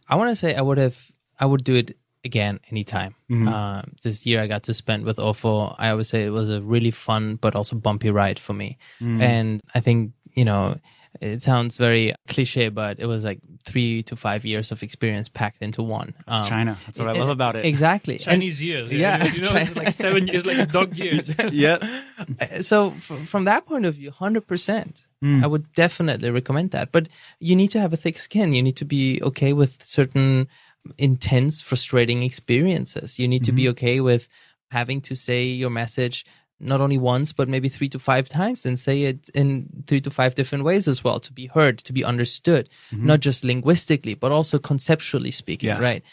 I 0.08 0.16
want 0.16 0.30
to 0.32 0.36
say 0.36 0.56
I 0.56 0.62
would 0.62 0.78
have, 0.78 0.98
I 1.40 1.46
would 1.46 1.64
do 1.64 1.76
it 1.76 1.98
again 2.26 2.60
anytime. 2.70 3.16
Uh, 3.48 3.82
this 4.04 4.26
year 4.26 4.42
I 4.42 4.48
got 4.48 4.64
to 4.64 4.74
spend 4.74 5.06
with 5.06 5.18
Ofo. 5.18 5.74
I 5.78 5.90
always 5.90 6.10
say 6.10 6.26
it 6.26 6.32
was 6.32 6.50
a 6.50 6.62
really 6.62 6.92
fun 6.92 7.36
but 7.36 7.56
also 7.56 7.76
bumpy 7.76 8.10
ride 8.12 8.38
for 8.40 8.54
me. 8.54 8.78
And 9.22 9.62
I 9.74 9.80
think, 9.80 10.12
you 10.36 10.46
know, 10.46 10.78
it 11.22 11.42
sounds 11.42 11.78
very 11.78 12.14
cliche, 12.28 12.70
but 12.70 13.00
it 13.00 13.06
was 13.08 13.24
like 13.24 13.40
three 13.64 14.04
to 14.04 14.16
five 14.16 14.46
years 14.46 14.72
of 14.72 14.84
experience 14.84 15.28
packed 15.30 15.62
into 15.62 15.82
one. 15.84 16.10
It's 16.28 16.42
Um, 16.42 16.46
China. 16.48 16.78
That's 16.86 17.00
what 17.00 17.10
I 17.10 17.14
love 17.20 17.30
about 17.30 17.56
it. 17.56 17.66
Exactly. 17.66 18.16
And- 18.16 18.24
Chinese 18.24 18.62
years. 18.62 18.92
yeah, 18.92 19.26
you 19.34 19.42
know, 19.42 19.52
it's 19.56 19.76
like 19.76 19.92
seven 19.92 20.28
years, 20.28 20.46
like 20.46 20.72
dog 20.80 20.96
years. 20.98 21.34
Yep. 21.52 21.84
Uh, 22.40 22.62
so 22.62 22.92
f- 22.92 23.28
from 23.28 23.44
that 23.46 23.66
point 23.66 23.86
of 23.86 23.96
view 23.96 24.12
100% 24.12 25.06
Hmm. 25.22 25.44
i 25.44 25.48
would 25.48 25.66
definitely 25.74 26.30
recommend 26.32 26.72
that 26.72 26.94
but 26.94 27.10
you 27.42 27.54
need 27.54 27.68
to 27.72 27.80
have 27.82 27.92
a 27.92 27.98
thick 27.98 28.18
skin 28.18 28.54
you 28.54 28.64
need 28.64 28.78
to 28.78 28.86
be 28.86 29.20
okay 29.22 29.52
with 29.52 29.84
certain 29.84 30.48
intense 30.98 31.60
frustrating 31.62 32.24
experiences 32.24 33.20
you 33.20 33.28
need 33.28 33.44
to 33.44 33.52
be 33.52 33.64
Mm-hmm. 33.64 33.72
okay 33.72 34.00
with 34.00 34.30
having 34.72 35.02
to 35.02 35.16
say 35.16 35.44
your 35.44 35.70
message 35.70 36.26
not 36.60 36.82
only 36.82 36.98
once 36.98 37.32
but 37.34 37.48
maybe 37.48 37.70
three 37.70 37.90
to 37.90 38.00
five 38.00 38.28
times 38.28 38.66
and 38.66 38.78
say 38.80 39.04
it 39.04 39.30
in 39.34 39.68
three 39.88 40.02
to 40.02 40.12
five 40.12 40.36
different 40.36 40.64
ways 40.64 40.88
as 40.88 41.04
well 41.04 41.20
to 41.20 41.32
be 41.34 41.48
heard 41.48 41.78
to 41.78 41.94
be 41.94 42.04
understood 42.04 42.70
not 42.92 43.20
just 43.20 43.44
linguistically 43.44 44.14
but 44.14 44.32
also 44.32 44.60
conceptually 44.60 45.32
speaking 45.32 45.70
Mm-hmm. 45.70 45.82
Yes. 45.82 45.92
right 45.92 46.04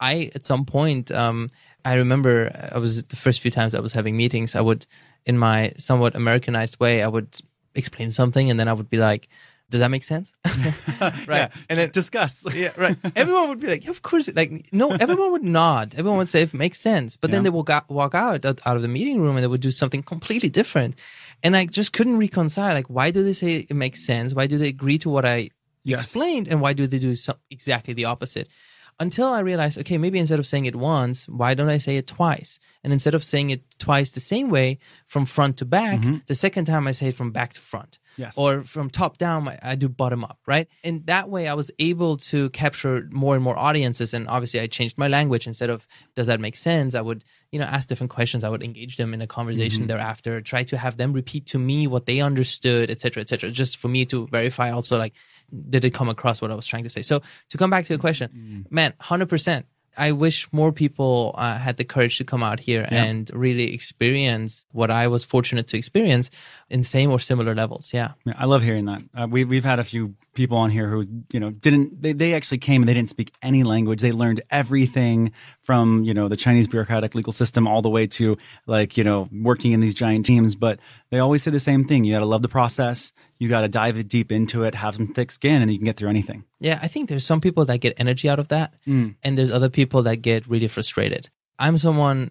I 0.00 0.30
at 0.34 0.44
some 0.44 0.64
point, 0.64 1.12
um, 1.12 1.50
I 1.84 1.94
remember 1.94 2.50
I 2.72 2.78
was 2.78 3.04
the 3.04 3.16
first 3.16 3.40
few 3.40 3.50
times 3.50 3.74
I 3.74 3.80
was 3.80 3.92
having 3.92 4.16
meetings. 4.16 4.54
I 4.56 4.60
would, 4.60 4.86
in 5.26 5.38
my 5.38 5.72
somewhat 5.76 6.16
Americanized 6.16 6.80
way, 6.80 7.02
I 7.02 7.08
would 7.08 7.38
explain 7.74 8.10
something, 8.10 8.50
and 8.50 8.58
then 8.58 8.68
I 8.68 8.72
would 8.72 8.88
be 8.88 8.96
like, 8.96 9.28
"Does 9.70 9.80
that 9.80 9.90
make 9.90 10.04
sense?" 10.04 10.34
right, 11.00 11.26
Yeah. 11.28 11.48
and 11.68 11.78
then 11.78 11.90
discuss. 11.90 12.44
yeah, 12.54 12.72
right. 12.76 12.96
Everyone 13.16 13.48
would 13.48 13.60
be 13.60 13.68
like, 13.68 13.84
yeah, 13.84 13.90
"Of 13.90 14.02
course!" 14.02 14.28
Like, 14.34 14.68
no, 14.72 14.90
everyone 14.92 15.32
would 15.32 15.44
nod. 15.44 15.94
Everyone 15.96 16.18
would 16.18 16.28
say, 16.28 16.42
"It 16.42 16.52
makes 16.54 16.80
sense," 16.80 17.16
but 17.16 17.30
then 17.30 17.42
they 17.44 17.50
will 17.50 17.62
go- 17.62 17.86
walk 17.88 18.14
out 18.14 18.44
out 18.44 18.60
out 18.66 18.76
of 18.76 18.82
the 18.82 18.88
meeting 18.88 19.20
room 19.22 19.36
and 19.36 19.42
they 19.42 19.48
would 19.48 19.60
do 19.62 19.70
something 19.70 20.02
completely 20.02 20.50
different, 20.50 20.94
and 21.42 21.56
I 21.56 21.66
just 21.66 21.92
couldn't 21.92 22.18
reconcile. 22.18 22.74
Like, 22.74 22.90
why 22.90 23.10
do 23.10 23.22
they 23.22 23.32
say 23.32 23.66
it 23.68 23.74
makes 23.74 24.04
sense? 24.04 24.34
Why 24.34 24.46
do 24.46 24.58
they 24.58 24.68
agree 24.68 24.98
to 24.98 25.08
what 25.08 25.24
I 25.24 25.50
Yes. 25.82 26.02
explained, 26.02 26.46
and 26.48 26.60
why 26.60 26.72
do 26.74 26.86
they 26.86 26.98
do 26.98 27.14
so- 27.14 27.38
exactly 27.50 27.94
the 27.94 28.04
opposite? 28.04 28.48
Until 28.98 29.28
I 29.28 29.40
realized, 29.40 29.78
okay, 29.78 29.96
maybe 29.96 30.18
instead 30.18 30.38
of 30.38 30.46
saying 30.46 30.66
it 30.66 30.76
once, 30.76 31.26
why 31.26 31.54
don't 31.54 31.70
I 31.70 31.78
say 31.78 31.96
it 31.96 32.06
twice? 32.06 32.58
And 32.82 32.92
instead 32.92 33.14
of 33.14 33.22
saying 33.22 33.50
it 33.50 33.62
twice 33.78 34.12
the 34.12 34.20
same 34.20 34.48
way 34.48 34.78
from 35.06 35.26
front 35.26 35.58
to 35.58 35.64
back, 35.64 36.00
mm-hmm. 36.00 36.16
the 36.26 36.34
second 36.34 36.64
time 36.64 36.86
I 36.86 36.92
say 36.92 37.08
it 37.08 37.14
from 37.14 37.30
back 37.30 37.52
to 37.54 37.60
front. 37.60 37.98
Yes. 38.16 38.34
Or 38.36 38.64
from 38.64 38.90
top 38.90 39.18
down, 39.18 39.48
I, 39.48 39.58
I 39.62 39.74
do 39.74 39.88
bottom 39.88 40.24
up, 40.24 40.38
right? 40.46 40.66
And 40.82 41.06
that 41.06 41.28
way 41.28 41.46
I 41.46 41.54
was 41.54 41.70
able 41.78 42.16
to 42.16 42.50
capture 42.50 43.08
more 43.10 43.34
and 43.34 43.44
more 43.44 43.58
audiences. 43.58 44.12
And 44.14 44.28
obviously 44.28 44.60
I 44.60 44.66
changed 44.66 44.98
my 44.98 45.08
language. 45.08 45.46
Instead 45.46 45.70
of, 45.70 45.86
does 46.16 46.26
that 46.26 46.40
make 46.40 46.56
sense? 46.56 46.94
I 46.94 47.00
would, 47.00 47.24
you 47.52 47.58
know, 47.58 47.66
ask 47.66 47.88
different 47.88 48.10
questions. 48.10 48.44
I 48.44 48.48
would 48.48 48.64
engage 48.64 48.96
them 48.96 49.14
in 49.14 49.20
a 49.20 49.26
conversation 49.26 49.80
mm-hmm. 49.80 49.88
thereafter, 49.88 50.40
try 50.40 50.64
to 50.64 50.76
have 50.76 50.96
them 50.96 51.12
repeat 51.12 51.46
to 51.46 51.58
me 51.58 51.86
what 51.86 52.06
they 52.06 52.20
understood, 52.20 52.90
et 52.90 53.00
cetera, 53.00 53.20
et 53.20 53.28
cetera, 53.28 53.50
just 53.50 53.76
for 53.76 53.88
me 53.88 54.04
to 54.06 54.26
verify 54.28 54.70
also 54.70 54.98
like, 54.98 55.14
did 55.68 55.84
it 55.84 55.90
come 55.90 56.08
across 56.08 56.40
what 56.40 56.50
I 56.50 56.54
was 56.54 56.66
trying 56.66 56.84
to 56.84 56.90
say? 56.90 57.02
So 57.02 57.22
to 57.50 57.58
come 57.58 57.70
back 57.70 57.84
to 57.86 57.92
the 57.92 57.98
question, 57.98 58.30
mm-hmm. 58.30 58.74
man, 58.74 58.94
100%. 59.00 59.64
I 59.96 60.12
wish 60.12 60.48
more 60.52 60.72
people 60.72 61.34
uh, 61.36 61.58
had 61.58 61.76
the 61.76 61.84
courage 61.84 62.18
to 62.18 62.24
come 62.24 62.42
out 62.42 62.60
here 62.60 62.88
Yeah. 62.90 63.04
and 63.04 63.30
really 63.34 63.74
experience 63.74 64.64
what 64.72 64.90
I 64.90 65.08
was 65.08 65.24
fortunate 65.24 65.66
to 65.68 65.76
experience 65.76 66.30
in 66.70 66.82
same 66.82 67.10
or 67.10 67.18
similar 67.18 67.54
levels. 67.54 67.92
Yeah. 67.92 68.12
Yeah, 68.24 68.34
I 68.38 68.46
love 68.46 68.62
hearing 68.62 68.84
that. 68.86 69.02
Uh, 69.14 69.26
we 69.28 69.44
we've 69.44 69.64
had 69.64 69.78
a 69.78 69.84
few 69.84 70.14
people 70.32 70.56
on 70.56 70.70
here 70.70 70.88
who 70.88 71.04
you 71.32 71.40
know 71.40 71.50
didn't 71.50 72.00
they, 72.02 72.12
they 72.12 72.34
actually 72.34 72.58
came 72.58 72.82
and 72.82 72.88
they 72.88 72.94
didn't 72.94 73.10
speak 73.10 73.32
any 73.42 73.64
language. 73.64 74.00
They 74.00 74.12
learned 74.12 74.42
everything 74.50 75.32
from 75.62 76.04
you 76.04 76.14
know 76.14 76.28
the 76.28 76.36
Chinese 76.36 76.68
bureaucratic 76.68 77.14
legal 77.14 77.32
system 77.32 77.66
all 77.66 77.82
the 77.82 77.90
way 77.90 78.06
to 78.06 78.36
like 78.66 78.96
you 78.96 79.04
know 79.04 79.28
working 79.32 79.72
in 79.72 79.80
these 79.80 79.94
giant 79.94 80.24
teams. 80.24 80.54
But 80.54 80.78
they 81.10 81.18
always 81.18 81.42
say 81.42 81.50
the 81.50 81.60
same 81.60 81.84
thing: 81.84 82.04
you 82.04 82.14
got 82.14 82.20
to 82.20 82.26
love 82.26 82.42
the 82.42 82.48
process. 82.48 83.12
You 83.40 83.48
got 83.48 83.62
to 83.62 83.68
dive 83.68 83.96
it 83.98 84.06
deep 84.06 84.30
into 84.30 84.62
it, 84.62 84.74
have 84.76 84.94
some 84.94 85.08
thick 85.14 85.32
skin, 85.32 85.62
and 85.62 85.70
you 85.72 85.78
can 85.78 85.86
get 85.86 85.96
through 85.96 86.10
anything. 86.10 86.44
Yeah, 86.60 86.78
I 86.82 86.86
think 86.88 87.08
there's 87.08 87.24
some 87.26 87.40
people 87.40 87.64
that 87.64 87.78
get 87.78 87.94
energy 87.98 88.28
out 88.28 88.38
of 88.38 88.48
that, 88.48 88.74
Mm. 88.86 89.16
and 89.24 89.36
there's 89.36 89.50
other 89.50 89.68
people 89.70 90.02
that 90.04 90.16
get 90.16 90.46
really 90.46 90.68
frustrated. 90.68 91.28
I'm 91.58 91.76
someone, 91.78 92.30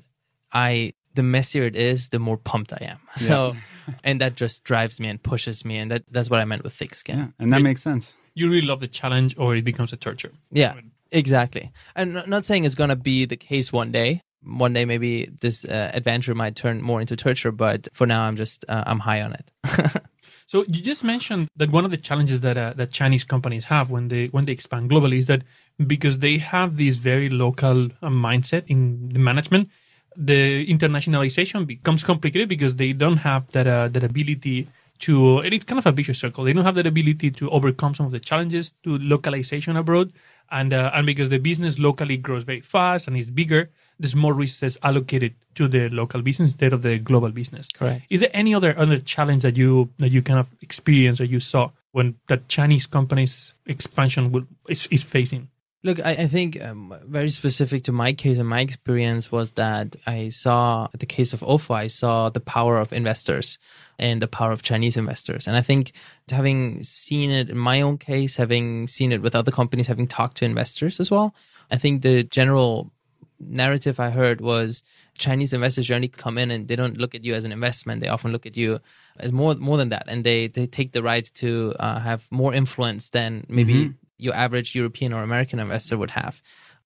I 0.54 0.94
the 1.16 1.24
messier 1.24 1.64
it 1.64 1.76
is, 1.76 2.10
the 2.10 2.20
more 2.20 2.38
pumped 2.38 2.72
I 2.72 2.86
am. 2.92 3.00
So, 3.18 3.56
and 4.04 4.22
that 4.22 4.36
just 4.36 4.64
drives 4.64 5.00
me 5.00 5.08
and 5.10 5.22
pushes 5.22 5.66
me, 5.66 5.78
and 5.80 5.90
that 5.92 6.04
that's 6.12 6.30
what 6.30 6.40
I 6.40 6.46
meant 6.46 6.64
with 6.64 6.74
thick 6.74 6.94
skin. 6.96 7.18
Yeah, 7.18 7.28
and 7.40 7.50
that 7.52 7.60
It- 7.62 7.64
makes 7.64 7.82
sense. 7.82 8.16
You 8.36 8.48
really 8.50 8.68
love 8.68 8.80
the 8.80 8.88
challenge, 8.88 9.36
or 9.38 9.56
it 9.56 9.64
becomes 9.66 9.92
a 9.92 9.98
torture. 9.98 10.32
Yeah, 10.52 10.76
exactly. 11.12 11.72
And 11.96 12.14
not- 12.14 12.28
not 12.30 12.46
saying 12.46 12.66
it's 12.66 12.76
gonna 12.76 12.96
be 12.96 13.26
the 13.26 13.36
case 13.36 13.74
one 13.74 13.92
day. 13.92 14.22
One 14.44 14.72
day, 14.74 14.86
maybe 14.86 15.30
this 15.42 15.66
uh, 15.66 15.92
adventure 15.94 16.34
might 16.36 16.56
turn 16.56 16.82
more 16.82 17.02
into 17.02 17.16
torture, 17.18 17.52
but 17.52 17.88
for 17.94 18.08
now, 18.08 18.22
I'm 18.28 18.38
just 18.38 18.64
uh, 18.70 18.84
I'm 18.86 19.00
high 19.00 19.22
on 19.24 19.34
it. 19.34 19.52
So 20.50 20.64
you 20.64 20.82
just 20.82 21.04
mentioned 21.04 21.48
that 21.58 21.70
one 21.70 21.86
of 21.86 21.92
the 21.92 21.98
challenges 22.08 22.42
that 22.42 22.58
uh, 22.58 22.74
that 22.76 22.90
Chinese 22.90 23.24
companies 23.24 23.66
have 23.66 23.92
when 23.92 24.08
they 24.08 24.24
when 24.36 24.46
they 24.46 24.52
expand 24.52 24.90
globally 24.90 25.18
is 25.20 25.28
that 25.28 25.44
because 25.86 26.18
they 26.26 26.40
have 26.40 26.76
this 26.76 26.96
very 26.96 27.30
local 27.30 27.86
uh, 27.86 28.10
mindset 28.10 28.64
in 28.66 29.10
the 29.10 29.20
management, 29.20 29.70
the 30.18 30.66
internationalization 30.66 31.68
becomes 31.68 32.04
complicated 32.04 32.50
because 32.50 32.78
they 32.78 32.94
don't 32.94 33.18
have 33.18 33.44
that 33.52 33.68
uh, 33.68 33.90
that 33.90 34.04
ability 34.04 34.68
to. 35.06 35.38
and 35.44 35.54
It's 35.54 35.66
kind 35.66 35.78
of 35.78 35.86
a 35.86 35.92
vicious 35.92 36.18
circle. 36.18 36.44
They 36.46 36.54
don't 36.54 36.66
have 36.66 36.80
that 36.82 36.88
ability 36.88 37.30
to 37.30 37.52
overcome 37.52 37.94
some 37.94 38.08
of 38.08 38.12
the 38.12 38.20
challenges 38.20 38.74
to 38.86 38.98
localization 38.98 39.78
abroad, 39.78 40.12
and 40.50 40.74
uh, 40.74 40.90
and 40.96 41.06
because 41.06 41.30
the 41.30 41.38
business 41.38 41.78
locally 41.78 42.18
grows 42.18 42.44
very 42.44 42.62
fast 42.62 43.08
and 43.08 43.16
is 43.16 43.30
bigger, 43.30 43.70
there's 44.00 44.16
more 44.16 44.34
resources 44.34 44.78
allocated 44.82 45.36
to 45.56 45.68
the 45.68 45.90
local 45.90 46.22
business 46.22 46.50
instead 46.50 46.74
of 46.74 46.82
the 46.82 46.98
global 46.98 47.30
business. 47.30 47.68
Correct. 47.68 48.06
Is 48.10 48.22
there 48.22 48.32
any 48.34 48.56
other 48.56 48.78
other 48.78 49.00
challenge 49.00 49.44
that 49.44 49.58
you 49.58 49.90
that 50.00 50.12
you 50.12 50.22
kind 50.22 50.40
of 50.40 50.48
experienced 50.62 51.22
or 51.22 51.26
you 51.26 51.40
saw 51.40 51.72
when 51.92 52.16
that 52.28 52.48
Chinese 52.48 52.86
companies 52.86 53.54
expansion 53.66 54.32
will, 54.32 54.46
is, 54.68 54.88
is 54.92 55.04
facing? 55.04 55.50
Look, 55.82 56.06
I, 56.06 56.12
I 56.12 56.28
think 56.28 56.62
um, 56.62 56.94
very 57.08 57.30
specific 57.30 57.84
to 57.84 57.94
my 57.94 58.12
case 58.12 58.38
and 58.38 58.48
my 58.48 58.60
experience 58.60 59.32
was 59.32 59.52
that 59.52 59.96
I 60.06 60.28
saw 60.28 60.90
the 60.98 61.06
case 61.06 61.32
of 61.32 61.40
OFO, 61.40 61.74
I 61.74 61.88
saw 61.88 62.30
the 62.30 62.42
power 62.42 62.78
of 62.78 62.92
investors 62.92 63.58
and 63.98 64.22
the 64.22 64.28
power 64.28 64.52
of 64.52 64.62
Chinese 64.62 64.98
investors. 64.98 65.48
And 65.48 65.56
I 65.56 65.62
think 65.62 65.94
having 66.30 66.84
seen 66.84 67.32
it 67.32 67.50
in 67.50 67.58
my 67.58 67.80
own 67.80 67.98
case, 67.98 68.36
having 68.36 68.88
seen 68.88 69.14
it 69.14 69.22
with 69.22 69.36
other 69.36 69.52
companies, 69.52 69.88
having 69.88 70.08
talked 70.08 70.38
to 70.38 70.46
investors 70.46 71.00
as 71.00 71.10
well, 71.10 71.34
I 71.72 71.78
think 71.78 72.02
the 72.02 72.24
general 72.24 72.92
narrative 73.40 74.00
I 74.00 74.10
heard 74.10 74.42
was 74.42 74.84
Chinese 75.18 75.54
investors 75.54 75.88
generally 75.88 76.08
come 76.08 76.38
in 76.38 76.52
and 76.52 76.68
they 76.68 76.76
don't 76.76 76.98
look 76.98 77.16
at 77.16 77.24
you 77.24 77.34
as 77.34 77.44
an 77.44 77.52
investment. 77.52 78.02
They 78.02 78.08
often 78.08 78.32
look 78.32 78.46
at 78.46 78.58
you 78.58 78.80
as 79.20 79.32
more 79.32 79.56
more 79.56 79.78
than 79.78 79.90
that, 79.90 80.04
and 80.08 80.24
they 80.24 80.48
they 80.48 80.68
take 80.68 80.92
the 80.92 81.04
right 81.04 81.30
to 81.36 81.76
uh, 81.80 82.00
have 82.00 82.28
more 82.32 82.54
influence 82.54 83.10
than 83.10 83.46
maybe 83.50 83.94
your 84.18 84.36
average 84.36 84.76
European 84.76 85.14
or 85.14 85.24
American 85.24 85.60
investor 85.60 85.98
would 85.98 86.12
have. 86.12 86.42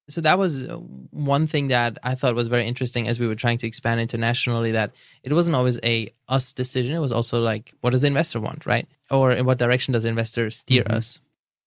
So 0.10 0.20
that 0.22 0.38
was 0.38 0.63
one 1.12 1.48
thing 1.48 1.70
that 1.70 1.98
I 2.04 2.16
thought 2.16 2.36
was 2.36 2.48
very 2.48 2.68
interesting 2.68 3.08
as 3.08 3.20
we 3.20 3.28
were 3.28 3.36
trying 3.36 3.58
to 3.60 3.68
expand 3.68 4.02
internationally. 4.02 4.72
That 4.74 4.92
it 5.24 5.32
wasn't 5.34 5.56
always 5.56 5.80
a 5.84 6.13
us 6.28 6.54
decision. 6.54 6.94
It 6.94 7.00
was 7.00 7.12
also 7.12 7.39
like, 7.39 7.74
what 7.82 7.92
does 7.92 8.02
the 8.02 8.08
investor 8.08 8.39
want, 8.39 8.66
right? 8.66 8.88
Or 9.10 9.32
in 9.32 9.46
what 9.46 9.58
direction 9.58 9.94
does 9.94 10.04
the 10.04 10.10
investor 10.10 10.52
steer 10.52 10.84
us? 10.89 11.20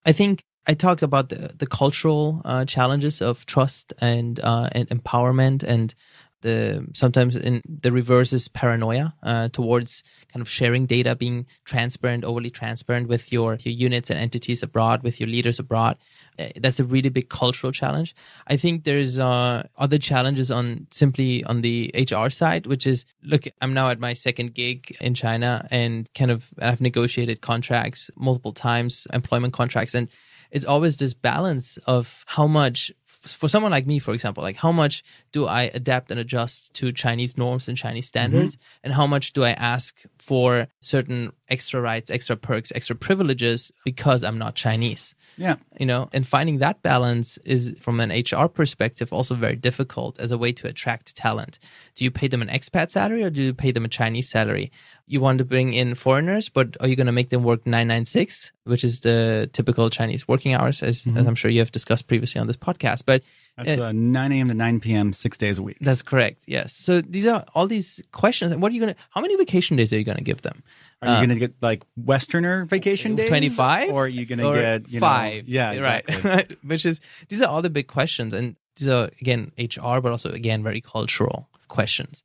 I 0.05 0.12
think 0.12 0.44
I 0.66 0.74
talked 0.74 1.02
about 1.02 1.29
the, 1.29 1.52
the 1.57 1.66
cultural 1.66 2.42
uh, 2.44 2.64
challenges 2.64 3.22
of 3.22 3.46
trust 3.46 3.92
and 4.00 4.40
uh, 4.40 4.68
and 4.72 4.88
empowerment, 4.88 5.62
and 5.62 5.94
the 6.42 6.87
sometimes 6.92 7.35
in 7.35 7.62
the 7.66 7.90
reverse 7.90 8.33
is 8.33 8.48
paranoia 8.48 9.14
uh, 9.22 9.48
towards 9.48 10.02
kind 10.33 10.42
of 10.42 10.48
sharing 10.48 10.87
data, 10.87 11.14
being 11.14 11.46
transparent, 11.64 12.24
overly 12.24 12.50
transparent 12.50 13.09
with 13.09 13.33
your 13.33 13.57
your 13.61 13.74
units 13.74 14.11
and 14.11 14.18
entities 14.18 14.62
abroad, 14.62 15.02
with 15.02 15.20
your 15.20 15.29
leaders 15.29 15.59
abroad. 15.59 15.96
Uh, 16.38 16.48
That's 16.57 16.81
a 16.81 16.85
really 16.85 17.09
big 17.09 17.29
cultural 17.29 17.72
challenge. 17.72 18.14
I 18.46 18.57
think 18.57 18.85
there's 18.85 19.18
uh, 19.18 19.66
other 19.76 19.98
challenges 19.98 20.50
on 20.50 20.87
simply 20.90 21.44
on 21.44 21.62
the 21.62 21.90
HR 21.94 22.29
side, 22.29 22.66
which 22.66 22.87
is 22.87 23.07
look, 23.22 23.44
I'm 23.61 23.72
now 23.72 23.88
at 23.90 24.00
my 24.00 24.12
second 24.12 24.55
gig 24.55 24.96
in 25.00 25.14
China, 25.14 25.66
and 25.70 26.12
kind 26.14 26.31
of 26.31 26.48
I've 26.61 26.81
negotiated 26.81 27.40
contracts 27.40 28.11
multiple 28.16 28.52
times, 28.52 29.07
employment 29.12 29.52
contracts, 29.52 29.94
and 29.94 30.09
it's 30.50 30.64
always 30.64 30.96
this 30.96 31.14
balance 31.14 31.78
of 31.87 32.24
how 32.26 32.46
much 32.46 32.92
for 33.06 33.48
someone 33.48 33.72
like 33.72 33.87
me 33.87 33.98
for 33.98 34.14
example 34.14 34.42
like 34.42 34.56
how 34.56 34.70
much 34.70 35.02
do 35.32 35.46
i 35.46 35.62
adapt 35.74 36.11
and 36.11 36.20
adjust 36.20 36.72
to 36.74 36.92
chinese 36.92 37.37
norms 37.37 37.68
and 37.68 37.76
chinese 37.76 38.06
mm-hmm. 38.06 38.30
standards? 38.30 38.59
And 38.85 38.92
how 38.92 39.06
much 39.06 39.32
do 39.32 39.44
i 39.44 39.50
ask 39.50 39.96
for 40.18 40.68
certain 40.80 41.32
extra 41.48 41.80
rights 41.80 42.11
extra 42.11 42.37
perks 42.37 42.72
extra 42.74 42.94
privileges 42.94 43.72
because 43.85 44.22
i'm 44.22 44.38
not 44.38 44.54
chinese 44.54 45.14
Yeah. 45.37 45.57
you 45.79 45.87
know 45.87 46.09
and 46.12 46.27
finding 46.27 46.59
that 46.59 46.83
balance 46.83 47.38
is 47.44 47.75
from 47.79 48.01
an 48.01 48.11
hr 48.11 48.46
perspective 48.46 49.12
also 49.12 49.35
very 49.35 49.57
difficult 49.57 50.18
as 50.18 50.33
a 50.33 50.38
way 50.38 50.53
to 50.53 50.66
attract 50.66 51.14
talent. 51.16 51.59
Do 51.94 52.05
you 52.05 52.11
pay 52.11 52.29
them 52.29 52.42
an 52.42 52.49
expat 52.49 52.90
salary 52.90 53.22
or 53.22 53.31
do 53.31 53.42
you 53.42 53.55
pay 53.55 53.70
them 53.70 53.85
a 53.85 53.88
chinese 53.88 54.29
salary? 54.29 54.72
You 55.07 55.20
want 55.20 55.38
to 55.38 55.44
bring 55.44 55.75
in 55.75 55.94
foreigners 55.94 56.49
but 56.49 56.77
are 56.81 56.88
you 56.88 56.96
going 56.96 57.07
to 57.07 57.12
make 57.12 57.31
them 57.31 57.44
work 57.44 57.66
996 57.66 58.53
which 58.64 58.83
is 58.83 59.01
the 59.01 59.49
typical 59.53 59.90
chinese 59.90 60.27
working 60.27 60.55
hours 60.55 60.83
as, 60.83 60.88
as 60.88 61.03
mm-hmm. 61.03 61.29
i'm 61.29 61.35
sure 61.35 61.51
you 61.51 61.61
have 61.61 61.72
discussed 61.72 62.09
previously 62.09 62.40
on 62.40 62.46
this 62.46 62.57
podcast? 62.57 63.03
But 63.05 63.22
That's 63.57 63.79
uh, 63.81 63.92
9 63.92 64.33
a.m. 64.33 64.49
to 64.49 64.55
9 64.55 64.81
p.m. 64.81 65.12
six 65.12 65.38
days 65.38 65.57
a 65.59 65.62
week. 65.62 65.79
that's 65.81 66.03
correct 66.03 66.42
yes 66.47 66.73
so 66.75 67.01
these 67.01 67.27
are 67.27 67.45
all 67.55 67.66
these 67.66 68.03
questions 68.12 68.55
what 68.55 68.71
are 68.71 68.75
you 68.75 68.81
going 68.81 68.95
to 68.95 69.01
how 69.11 69.21
many 69.21 69.35
vacation 69.37 69.77
days 69.77 69.92
are 69.92 69.99
you 69.99 70.05
going 70.05 70.19
to 70.19 70.25
give 70.25 70.42
them 70.42 70.62
Are 71.03 71.09
you 71.09 71.27
going 71.27 71.38
to 71.38 71.42
get 71.47 71.55
like 71.62 71.83
Westerner 71.97 72.64
vacation 72.66 73.16
days? 73.16 73.29
25 73.29 73.90
Or 73.92 74.05
are 74.05 74.09
you 74.09 74.25
going 74.27 74.38
to 74.40 74.53
get 74.61 74.88
you 74.90 75.01
know- 75.01 75.07
five 75.07 75.49
yeah, 75.49 75.73
exactly. 75.73 76.16
right 76.31 76.51
which 76.64 76.85
is 76.85 77.01
these 77.29 77.40
are 77.42 77.49
all 77.49 77.62
the 77.62 77.71
big 77.71 77.87
questions 77.88 78.33
and 78.35 78.57
these 78.77 78.88
are 78.88 79.11
again 79.23 79.53
hr 79.59 79.99
but 80.05 80.11
also 80.12 80.31
again 80.31 80.62
very 80.62 80.81
cultural 80.95 81.49
questions 81.69 82.23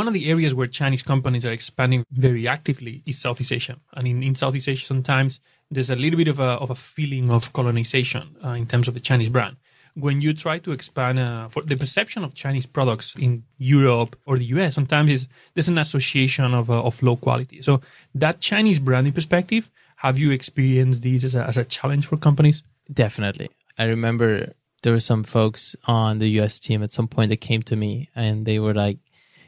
One 0.00 0.06
of 0.10 0.14
the 0.18 0.24
areas 0.34 0.52
where 0.58 0.68
Chinese 0.80 1.02
companies 1.12 1.44
are 1.48 1.54
expanding 1.60 2.00
very 2.26 2.44
actively 2.56 2.94
is 3.10 3.16
Southeast 3.26 3.50
Asia. 3.58 3.76
And 3.96 4.04
in, 4.06 4.16
in 4.28 4.34
Southeast 4.42 4.68
Asia, 4.68 4.84
sometimes 4.92 5.32
there's 5.74 5.88
a 5.96 5.96
little 6.04 6.18
bit 6.22 6.28
of 6.34 6.38
a, 6.38 6.50
of 6.64 6.68
a 6.70 6.74
feeling 6.74 7.26
of 7.36 7.42
colonization 7.58 8.24
uh, 8.44 8.50
in 8.60 8.66
terms 8.72 8.86
of 8.88 8.94
the 8.98 9.00
Chinese 9.00 9.30
brand. 9.36 9.56
When 9.94 10.20
you 10.20 10.32
try 10.34 10.58
to 10.60 10.72
expand 10.72 11.18
uh, 11.18 11.48
for 11.48 11.62
the 11.62 11.76
perception 11.76 12.24
of 12.24 12.34
Chinese 12.34 12.66
products 12.66 13.14
in 13.16 13.44
Europe 13.58 14.16
or 14.26 14.38
the 14.38 14.44
US, 14.56 14.74
sometimes 14.74 15.26
there's 15.54 15.68
an 15.68 15.78
association 15.78 16.54
of, 16.54 16.70
uh, 16.70 16.82
of 16.82 17.02
low 17.02 17.16
quality. 17.16 17.62
So 17.62 17.80
that 18.14 18.40
Chinese 18.40 18.78
branding 18.78 19.12
perspective, 19.12 19.70
have 19.96 20.18
you 20.18 20.30
experienced 20.30 21.02
these 21.02 21.24
as 21.24 21.34
a, 21.34 21.44
as 21.46 21.56
a 21.56 21.64
challenge 21.64 22.06
for 22.06 22.16
companies? 22.16 22.62
definitely 22.92 23.48
i 23.78 23.84
remember 23.84 24.52
there 24.82 24.92
were 24.92 25.00
some 25.00 25.22
folks 25.22 25.76
on 25.84 26.18
the 26.18 26.26
us 26.40 26.58
team 26.58 26.82
at 26.82 26.92
some 26.92 27.06
point 27.06 27.28
that 27.28 27.40
came 27.40 27.62
to 27.62 27.76
me 27.76 28.08
and 28.14 28.46
they 28.46 28.58
were 28.58 28.74
like 28.74 28.98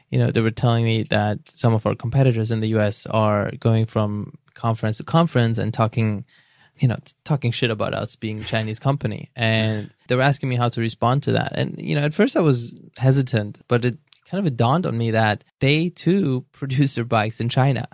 you 0.09 0.19
know 0.19 0.31
they 0.31 0.41
were 0.41 0.51
telling 0.51 0.85
me 0.85 1.03
that 1.03 1.39
some 1.49 1.73
of 1.73 1.85
our 1.85 1.95
competitors 1.95 2.51
in 2.51 2.59
the 2.59 2.67
us 2.69 3.05
are 3.07 3.51
going 3.59 3.85
from 3.85 4.33
conference 4.53 4.97
to 4.97 5.03
conference 5.03 5.57
and 5.57 5.73
talking 5.73 6.23
you 6.79 6.87
know, 6.87 6.97
talking 7.23 7.51
shit 7.51 7.71
about 7.71 7.93
us 7.93 8.15
being 8.15 8.41
a 8.41 8.43
Chinese 8.43 8.79
company. 8.79 9.29
And 9.35 9.91
they 10.07 10.15
were 10.15 10.21
asking 10.21 10.49
me 10.49 10.55
how 10.55 10.69
to 10.69 10.81
respond 10.81 11.23
to 11.23 11.33
that. 11.33 11.53
And, 11.55 11.75
you 11.77 11.95
know, 11.95 12.01
at 12.01 12.13
first 12.13 12.35
I 12.35 12.41
was 12.41 12.75
hesitant, 12.97 13.61
but 13.67 13.85
it 13.85 13.97
kind 14.25 14.45
of 14.45 14.57
dawned 14.57 14.85
on 14.85 14.97
me 14.97 15.11
that 15.11 15.43
they 15.59 15.89
too 15.89 16.45
produce 16.51 16.95
their 16.95 17.05
bikes 17.05 17.39
in 17.39 17.49
China. 17.49 17.87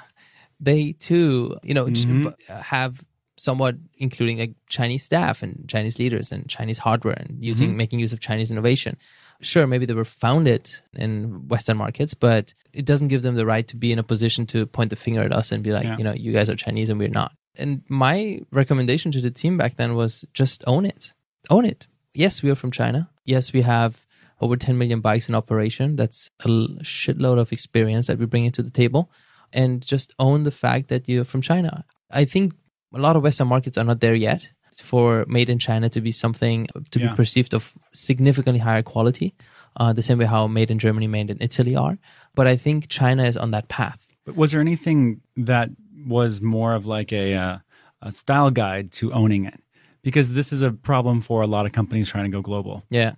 They 0.60 0.94
too, 0.94 1.58
you 1.64 1.74
know, 1.74 1.86
b- 1.86 1.92
mm-hmm. 1.92 2.54
have 2.54 3.04
somewhat 3.38 3.76
including 3.96 4.42
a 4.42 4.54
Chinese 4.68 5.04
staff 5.04 5.42
and 5.42 5.66
Chinese 5.70 5.98
leaders 5.98 6.32
and 6.32 6.50
Chinese 6.50 6.78
hardware 6.78 7.14
and 7.14 7.38
using, 7.40 7.70
mm-hmm. 7.70 7.78
making 7.78 8.00
use 8.00 8.12
of 8.12 8.20
Chinese 8.20 8.52
innovation. 8.52 8.98
Sure, 9.42 9.66
maybe 9.66 9.86
they 9.86 9.94
were 9.94 10.04
founded 10.04 10.70
in 10.94 11.48
Western 11.48 11.78
markets, 11.78 12.14
but 12.14 12.54
it 12.74 12.84
doesn't 12.84 13.08
give 13.08 13.22
them 13.22 13.36
the 13.36 13.46
right 13.46 13.66
to 13.70 13.78
be 13.78 13.94
in 13.94 14.00
a 14.00 14.04
position 14.04 14.46
to 14.48 14.66
point 14.66 14.90
the 14.90 14.98
finger 14.98 15.24
at 15.24 15.32
us 15.32 15.54
and 15.54 15.64
be 15.64 15.72
like, 15.72 15.86
Yeah. 15.86 15.98
you 15.98 16.04
know, 16.04 16.14
you 16.14 16.34
guys 16.34 16.50
are 16.50 16.56
Chinese 16.58 16.90
and 16.90 17.00
we're 17.00 17.08
not. 17.08 17.32
And 17.60 17.84
my 17.90 18.42
recommendation 18.52 19.12
to 19.12 19.22
the 19.22 19.32
team 19.32 19.58
back 19.58 19.76
then 19.78 19.96
was 19.96 20.26
just 20.34 20.64
own 20.66 20.86
it. 20.86 21.14
Own 21.50 21.66
it. 21.66 21.88
Yes, 22.14 22.42
we 22.42 22.50
are 22.50 22.56
from 22.56 22.72
China. 22.72 23.10
Yes, 23.26 23.54
we 23.54 23.62
have 23.62 24.06
over 24.42 24.56
10 24.56 24.78
million 24.78 25.02
bikes 25.02 25.28
in 25.30 25.36
operation. 25.36 25.96
That's 25.96 26.30
a 26.42 26.48
shitload 26.48 27.38
of 27.40 27.52
experience 27.52 28.08
that 28.08 28.18
we 28.18 28.26
bring 28.26 28.46
into 28.46 28.64
the 28.64 28.70
table. 28.72 29.12
And 29.52 29.86
just 29.86 30.14
own 30.20 30.44
the 30.44 30.52
fact 30.52 30.88
that 30.90 31.10
you're 31.10 31.26
from 31.26 31.42
China. 31.42 31.84
I 32.12 32.26
think 32.26 32.54
a 32.94 33.00
lot 33.00 33.16
of 33.16 33.24
Western 33.24 33.48
markets 33.48 33.78
are 33.78 33.84
not 33.84 34.00
there 34.00 34.16
yet 34.16 34.48
for 34.82 35.26
made 35.28 35.50
in 35.50 35.60
China 35.60 35.90
to 35.90 36.00
be 36.02 36.12
something 36.12 36.68
to 36.92 37.00
Yeah. 37.00 37.10
be 37.10 37.16
perceived 37.16 37.54
of 37.54 37.74
significantly 37.92 38.60
higher 38.60 38.82
quality, 38.84 39.34
uh, 39.76 39.92
the 39.92 40.02
same 40.02 40.18
way 40.20 40.26
how 40.26 40.48
made 40.48 40.72
in 40.72 40.80
Germany, 40.80 41.08
made 41.08 41.30
in 41.30 41.38
Italy 41.42 41.76
are. 41.76 41.98
But 42.36 42.48
I 42.48 42.56
think 42.56 42.88
China 42.88 43.24
is 43.26 43.36
on 43.36 43.52
that 43.52 43.68
path. 43.68 44.00
But 44.26 44.36
was 44.38 44.52
there 44.52 44.62
anything 44.62 45.22
that 45.36 45.70
was 46.08 46.42
more 46.42 46.74
of 46.74 46.86
like 46.86 47.12
a, 47.12 47.34
uh, 47.34 47.58
a 48.02 48.12
style 48.12 48.52
guide 48.52 48.92
to 48.94 49.12
owning 49.14 49.46
it? 49.46 49.62
Because 50.02 50.34
this 50.34 50.54
is 50.54 50.62
a 50.62 50.72
problem 50.72 51.22
for 51.22 51.42
a 51.42 51.48
lot 51.48 51.66
of 51.66 51.72
companies 51.74 52.10
trying 52.10 52.26
to 52.26 52.32
go 52.32 52.42
global. 52.42 52.84
Yeah. 52.90 53.16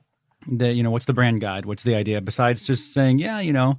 The 0.48 0.74
you 0.74 0.82
know 0.82 0.90
what's 0.90 1.06
the 1.06 1.14
brand 1.14 1.40
guide? 1.42 1.66
What's 1.66 1.84
the 1.84 1.94
idea 1.94 2.20
besides 2.20 2.66
just 2.66 2.94
saying 2.94 3.20
yeah 3.20 3.40
you 3.40 3.54
know 3.54 3.78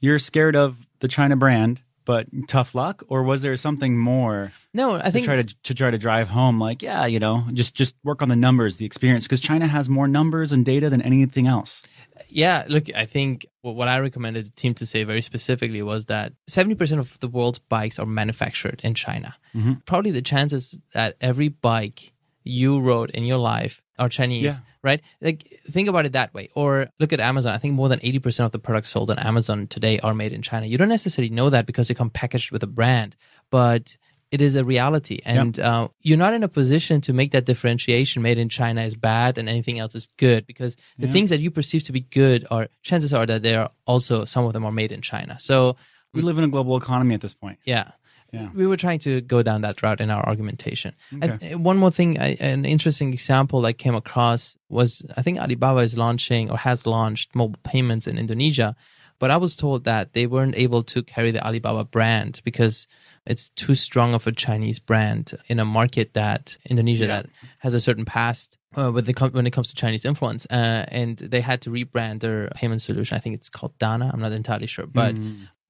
you're 0.00 0.18
scared 0.18 0.56
of 0.56 0.76
the 1.00 1.08
China 1.08 1.36
brand, 1.36 1.82
but 2.04 2.26
tough 2.46 2.74
luck, 2.74 3.02
or 3.08 3.22
was 3.22 3.42
there 3.42 3.54
something 3.56 3.98
more 3.98 4.52
No, 4.72 4.94
I 4.94 5.02
to 5.02 5.10
think 5.10 5.26
try 5.26 5.36
to 5.42 5.44
to 5.44 5.74
try 5.74 5.90
to 5.90 5.98
drive 5.98 6.28
home 6.28 6.58
like 6.58 6.82
yeah 6.82 7.04
you 7.04 7.18
know 7.18 7.44
just 7.52 7.74
just 7.74 7.94
work 8.04 8.22
on 8.22 8.30
the 8.30 8.36
numbers, 8.36 8.78
the 8.78 8.86
experience 8.86 9.26
because 9.26 9.40
China 9.40 9.66
has 9.66 9.90
more 9.90 10.08
numbers 10.08 10.50
and 10.50 10.64
data 10.64 10.88
than 10.88 11.02
anything 11.02 11.46
else. 11.46 11.82
Yeah, 12.28 12.64
look, 12.68 12.84
I 12.94 13.04
think 13.06 13.46
what 13.62 13.88
I 13.88 13.98
recommended 13.98 14.46
the 14.46 14.50
team 14.56 14.74
to 14.74 14.86
say 14.86 15.04
very 15.04 15.22
specifically 15.22 15.82
was 15.82 16.06
that 16.06 16.32
70% 16.50 16.98
of 16.98 17.18
the 17.20 17.28
world's 17.28 17.58
bikes 17.58 17.98
are 17.98 18.06
manufactured 18.06 18.80
in 18.84 18.94
China. 18.94 19.34
Mm-hmm. 19.54 19.72
Probably 19.86 20.10
the 20.10 20.22
chances 20.22 20.78
that 20.94 21.16
every 21.20 21.48
bike 21.48 22.12
you 22.44 22.80
rode 22.80 23.10
in 23.10 23.24
your 23.24 23.38
life 23.38 23.82
are 23.98 24.08
Chinese, 24.08 24.44
Yeah. 24.44 24.58
right? 24.82 25.00
Like, 25.20 25.60
think 25.70 25.88
about 25.88 26.06
it 26.06 26.12
that 26.12 26.32
way. 26.32 26.48
Or 26.54 26.88
look 26.98 27.12
at 27.12 27.20
Amazon. 27.20 27.52
I 27.54 27.58
think 27.58 27.74
more 27.74 27.88
than 27.88 27.98
80% 28.00 28.44
of 28.44 28.52
the 28.52 28.58
products 28.58 28.90
sold 28.90 29.10
on 29.10 29.18
Amazon 29.18 29.66
today 29.66 29.98
are 30.00 30.14
made 30.14 30.32
in 30.32 30.40
China. 30.40 30.66
You 30.66 30.78
don't 30.78 30.88
necessarily 30.88 31.30
know 31.30 31.50
that 31.50 31.66
because 31.66 31.88
they 31.88 31.94
come 31.94 32.08
packaged 32.10 32.50
with 32.52 32.62
a 32.62 32.66
brand, 32.68 33.16
but 33.50 33.96
it 34.30 34.40
is 34.40 34.56
a 34.56 34.64
reality. 34.64 35.20
And 35.24 35.58
uh, 35.58 35.88
you're 36.02 36.18
not 36.18 36.34
in 36.34 36.42
a 36.42 36.48
position 36.48 37.00
to 37.02 37.12
make 37.12 37.32
that 37.32 37.44
differentiation 37.46 38.22
made 38.22 38.38
in 38.38 38.48
China 38.48 38.82
is 38.82 38.94
bad 38.94 39.38
and 39.38 39.48
anything 39.48 39.78
else 39.78 39.94
is 39.94 40.06
good 40.18 40.46
because 40.46 40.76
the 40.98 41.08
things 41.08 41.30
that 41.30 41.40
you 41.40 41.50
perceive 41.50 41.82
to 41.84 41.92
be 41.92 42.00
good 42.00 42.46
are 42.50 42.68
chances 42.82 43.12
are 43.14 43.26
that 43.26 43.42
they 43.42 43.54
are 43.54 43.70
also, 43.86 44.24
some 44.24 44.44
of 44.44 44.52
them 44.52 44.64
are 44.64 44.72
made 44.72 44.92
in 44.92 45.00
China. 45.02 45.38
So, 45.38 45.76
We 46.14 46.22
live 46.22 46.38
in 46.38 46.44
a 46.44 46.48
global 46.48 46.76
economy 46.76 47.14
at 47.14 47.20
this 47.20 47.34
point. 47.34 47.58
yeah. 47.64 47.92
Yeah. 48.30 48.50
We 48.54 48.66
were 48.66 48.76
trying 48.76 48.98
to 49.00 49.22
go 49.22 49.42
down 49.42 49.62
that 49.62 49.82
route 49.82 50.02
in 50.02 50.10
our 50.10 50.22
argumentation. 50.28 50.94
Okay. 51.14 51.30
And 51.30 51.54
uh, 51.54 51.58
one 51.58 51.78
more 51.78 51.90
thing, 51.90 52.20
I, 52.20 52.36
an 52.40 52.66
interesting 52.66 53.10
example 53.14 53.64
I 53.64 53.72
came 53.72 53.94
across 53.94 54.54
was 54.68 55.02
I 55.16 55.22
think 55.22 55.38
Alibaba 55.38 55.80
is 55.80 55.96
launching 55.96 56.50
or 56.50 56.58
has 56.58 56.86
launched 56.86 57.34
mobile 57.34 57.58
payments 57.64 58.06
in 58.06 58.18
Indonesia, 58.18 58.76
but 59.18 59.30
I 59.30 59.36
was 59.36 59.56
told 59.56 59.84
that 59.84 60.12
they 60.12 60.26
weren't 60.26 60.56
able 60.56 60.82
to 60.84 61.02
carry 61.02 61.30
the 61.30 61.44
Alibaba 61.46 61.84
brand 61.84 62.40
because 62.44 62.86
it's 63.26 63.50
too 63.50 63.74
strong 63.74 64.14
of 64.14 64.26
a 64.26 64.32
Chinese 64.32 64.78
brand 64.78 65.32
in 65.48 65.58
a 65.60 65.64
market 65.64 66.14
that 66.14 66.56
Indonesia 66.68 67.04
Yeah. 67.06 67.08
that 67.22 67.26
has 67.58 67.74
a 67.74 67.80
certain 67.80 68.04
past 68.04 68.56
uh, 68.76 68.90
when, 68.90 69.04
they 69.04 69.12
come, 69.12 69.30
when 69.32 69.46
it 69.46 69.50
comes 69.52 69.68
to 69.68 69.74
Chinese 69.74 70.04
influence. 70.04 70.46
Uh, 70.50 70.84
and 70.88 71.18
they 71.18 71.40
had 71.40 71.60
to 71.62 71.70
rebrand 71.70 72.20
their 72.20 72.48
payment 72.54 72.80
solution. 72.82 73.16
I 73.16 73.20
think 73.20 73.34
it's 73.34 73.50
called 73.50 73.76
Dana. 73.78 74.10
I'm 74.12 74.20
not 74.20 74.32
entirely 74.32 74.66
sure, 74.66 74.86
but 74.86 75.14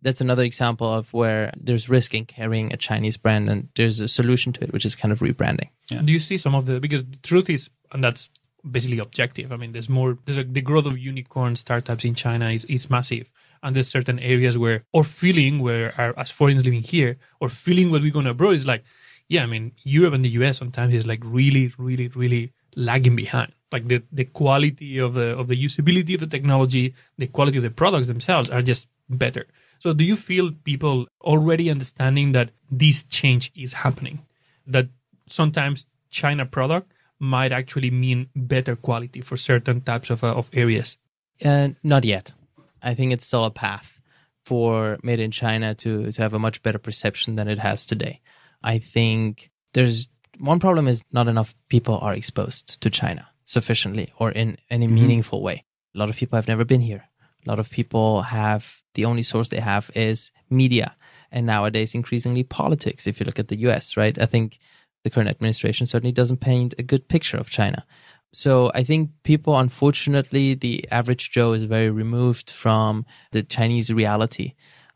that's 0.03 0.21
another 0.21 0.45
example 0.45 0.93
of 0.93 1.13
where 1.13 1.53
there's 1.57 1.89
risk 1.89 2.15
in 2.15 2.25
carrying 2.27 2.73
a 2.73 2.77
Chinese 2.77 3.17
brand 3.17 3.49
and 3.51 3.69
there's 3.75 3.99
a 4.01 4.07
solution 4.09 4.53
to 4.53 4.63
it, 4.65 4.73
which 4.73 4.85
is 4.85 4.95
kind 4.95 5.11
of 5.11 5.19
rebranding. 5.21 5.71
Yeah. 5.91 6.03
Do 6.03 6.13
you 6.13 6.21
see 6.21 6.37
some 6.39 6.55
of 6.55 6.67
the 6.67 6.79
because 6.79 7.03
the 7.05 7.17
truth 7.23 7.51
is, 7.51 7.71
and 7.93 8.05
that's 8.05 8.31
basically 8.69 8.99
objective. 8.99 9.53
I 9.53 9.57
mean, 9.57 9.73
there's 9.73 9.89
more. 9.89 10.19
There's 10.25 10.45
the 10.47 10.61
growth 10.61 10.87
of 10.87 10.99
unicorn 10.99 11.57
startups 11.57 12.05
in 12.05 12.15
China 12.15 12.51
is 12.51 12.65
is 12.65 12.91
massive, 12.91 13.31
and 13.63 13.75
there's 13.75 13.89
certain 13.89 14.19
areas 14.19 14.57
where 14.57 14.85
or 14.93 15.05
feeling 15.05 15.61
where 15.61 15.95
are, 15.99 16.15
as 16.19 16.31
foreigners 16.31 16.65
living 16.65 16.83
here 16.83 17.19
or 17.41 17.49
feeling 17.49 17.91
what 17.91 18.03
we're 18.03 18.13
going 18.13 18.27
abroad 18.27 18.55
is 18.55 18.67
like, 18.67 18.85
yeah, 19.29 19.43
I 19.43 19.47
mean, 19.47 19.73
Europe 19.83 20.15
and 20.15 20.25
the 20.25 20.31
US 20.31 20.59
sometimes 20.59 20.95
is 20.95 21.07
like 21.07 21.21
really, 21.25 21.73
really, 21.79 22.09
really 22.09 22.53
lagging 22.77 23.17
behind. 23.17 23.53
Like 23.71 23.89
the 23.89 24.03
the 24.13 24.25
quality 24.25 24.99
of 24.99 25.15
the 25.15 25.37
of 25.39 25.49
the 25.49 25.63
usability 25.63 26.15
of 26.15 26.21
the 26.21 26.27
technology, 26.27 26.95
the 27.19 27.27
quality 27.27 27.59
of 27.59 27.65
the 27.65 27.71
products 27.71 28.07
themselves 28.07 28.51
are 28.51 28.63
just 28.63 28.89
better. 29.09 29.47
So, 29.79 29.93
do 29.93 30.05
you 30.05 30.17
feel 30.17 30.53
people 30.65 31.07
already 31.21 31.71
understanding 31.71 32.33
that 32.33 32.51
this 32.71 33.05
change 33.05 33.53
is 33.55 33.75
happening? 33.75 34.21
That 34.67 34.89
sometimes 35.29 35.87
China 36.11 36.47
product 36.47 36.93
might 37.21 37.53
actually 37.53 37.91
mean 37.91 38.29
better 38.35 38.77
quality 38.77 39.21
for 39.21 39.37
certain 39.37 39.81
types 39.81 40.11
of, 40.11 40.23
uh, 40.23 40.35
of 40.35 40.49
areas. 40.53 40.97
Uh, 41.45 41.69
not 41.83 42.05
yet. 42.05 42.33
I 42.83 42.95
think 42.95 43.13
it's 43.13 43.27
still 43.27 43.45
a 43.45 43.51
path 43.51 44.01
for 44.45 44.99
made 45.03 45.21
in 45.21 45.31
China 45.31 45.75
to, 45.75 46.11
to 46.11 46.23
have 46.23 46.33
a 46.33 46.39
much 46.39 46.63
better 46.63 46.79
perception 46.79 47.37
than 47.37 47.49
it 47.49 47.59
has 47.59 47.85
today. 47.85 48.21
I 48.63 48.79
think 48.79 49.51
there's 49.75 50.09
one 50.39 50.61
problem 50.61 50.89
is 50.89 51.03
not 51.13 51.29
enough 51.29 51.55
people 51.69 51.99
are 51.99 52.15
exposed 52.15 52.81
to 52.81 52.91
China 52.91 53.29
sufficiently 53.45 54.13
or 54.19 54.31
in 54.31 54.57
any 54.71 54.87
meaningful 54.87 55.43
way. 55.43 55.65
A 55.95 55.99
lot 55.99 56.11
of 56.11 56.17
people 56.17 56.37
have 56.37 56.49
never 56.49 56.65
been 56.65 56.81
here. 56.81 57.09
A 57.47 57.49
lot 57.49 57.59
of 57.59 57.71
people 57.71 58.23
have 58.23 58.83
the 58.95 59.05
only 59.05 59.23
source 59.23 59.49
they 59.49 59.61
have 59.61 59.91
is 59.95 60.33
media 60.51 60.95
and 61.31 61.47
nowadays 61.47 61.95
increasingly 61.95 62.43
politics. 62.43 63.07
If 63.07 63.21
you 63.21 63.27
look 63.27 63.39
at 63.39 63.49
the 63.49 63.59
US, 63.69 63.97
right? 63.97 64.19
I 64.19 64.27
think 64.27 64.59
the 65.09 65.15
current 65.15 65.31
administration 65.31 65.87
certainly 65.87 66.13
doesn't 66.13 66.41
paint 66.41 66.75
a 66.79 66.83
good 66.83 67.09
picture 67.09 67.39
of 67.39 67.49
China. 67.49 67.85
So 68.33 68.71
I 68.75 68.85
think 68.85 69.11
people, 69.23 69.59
unfortunately, 69.59 70.55
the 70.55 70.87
average 70.91 71.31
Joe 71.31 71.55
is 71.55 71.65
very 71.65 71.91
removed 71.91 72.51
from 72.51 73.07
the 73.33 73.43
Chinese 73.43 73.91
reality. 73.91 74.55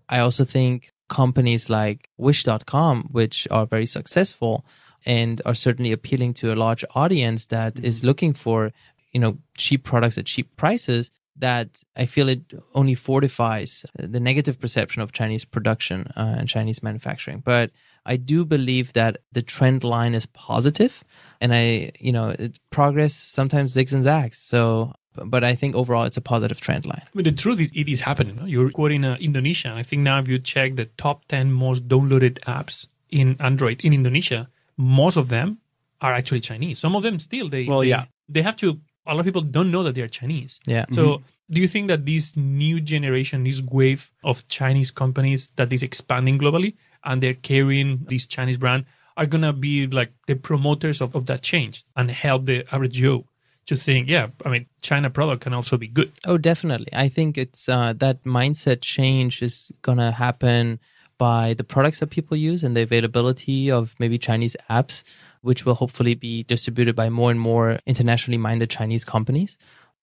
I 0.08 0.18
also 0.18 0.44
think 0.44 0.92
companies 1.08 1.70
like 1.70 2.10
Wish.com, 2.18 3.08
which 3.10 3.48
are 3.50 3.66
very 3.66 3.86
successful, 3.86 4.66
and 5.06 5.40
are 5.46 5.54
certainly 5.54 5.92
appealing 5.92 6.34
to 6.34 6.52
a 6.52 6.56
large 6.56 6.84
audience 6.94 7.46
that 7.46 7.74
mm-hmm. 7.74 7.86
is 7.86 8.04
looking 8.04 8.34
for, 8.34 8.70
you 9.12 9.20
know, 9.20 9.38
cheap 9.56 9.82
products 9.82 10.18
at 10.18 10.26
cheap 10.26 10.54
prices 10.56 11.10
that 11.36 11.82
I 11.96 12.04
feel 12.04 12.28
it 12.28 12.52
only 12.74 12.94
fortifies 12.94 13.86
the 13.98 14.20
negative 14.20 14.60
perception 14.60 15.00
of 15.00 15.12
Chinese 15.12 15.46
production 15.46 16.12
uh, 16.16 16.36
and 16.38 16.46
Chinese 16.46 16.82
manufacturing. 16.82 17.42
But 17.44 17.70
I 18.04 18.16
do 18.16 18.44
believe 18.44 18.92
that 18.94 19.18
the 19.32 19.42
trend 19.42 19.84
line 19.84 20.14
is 20.14 20.26
positive, 20.26 21.04
and 21.40 21.54
I, 21.54 21.92
you 21.98 22.12
know, 22.12 22.30
it, 22.30 22.58
progress 22.70 23.14
sometimes 23.14 23.74
zigs 23.74 23.92
and 23.92 24.02
zags. 24.02 24.38
So 24.38 24.92
but 25.14 25.44
I 25.44 25.54
think 25.54 25.74
overall 25.74 26.04
it's 26.04 26.16
a 26.16 26.22
positive 26.22 26.60
trend 26.60 26.86
line. 26.86 27.02
I 27.04 27.10
mean, 27.14 27.24
the 27.24 27.32
truth 27.32 27.60
is, 27.60 27.70
it 27.74 27.88
is 27.88 28.00
happening. 28.00 28.36
No? 28.36 28.44
You're 28.46 28.70
quoting 28.70 29.04
uh, 29.04 29.16
Indonesia. 29.20 29.68
And 29.68 29.78
I 29.78 29.82
think 29.82 30.02
now 30.02 30.18
if 30.18 30.28
you 30.28 30.38
check 30.38 30.76
the 30.76 30.86
top 30.96 31.26
10 31.28 31.52
most 31.52 31.88
downloaded 31.88 32.38
apps 32.40 32.86
in 33.10 33.36
Android 33.38 33.80
in 33.82 33.92
Indonesia, 33.92 34.48
most 34.76 35.16
of 35.16 35.28
them 35.28 35.58
are 36.00 36.12
actually 36.12 36.40
Chinese. 36.40 36.78
Some 36.78 36.96
of 36.96 37.02
them 37.02 37.18
still, 37.18 37.48
they, 37.48 37.66
well, 37.66 37.80
they, 37.80 37.88
yeah. 37.88 38.06
they 38.28 38.42
have 38.42 38.56
to, 38.56 38.80
a 39.06 39.14
lot 39.14 39.20
of 39.20 39.26
people 39.26 39.42
don't 39.42 39.70
know 39.70 39.82
that 39.82 39.94
they're 39.94 40.08
Chinese. 40.08 40.60
Yeah. 40.66 40.84
So 40.92 41.04
mm-hmm. 41.04 41.24
do 41.50 41.60
you 41.60 41.68
think 41.68 41.88
that 41.88 42.06
this 42.06 42.36
new 42.36 42.80
generation, 42.80 43.44
this 43.44 43.60
wave 43.60 44.10
of 44.24 44.46
Chinese 44.48 44.90
companies 44.90 45.50
that 45.56 45.72
is 45.72 45.82
expanding 45.82 46.38
globally 46.38 46.74
and 47.04 47.22
they're 47.22 47.34
carrying 47.34 48.04
this 48.08 48.26
Chinese 48.26 48.58
brand 48.58 48.84
are 49.16 49.26
going 49.26 49.42
to 49.42 49.52
be 49.52 49.86
like 49.86 50.12
the 50.26 50.34
promoters 50.34 51.00
of, 51.00 51.14
of 51.14 51.26
that 51.26 51.42
change 51.42 51.84
and 51.96 52.10
help 52.10 52.46
the 52.46 52.64
average 52.72 52.94
Joe 52.94 53.26
to 53.66 53.76
think, 53.76 54.08
yeah, 54.08 54.28
I 54.44 54.48
mean, 54.48 54.66
China 54.80 55.10
product 55.10 55.42
can 55.42 55.54
also 55.54 55.76
be 55.76 55.86
good. 55.86 56.12
Oh, 56.26 56.38
definitely. 56.38 56.88
I 56.92 57.08
think 57.08 57.38
it's 57.38 57.68
uh, 57.68 57.92
that 57.98 58.24
mindset 58.24 58.80
change 58.80 59.42
is 59.42 59.70
going 59.82 59.98
to 59.98 60.10
happen 60.10 60.80
by 61.18 61.54
the 61.54 61.62
products 61.62 62.00
that 62.00 62.08
people 62.10 62.36
use 62.36 62.64
and 62.64 62.76
the 62.76 62.82
availability 62.82 63.70
of 63.70 63.94
maybe 64.00 64.18
Chinese 64.18 64.56
apps, 64.68 65.04
which 65.42 65.64
will 65.64 65.74
hopefully 65.74 66.14
be 66.14 66.42
distributed 66.44 66.96
by 66.96 67.08
more 67.10 67.30
and 67.30 67.40
more 67.40 67.78
internationally 67.86 68.38
minded 68.38 68.70
Chinese 68.70 69.04
companies 69.04 69.58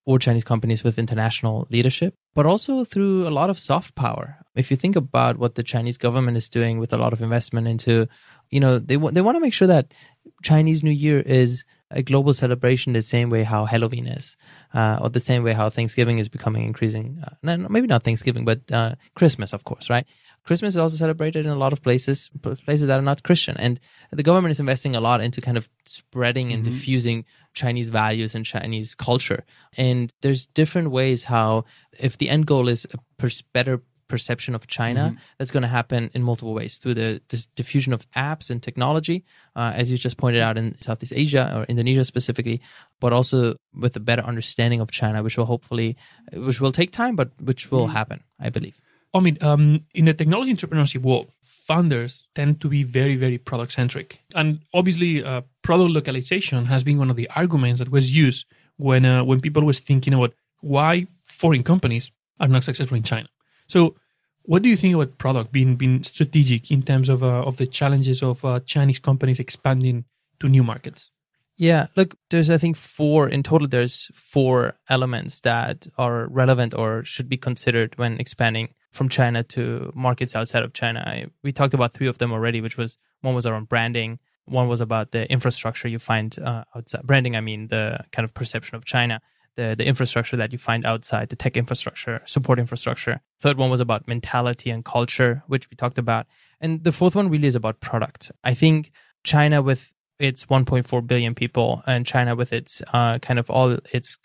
or 0.06 0.18
Chinese 0.18 0.44
companies 0.44 0.84
with 0.84 0.98
international 0.98 1.68
leadership, 1.70 2.16
but 2.34 2.46
also 2.46 2.84
through 2.84 3.28
a 3.28 3.30
lot 3.30 3.50
of 3.50 3.60
soft 3.60 3.96
power. 3.96 4.38
If 4.56 4.72
you 4.72 4.78
think 4.78 4.96
about 4.96 5.38
what 5.38 5.56
the 5.56 5.64
Chinese 5.64 5.98
government 5.98 6.38
is 6.38 6.50
doing 6.50 6.80
with 6.80 6.94
a 6.94 6.98
lot 6.98 7.14
of 7.14 7.22
investment 7.22 7.68
into, 7.68 8.08
you 8.50 8.60
know, 8.60 8.80
they, 8.80 8.96
w- 8.96 9.14
they 9.14 9.22
want 9.22 9.36
to 9.36 9.42
make 9.42 9.54
sure 9.54 9.68
that 9.68 9.94
Chinese 10.42 10.84
New 10.84 10.92
Year 10.92 11.20
is 11.20 11.64
a 11.92 12.02
global 12.04 12.34
celebration 12.34 12.94
the 12.94 13.02
same 13.02 13.30
way 13.30 13.44
how 13.44 13.66
Halloween 13.66 14.08
is, 14.08 14.38
uh, 14.74 15.00
or 15.02 15.10
the 15.10 15.20
same 15.20 15.44
way 15.44 15.54
how 15.54 15.70
Thanksgiving 15.70 16.20
is 16.20 16.30
becoming 16.30 16.64
increasing. 16.64 17.22
Uh, 17.44 17.58
maybe 17.70 17.88
not 17.88 18.04
Thanksgiving, 18.04 18.46
but 18.46 18.60
uh, 18.72 18.96
Christmas, 19.16 19.54
of 19.54 19.64
course, 19.64 19.90
right? 19.90 20.06
Christmas 20.44 20.76
is 20.76 20.78
also 20.78 20.98
celebrated 20.98 21.46
in 21.46 21.52
a 21.52 21.56
lot 21.56 21.74
of 21.74 21.82
places, 21.82 22.30
places 22.66 22.88
that 22.88 23.00
are 23.00 23.04
not 23.04 23.24
Christian, 23.24 23.56
and 23.58 23.80
the 24.12 24.24
government 24.24 24.52
is 24.52 24.60
investing 24.60 24.96
a 24.96 25.02
lot 25.02 25.22
into 25.22 25.42
kind 25.42 25.58
of 25.58 25.70
spreading 25.86 26.52
and 26.52 26.64
mm-hmm. 26.64 26.74
diffusing 26.74 27.26
Chinese 27.54 27.90
values 27.90 28.36
and 28.36 28.46
Chinese 28.46 28.96
culture. 28.96 29.46
And 29.78 30.14
there's 30.22 30.46
different 30.48 30.92
ways 30.92 31.26
how, 31.26 31.66
if 31.98 32.18
the 32.18 32.30
end 32.30 32.48
goal 32.48 32.68
is 32.68 32.88
a 32.94 32.98
pers- 33.18 33.42
better 33.42 33.82
perception 34.10 34.56
of 34.56 34.68
China 34.68 35.10
mm-hmm. 35.10 35.18
that's 35.38 35.52
going 35.52 35.62
to 35.62 35.70
happen 35.70 36.10
in 36.14 36.24
multiple 36.24 36.54
ways 36.54 36.80
through 36.80 36.96
the 36.96 37.22
diffusion 37.56 37.94
of 37.94 38.10
apps 38.12 38.50
and 38.50 38.62
technology, 38.62 39.24
uh, 39.56 39.72
as 39.76 39.90
you 39.90 39.98
just 39.98 40.18
pointed 40.18 40.42
out 40.42 40.58
in 40.58 40.76
Southeast 40.82 41.14
Asia 41.16 41.54
or 41.56 41.64
Indonesia 41.66 42.04
specifically, 42.04 42.60
but 43.00 43.14
also 43.14 43.56
with 43.74 43.96
a 43.96 44.00
better 44.00 44.24
understanding 44.24 44.82
of 44.82 44.92
China, 44.92 45.24
which 45.24 45.38
will 45.38 45.46
hopefully, 45.46 45.96
which 46.34 46.60
will 46.60 46.74
take 46.74 46.92
time, 46.92 47.16
but 47.16 47.30
which 47.40 47.72
will 47.72 47.86
mm-hmm. 47.86 47.96
happen, 47.96 48.24
I 48.40 48.50
believe. 48.50 48.82
I 49.14 49.20
mean, 49.20 49.38
um, 49.42 49.86
in 49.94 50.06
the 50.06 50.14
technology 50.14 50.54
entrepreneurship 50.54 51.02
world, 51.02 51.32
founders 51.44 52.26
tend 52.36 52.62
to 52.62 52.68
be 52.68 52.84
very, 52.84 53.16
very 53.16 53.38
product 53.38 53.72
centric. 53.72 54.20
And 54.36 54.60
obviously, 54.74 55.24
uh, 55.24 55.42
product 55.64 55.92
localization 55.92 56.66
has 56.66 56.84
been 56.84 56.98
one 56.98 57.10
of 57.10 57.16
the 57.16 57.30
arguments 57.36 57.80
that 57.80 57.90
was 57.90 58.14
used 58.14 58.46
when 58.78 59.06
uh, 59.06 59.24
when 59.24 59.42
people 59.42 59.64
was 59.64 59.80
thinking 59.80 60.14
about 60.14 60.34
why 60.62 61.08
foreign 61.26 61.64
companies 61.64 62.12
are 62.40 62.48
not 62.48 62.64
successful 62.64 62.98
in 62.98 63.04
China. 63.04 63.30
So, 63.68 63.96
what 64.44 64.62
do 64.62 64.70
you 64.70 64.76
think 64.76 64.96
about 64.96 65.18
product 65.18 65.52
being 65.52 65.76
being 65.76 66.04
strategic 66.04 66.72
in 66.72 66.84
terms 66.84 67.10
of 67.10 67.24
uh, 67.24 67.44
of 67.44 67.58
the 67.58 67.68
challenges 67.68 68.24
of 68.24 68.44
uh, 68.46 68.60
Chinese 68.62 69.00
companies 69.00 69.40
expanding 69.40 70.06
to 70.40 70.50
new 70.50 70.64
markets? 70.64 71.12
Yeah, 71.58 71.88
look, 71.98 72.16
there's 72.30 72.50
I 72.50 72.58
think 72.58 72.78
four 72.78 73.28
in 73.28 73.44
total. 73.44 73.68
There's 73.68 74.10
four 74.14 74.76
elements 74.88 75.42
that 75.42 75.88
are 75.98 76.28
relevant 76.28 76.74
or 76.74 77.04
should 77.04 77.28
be 77.28 77.38
considered 77.38 77.98
when 77.98 78.20
expanding 78.20 78.70
from 78.92 79.10
China 79.10 79.44
to 79.44 79.92
markets 79.96 80.36
outside 80.36 80.64
of 80.64 80.74
China. 80.74 81.04
I, 81.06 81.26
we 81.44 81.52
talked 81.52 81.74
about 81.74 81.94
three 81.94 82.08
of 82.08 82.18
them 82.18 82.32
already, 82.32 82.62
which 82.62 82.78
was 82.78 82.98
one 83.22 83.36
was 83.36 83.46
around 83.46 83.70
branding, 83.70 84.20
one 84.46 84.68
was 84.68 84.82
about 84.82 85.12
the 85.12 85.30
infrastructure 85.32 85.88
you 85.88 86.00
find 86.00 86.38
uh, 86.40 86.64
outside 86.76 87.04
branding. 87.04 87.36
I 87.36 87.42
mean 87.42 87.68
the 87.68 88.00
kind 88.12 88.24
of 88.24 88.34
perception 88.34 88.76
of 88.76 88.86
China 88.86 89.22
the, 89.60 89.76
the 89.78 89.86
infrastructure 89.86 90.38
that 90.38 90.54
you 90.54 90.58
find 90.58 90.86
outside, 90.86 91.28
the 91.28 91.36
tech 91.36 91.58
infrastructure, 91.58 92.22
support 92.26 92.60
infrastructure. 92.60 93.20
Third 93.42 93.58
one 93.58 93.70
was 93.70 93.82
about 93.82 94.08
mentality 94.08 94.70
and 94.70 94.86
culture, 94.86 95.44
which 95.48 95.70
we 95.70 95.76
talked 95.76 95.98
about. 95.98 96.28
And 96.62 96.82
the 96.84 96.94
fourth 96.94 97.14
one 97.14 97.30
really 97.30 97.48
is 97.48 97.56
about 97.56 97.82
product. 97.82 98.32
I 98.46 98.54
think 98.54 98.92
China 99.26 99.62
with 99.62 99.94
its 100.18 100.46
1.4 100.46 101.06
billion 101.06 101.36
people 101.36 101.84
and 101.86 102.06
China 102.06 102.36
with 102.36 102.54
its 102.54 102.82
uh, 102.94 103.20
kind 103.20 103.38
of 103.38 103.50
all 103.50 103.78
its 103.92 104.18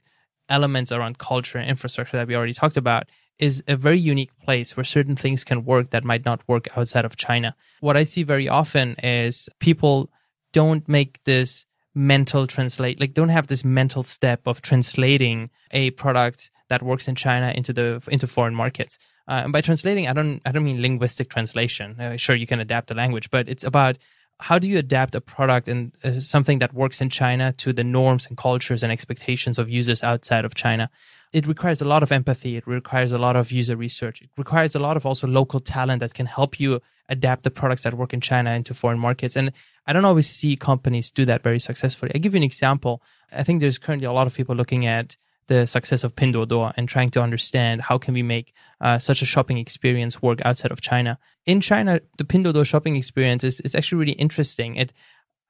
elements 0.48 0.92
around 0.92 1.18
culture 1.18 1.58
and 1.58 1.68
infrastructure 1.68 2.16
that 2.16 2.28
we 2.28 2.36
already 2.36 2.54
talked 2.54 2.76
about 2.76 3.08
is 3.38 3.62
a 3.66 3.76
very 3.76 3.98
unique 3.98 4.30
place 4.44 4.76
where 4.76 4.84
certain 4.84 5.16
things 5.16 5.42
can 5.42 5.64
work 5.64 5.90
that 5.90 6.04
might 6.04 6.24
not 6.24 6.46
work 6.46 6.68
outside 6.76 7.04
of 7.04 7.16
China. 7.16 7.54
What 7.80 7.96
I 7.96 8.04
see 8.04 8.22
very 8.22 8.48
often 8.48 8.94
is 9.02 9.48
people 9.58 10.10
don't 10.52 10.88
make 10.88 11.22
this 11.24 11.66
mental 11.96 12.46
translate 12.46 12.98
like 12.98 13.14
don't 13.14 13.28
have 13.28 13.46
this 13.46 13.64
mental 13.64 14.02
step 14.02 14.40
of 14.46 14.60
translating 14.60 15.48
a 15.70 15.90
product 15.92 16.50
that 16.68 16.82
works 16.82 17.06
in 17.06 17.14
China 17.14 17.52
into 17.54 17.72
the 17.72 18.02
into 18.08 18.26
foreign 18.26 18.54
markets. 18.54 18.98
Uh, 19.28 19.42
and 19.44 19.52
by 19.52 19.60
translating, 19.60 20.08
I 20.08 20.12
don't 20.12 20.40
I 20.44 20.52
don't 20.52 20.64
mean 20.64 20.80
linguistic 20.80 21.30
translation. 21.30 22.00
Uh, 22.00 22.16
sure, 22.16 22.36
you 22.36 22.46
can 22.46 22.60
adapt 22.60 22.88
the 22.88 22.94
language, 22.94 23.30
but 23.30 23.48
it's 23.48 23.64
about 23.64 23.98
how 24.40 24.58
do 24.58 24.68
you 24.68 24.78
adapt 24.78 25.14
a 25.14 25.20
product 25.20 25.68
and 25.68 25.92
uh, 26.02 26.20
something 26.20 26.58
that 26.58 26.74
works 26.74 27.00
in 27.00 27.08
China 27.08 27.52
to 27.52 27.72
the 27.72 27.84
norms 27.84 28.26
and 28.26 28.36
cultures 28.36 28.82
and 28.82 28.92
expectations 28.92 29.58
of 29.58 29.70
users 29.70 30.02
outside 30.02 30.44
of 30.44 30.54
China. 30.54 30.90
It 31.32 31.46
requires 31.46 31.80
a 31.80 31.84
lot 31.84 32.02
of 32.02 32.12
empathy. 32.12 32.56
It 32.56 32.66
requires 32.66 33.12
a 33.12 33.18
lot 33.18 33.36
of 33.36 33.50
user 33.50 33.76
research. 33.76 34.22
It 34.22 34.30
requires 34.36 34.74
a 34.74 34.78
lot 34.78 34.96
of 34.96 35.06
also 35.06 35.26
local 35.26 35.60
talent 35.60 36.00
that 36.00 36.14
can 36.14 36.26
help 36.26 36.60
you 36.60 36.80
adapt 37.08 37.44
the 37.44 37.50
products 37.50 37.82
that 37.82 37.94
work 37.94 38.12
in 38.12 38.20
China 38.20 38.50
into 38.52 38.74
foreign 38.74 38.98
markets. 38.98 39.36
And 39.36 39.52
I 39.86 39.92
don't 39.92 40.04
always 40.04 40.28
see 40.28 40.56
companies 40.56 41.10
do 41.10 41.24
that 41.26 41.42
very 41.42 41.60
successfully. 41.60 42.12
I 42.14 42.18
give 42.18 42.34
you 42.34 42.38
an 42.38 42.44
example. 42.44 43.02
I 43.32 43.42
think 43.42 43.60
there's 43.60 43.78
currently 43.78 44.06
a 44.06 44.12
lot 44.12 44.26
of 44.26 44.34
people 44.34 44.54
looking 44.54 44.86
at 44.86 45.16
the 45.46 45.66
success 45.66 46.04
of 46.04 46.14
Pinduoduo 46.16 46.72
and 46.76 46.88
trying 46.88 47.10
to 47.10 47.22
understand 47.22 47.82
how 47.82 47.98
can 47.98 48.14
we 48.14 48.22
make 48.22 48.54
uh, 48.80 48.98
such 48.98 49.22
a 49.22 49.26
shopping 49.26 49.58
experience 49.58 50.22
work 50.22 50.40
outside 50.44 50.72
of 50.72 50.80
China. 50.80 51.18
In 51.46 51.60
China, 51.60 52.00
the 52.18 52.24
Pinduoduo 52.24 52.64
shopping 52.64 52.96
experience 52.96 53.44
is, 53.44 53.60
is 53.60 53.74
actually 53.74 53.98
really 53.98 54.12
interesting. 54.12 54.76
It 54.76 54.92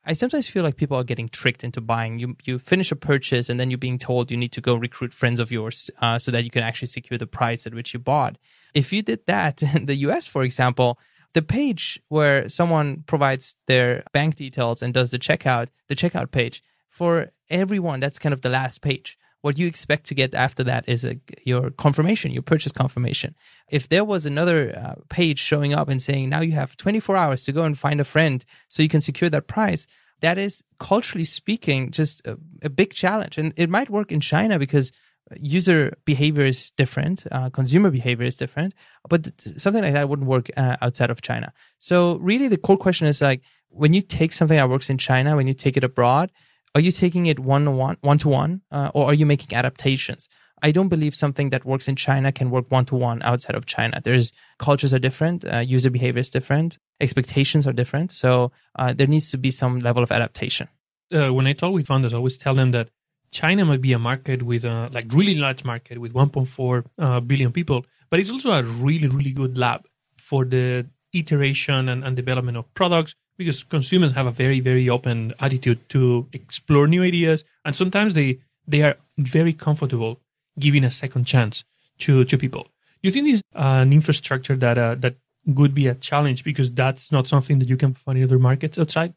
I 0.07 0.13
sometimes 0.13 0.49
feel 0.49 0.63
like 0.63 0.77
people 0.77 0.99
are 0.99 1.05
getting 1.05 1.29
tricked 1.29 1.65
into 1.65 1.81
buying. 1.81 2.19
You 2.19 2.37
you 2.45 2.59
finish 2.59 2.93
a 2.93 2.97
purchase 2.97 3.49
and 3.49 3.59
then 3.59 3.71
you're 3.71 3.79
being 3.79 3.99
told 3.99 4.31
you 4.31 4.37
need 4.37 4.53
to 4.53 4.61
go 4.61 4.75
recruit 4.75 5.15
friends 5.15 5.41
of 5.41 5.51
yours 5.51 5.91
uh, 6.03 6.19
so 6.19 6.31
that 6.31 6.45
you 6.45 6.51
can 6.51 6.63
actually 6.63 6.89
secure 6.89 7.17
the 7.17 7.27
price 7.27 7.67
at 7.67 7.75
which 7.75 7.95
you 7.95 8.01
bought. 8.01 8.37
If 8.75 8.93
you 8.93 9.03
did 9.03 9.25
that 9.27 9.63
in 9.75 9.87
the 9.87 9.97
U.S., 10.07 10.27
for 10.27 10.43
example, 10.43 10.99
the 11.33 11.43
page 11.43 12.01
where 12.09 12.49
someone 12.49 13.05
provides 13.07 13.57
their 13.67 14.05
bank 14.13 14.37
details 14.37 14.83
and 14.83 14.93
does 14.93 15.11
the 15.11 15.19
checkout, 15.19 15.69
the 15.89 15.97
checkout 15.97 16.31
page 16.31 16.63
for 16.91 17.31
everyone, 17.51 18.01
that's 18.01 18.19
kind 18.19 18.33
of 18.33 18.43
the 18.43 18.51
last 18.51 18.83
page. 18.83 19.19
What 19.45 19.59
you 19.59 19.67
expect 19.67 20.07
to 20.07 20.15
get 20.15 20.33
after 20.33 20.65
that 20.65 20.89
is 20.89 21.05
a, 21.05 21.21
your 21.45 21.71
confirmation, 21.71 22.33
your 22.33 22.43
purchase 22.43 22.73
confirmation. 22.73 23.35
If 23.69 23.91
there 23.91 24.03
was 24.03 24.25
another 24.25 24.75
uh, 24.75 24.95
page 25.11 25.39
showing 25.39 25.75
up 25.75 25.91
and 25.91 26.01
saying, 26.01 26.31
now 26.31 26.41
you 26.41 26.53
have 26.53 26.79
24 26.79 27.15
hours 27.15 27.45
to 27.45 27.53
go 27.53 27.65
and 27.65 27.79
find 27.79 28.01
a 28.01 28.05
friend 28.05 28.43
so 28.69 28.83
you 28.83 28.89
can 28.89 29.03
secure 29.03 29.29
that 29.29 29.47
price, 29.47 29.87
that 30.23 30.39
is 30.39 30.65
culturally 30.79 31.27
speaking 31.27 31.91
just 31.91 32.27
a, 32.27 32.39
a 32.63 32.71
big 32.71 32.95
challenge. 32.95 33.37
And 33.37 33.53
it 33.57 33.69
might 33.69 33.91
work 33.91 34.11
in 34.11 34.21
China 34.21 34.59
because 34.59 34.93
user 35.37 35.93
behavior 36.07 36.47
is 36.47 36.71
different, 36.71 37.25
uh, 37.31 37.51
consumer 37.51 37.91
behavior 37.91 38.25
is 38.25 38.37
different, 38.37 38.73
but 39.11 39.31
something 39.39 39.83
like 39.83 39.93
that 39.93 40.09
wouldn't 40.09 40.27
work 40.27 40.51
uh, 40.57 40.79
outside 40.81 41.11
of 41.11 41.21
China. 41.21 41.53
So 41.79 42.17
really, 42.17 42.49
the 42.49 42.57
core 42.57 42.79
question 42.79 43.07
is 43.09 43.21
like 43.21 43.43
when 43.69 43.93
you 43.93 44.01
take 44.01 44.33
something 44.33 44.57
that 44.57 44.71
works 44.71 44.89
in 44.89 44.97
China, 44.97 45.37
when 45.37 45.47
you 45.47 45.55
take 45.55 45.77
it 45.77 45.85
abroad, 45.85 46.33
are 46.75 46.81
you 46.81 46.93
taking 46.93 47.27
it 47.27 47.39
one 47.39 47.65
to 47.65 47.71
one, 47.71 47.97
one 48.01 48.19
to 48.19 48.29
one, 48.29 48.63
uh, 48.71 48.91
or 48.95 49.07
are 49.07 49.15
you 49.15 49.27
making 49.27 49.57
adaptations? 49.57 50.29
I 50.63 50.71
don't 50.71 50.89
believe 50.89 51.15
something 51.15 51.51
that 51.51 51.65
works 51.65 51.89
in 51.89 51.97
China 51.97 52.33
can 52.33 52.51
work 52.51 52.71
one 52.71 52.87
to 52.87 52.95
one 52.95 53.21
outside 53.23 53.55
of 53.55 53.67
China. 53.67 54.01
There's 54.03 54.33
cultures 54.59 54.95
are 54.95 54.99
different, 54.99 55.45
uh, 55.45 55.59
user 55.59 55.91
behavior 55.91 56.21
is 56.21 56.31
different, 56.31 56.79
expectations 57.01 57.67
are 57.67 57.73
different. 57.73 58.13
So 58.13 58.51
uh, 58.77 58.93
there 58.93 59.07
needs 59.07 59.31
to 59.33 59.39
be 59.39 59.51
some 59.51 59.81
level 59.81 60.03
of 60.03 60.11
adaptation. 60.11 60.69
Uh, 61.13 61.33
when 61.33 61.47
I 61.47 61.53
talk 61.53 61.73
with 61.73 61.87
founders, 61.87 62.15
I 62.15 62.17
always 62.17 62.39
tell 62.39 62.55
them 62.55 62.71
that 62.71 62.89
China 63.31 63.65
might 63.65 63.83
be 63.83 63.93
a 63.93 63.99
market 63.99 64.43
with 64.43 64.65
a 64.65 64.89
like 64.93 65.07
really 65.13 65.35
large 65.35 65.65
market 65.65 65.99
with 65.99 66.15
1.4 66.15 66.85
uh, 66.99 67.21
billion 67.21 67.53
people, 67.53 67.85
but 68.09 68.21
it's 68.21 68.31
also 68.31 68.53
a 68.53 68.63
really 68.63 69.09
really 69.09 69.33
good 69.33 69.59
lab 69.59 69.87
for 70.17 70.45
the 70.45 70.87
iteration 71.13 71.89
and, 71.89 72.05
and 72.05 72.17
development 72.17 72.57
of 72.57 72.73
products, 72.75 73.15
because 73.37 73.63
consumers 73.65 74.13
have 74.13 74.27
a 74.27 74.31
very 74.31 74.61
very 74.61 74.89
open 74.89 75.35
attitude 75.41 75.89
to 75.89 76.27
explore 76.33 76.87
new 76.87 77.03
ideas 77.03 77.45
and 77.65 77.75
sometimes 77.75 78.15
they 78.15 78.39
they 78.67 78.83
are 78.83 78.97
very 79.19 79.53
comfortable 79.53 80.21
giving 80.59 80.85
a 80.85 80.91
second 80.91 81.25
chance 81.25 81.65
to 81.99 82.25
to 82.25 82.39
people 82.39 82.69
you 83.03 83.11
think 83.11 83.27
this 83.27 83.37
is 83.37 83.43
an 83.55 83.93
infrastructure 83.93 84.57
that 84.57 84.79
uh, 84.79 84.95
that 84.95 85.17
would 85.47 85.75
be 85.75 85.87
a 85.87 85.95
challenge 85.95 86.43
because 86.43 86.73
that's 86.73 87.13
not 87.13 87.29
something 87.29 87.59
that 87.59 87.69
you 87.69 87.77
can 87.77 87.93
find 87.93 88.17
in 88.17 88.25
other 88.25 88.39
markets 88.39 88.79
outside 88.79 89.13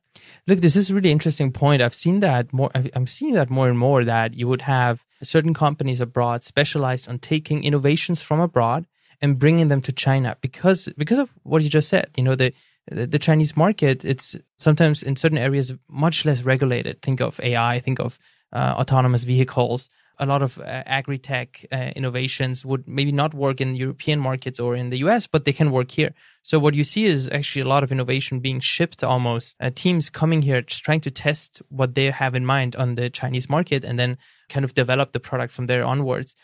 Look, 0.47 0.59
this 0.59 0.75
is 0.75 0.89
a 0.89 0.95
really 0.95 1.11
interesting 1.11 1.51
point. 1.51 1.81
I've 1.81 1.93
seen 1.93 2.19
that 2.21 2.53
more. 2.53 2.71
I'm 2.73 3.07
seeing 3.07 3.33
that 3.33 3.49
more 3.49 3.67
and 3.69 3.77
more 3.77 4.03
that 4.03 4.33
you 4.33 4.47
would 4.47 4.61
have 4.63 5.05
certain 5.23 5.53
companies 5.53 6.01
abroad 6.01 6.43
specialized 6.43 7.09
on 7.09 7.19
taking 7.19 7.63
innovations 7.63 8.21
from 8.21 8.39
abroad 8.39 8.85
and 9.21 9.39
bringing 9.39 9.67
them 9.67 9.81
to 9.81 9.91
China 9.91 10.37
because 10.41 10.89
because 10.97 11.19
of 11.19 11.29
what 11.43 11.63
you 11.63 11.69
just 11.69 11.89
said. 11.89 12.09
You 12.15 12.23
know, 12.23 12.35
the 12.35 12.53
the, 12.91 13.19
Chinese 13.19 13.57
market 13.57 14.05
it's 14.05 14.35
sometimes 14.57 15.03
in 15.03 15.15
certain 15.15 15.37
areas 15.37 15.73
much 15.89 16.25
less 16.25 16.43
regulated. 16.43 17.01
Think 17.01 17.21
of 17.21 17.39
AI. 17.41 17.79
Think 17.79 17.99
of 17.99 18.17
uh, 18.53 18.75
autonomous 18.77 19.23
vehicles. 19.23 19.89
A 20.19 20.25
lot 20.25 20.41
of 20.41 20.57
uh, 20.57 20.63
agri-tech 20.63 21.63
uh, 21.71 21.91
innovations 21.95 22.65
would 22.65 22.87
maybe 22.87 23.11
not 23.11 23.35
work 23.35 23.61
in 23.61 23.75
European 23.75 24.19
markets 24.19 24.59
or 24.59 24.75
in 24.75 24.89
the 24.89 24.97
US, 24.99 25.27
but 25.27 25.45
they 25.45 25.53
can 25.53 25.69
work 25.69 25.91
here. 25.91 26.11
So 26.41 26.57
what 26.57 26.73
you 26.73 26.83
see 26.83 27.05
is 27.05 27.29
actually 27.29 27.61
a 27.61 27.67
lot 27.67 27.83
of 27.83 27.91
innovation 27.91 28.39
being 28.39 28.59
shipped 28.59 29.03
almost. 29.03 29.55
Uh, 29.59 29.69
teams 29.73 30.09
coming 30.09 30.41
here 30.41 30.63
trying 30.63 31.01
to 31.01 31.11
test 31.11 31.61
what 31.69 31.93
they 31.93 32.09
have 32.09 32.33
in 32.33 32.45
mind 32.45 32.75
on 32.77 32.95
the 32.95 33.11
Chinese 33.11 33.47
market 33.47 33.83
and 33.83 33.99
then 33.99 34.17
kind 34.49 34.63
of 34.63 34.73
develop 34.73 35.11
the 35.11 35.19
product 35.19 35.53
from 35.53 35.67
there 35.67 35.85
onwards. 35.85 36.35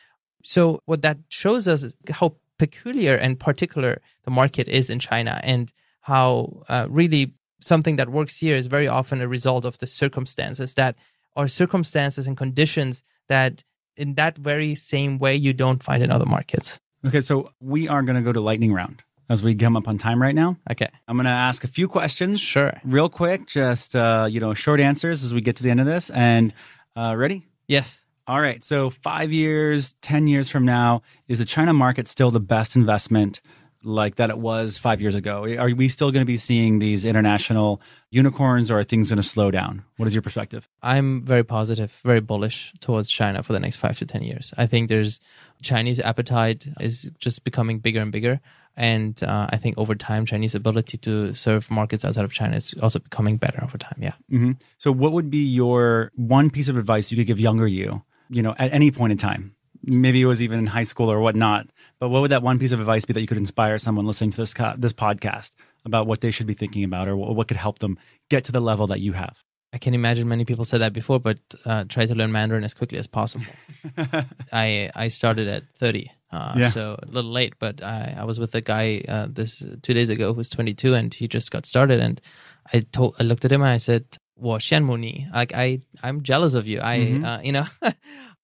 So 0.43 0.81
what 0.85 1.01
that 1.01 1.17
shows 1.29 1.67
us 1.67 1.81
is 1.83 1.95
how 2.11 2.35
peculiar 2.59 3.15
and 3.15 3.39
particular 3.39 4.01
the 4.25 4.31
market 4.31 4.67
is 4.67 4.89
in 4.89 4.99
China 4.99 5.39
and 5.43 5.71
how 6.03 6.63
uh, 6.69 6.85
really 6.89 7.33
something 7.59 7.95
that 7.95 8.09
works 8.09 8.37
here 8.39 8.55
is 8.55 8.67
very 8.67 8.87
often 8.87 9.21
a 9.21 9.27
result 9.27 9.65
of 9.65 9.77
the 9.79 9.87
circumstances 9.87 10.75
that 10.75 10.95
are 11.35 11.47
circumstances 11.47 12.27
and 12.27 12.37
conditions 12.37 13.03
that 13.29 13.63
in 13.95 14.15
that 14.15 14.37
very 14.37 14.75
same 14.75 15.17
way 15.17 15.35
you 15.35 15.53
don't 15.53 15.81
find 15.81 16.03
in 16.03 16.11
other 16.11 16.25
markets. 16.25 16.79
Okay, 17.05 17.21
so 17.21 17.51
we 17.59 17.87
are 17.87 18.01
going 18.01 18.15
to 18.15 18.21
go 18.21 18.31
to 18.31 18.41
lightning 18.41 18.73
round 18.73 19.03
as 19.29 19.41
we 19.41 19.55
come 19.55 19.77
up 19.77 19.87
on 19.87 19.97
time 19.97 20.21
right 20.21 20.35
now. 20.35 20.57
Okay. 20.69 20.89
I'm 21.07 21.15
going 21.15 21.25
to 21.25 21.31
ask 21.31 21.63
a 21.63 21.67
few 21.67 21.87
questions. 21.87 22.41
Sure. 22.41 22.79
Real 22.83 23.09
quick, 23.09 23.47
just 23.47 23.95
uh, 23.95 24.27
you 24.29 24.39
know, 24.39 24.53
short 24.53 24.79
answers 24.79 25.23
as 25.23 25.33
we 25.33 25.41
get 25.41 25.55
to 25.57 25.63
the 25.63 25.69
end 25.69 25.79
of 25.79 25.85
this. 25.85 26.09
And 26.09 26.53
uh, 26.95 27.15
ready? 27.15 27.47
Yes. 27.67 28.01
All 28.27 28.39
right. 28.39 28.63
So 28.63 28.89
five 28.89 29.31
years, 29.31 29.95
ten 30.01 30.27
years 30.27 30.49
from 30.49 30.65
now, 30.65 31.01
is 31.27 31.39
the 31.39 31.45
China 31.45 31.73
market 31.73 32.07
still 32.07 32.31
the 32.31 32.39
best 32.39 32.75
investment 32.75 33.41
like 33.83 34.15
that 34.15 34.29
it 34.29 34.37
was 34.37 34.77
five 34.77 35.01
years 35.01 35.15
ago? 35.15 35.45
Are 35.57 35.73
we 35.73 35.89
still 35.89 36.11
going 36.11 36.21
to 36.21 36.25
be 36.25 36.37
seeing 36.37 36.79
these 36.79 37.05
international 37.05 37.81
unicorns, 38.09 38.71
or 38.71 38.79
are 38.79 38.83
things 38.83 39.09
going 39.09 39.17
to 39.17 39.27
slow 39.27 39.51
down? 39.51 39.83
What 39.97 40.07
is 40.07 40.15
your 40.15 40.21
perspective? 40.21 40.67
I'm 40.81 41.23
very 41.23 41.43
positive, 41.43 41.99
very 42.03 42.21
bullish 42.21 42.73
towards 42.79 43.09
China 43.09 43.43
for 43.43 43.53
the 43.53 43.59
next 43.59 43.77
five 43.77 43.97
to 43.97 44.05
10 44.05 44.23
years. 44.23 44.53
I 44.57 44.65
think 44.67 44.89
there's 44.89 45.19
Chinese 45.61 45.99
appetite 45.99 46.67
is 46.79 47.09
just 47.19 47.43
becoming 47.43 47.79
bigger 47.79 48.01
and 48.01 48.11
bigger. 48.11 48.39
And 48.75 49.21
uh, 49.23 49.47
I 49.51 49.57
think 49.57 49.77
over 49.77 49.93
time, 49.93 50.25
Chinese 50.25 50.55
ability 50.55 50.97
to 50.99 51.33
serve 51.33 51.69
markets 51.69 52.03
outside 52.03 52.25
of 52.25 52.33
China 52.33 52.55
is 52.57 52.73
also 52.81 52.99
becoming 52.99 53.37
better 53.37 53.63
over 53.63 53.77
time. 53.77 53.97
Yeah. 53.99 54.13
hmm 54.29 54.53
So, 54.79 54.91
what 54.91 55.11
would 55.11 55.29
be 55.29 55.45
your 55.45 56.11
one 56.15 56.49
piece 56.49 56.69
of 56.69 56.77
advice 56.77 57.11
you 57.11 57.17
could 57.17 57.27
give 57.27 57.39
younger 57.39 57.67
you? 57.67 58.03
You 58.29 58.41
know, 58.41 58.55
at 58.57 58.73
any 58.73 58.89
point 58.89 59.11
in 59.11 59.19
time, 59.19 59.55
maybe 59.83 60.21
it 60.21 60.25
was 60.25 60.41
even 60.41 60.57
in 60.57 60.65
high 60.65 60.83
school 60.83 61.11
or 61.11 61.19
whatnot. 61.19 61.67
But 62.03 62.09
what 62.09 62.21
would 62.21 62.31
that 62.31 62.43
one 62.43 62.59
piece 62.59 62.73
of 62.73 62.81
advice 62.81 63.05
be 63.05 63.13
that 63.13 63.21
you 63.21 63.27
could 63.27 63.37
inspire 63.37 63.77
someone 63.77 64.05
listening 64.05 64.31
to 64.31 64.35
this 64.35 64.53
co- 64.53 64.73
this 64.77 64.91
podcast 64.91 65.51
about 65.85 66.05
what 66.05 66.19
they 66.19 66.31
should 66.31 66.47
be 66.47 66.53
thinking 66.53 66.83
about 66.83 67.07
or 67.07 67.15
what, 67.15 67.47
could 67.47 67.55
help 67.55 67.79
them 67.79 67.97
get 68.29 68.43
to 68.43 68.51
the 68.51 68.59
level 68.59 68.87
that 68.87 68.99
you 68.99 69.13
have? 69.13 69.41
I 69.71 69.77
can 69.77 69.93
imagine 69.93 70.27
many 70.27 70.43
people 70.43 70.65
said 70.65 70.81
that 70.81 70.91
before, 70.91 71.21
but 71.21 71.39
uh, 71.63 71.85
try 71.87 72.05
to 72.05 72.13
learn 72.13 72.33
Mandarin 72.33 72.65
as 72.65 72.73
quickly 72.73 72.97
as 72.97 73.07
possible. 73.07 73.45
I 74.51 74.89
I 74.93 75.07
started 75.07 75.47
at 75.47 75.63
30, 75.77 76.11
uh, 76.33 76.55
yeah. 76.57 76.69
so 76.71 76.99
a 77.01 77.05
little 77.05 77.31
late, 77.31 77.53
but 77.57 77.81
I, 77.81 78.17
I 78.17 78.25
was 78.25 78.37
with 78.37 78.53
a 78.53 78.59
guy 78.59 79.05
uh, 79.07 79.27
this 79.29 79.63
two 79.81 79.93
days 79.93 80.09
ago 80.09 80.33
who's 80.33 80.49
22 80.49 80.93
and 80.95 81.13
he 81.13 81.29
just 81.29 81.51
got 81.51 81.65
started. 81.65 82.01
And 82.01 82.19
I 82.73 82.81
told 82.81 83.15
I 83.17 83.23
looked 83.23 83.45
at 83.45 83.51
him 83.53 83.61
and 83.61 83.71
I 83.71 83.77
said, 83.77 84.03
"Well, 84.35 84.57
Shenmuni, 84.57 85.33
like 85.33 85.53
I 85.55 85.79
I'm 86.03 86.21
jealous 86.21 86.53
of 86.53 86.67
you. 86.67 86.81
I 86.81 86.97
mm-hmm. 86.97 87.23
Uh, 87.23 87.39
you 87.39 87.53
know, 87.53 87.67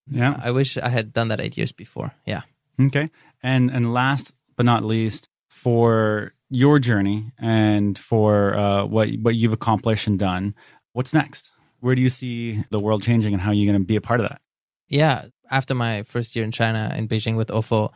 yeah, 0.09 0.39
I 0.41 0.51
wish 0.51 0.77
I 0.77 0.87
had 0.87 1.11
done 1.11 1.27
that 1.27 1.41
eight 1.41 1.57
years 1.57 1.73
before. 1.73 2.13
Yeah, 2.25 2.43
Okay. 2.79 3.09
And 3.43 3.69
and 3.69 3.93
last 3.93 4.33
but 4.55 4.65
not 4.65 4.83
least, 4.83 5.29
for 5.47 6.33
your 6.49 6.79
journey 6.79 7.31
and 7.37 7.97
for 7.97 8.57
uh, 8.57 8.85
what 8.85 9.09
what 9.21 9.35
you've 9.35 9.53
accomplished 9.53 10.07
and 10.07 10.17
done, 10.17 10.55
what's 10.93 11.13
next? 11.13 11.51
Where 11.79 11.95
do 11.95 12.01
you 12.01 12.09
see 12.09 12.63
the 12.71 12.79
world 12.79 13.03
changing, 13.03 13.33
and 13.33 13.41
how 13.41 13.51
are 13.51 13.53
you 13.53 13.65
going 13.65 13.79
to 13.79 13.85
be 13.85 13.95
a 13.95 14.01
part 14.01 14.19
of 14.19 14.27
that? 14.27 14.41
yeah, 14.89 15.25
after 15.49 15.73
my 15.73 16.03
first 16.03 16.35
year 16.35 16.43
in 16.43 16.51
China 16.51 16.93
in 16.97 17.07
Beijing 17.07 17.37
with 17.37 17.49
OFO, 17.49 17.91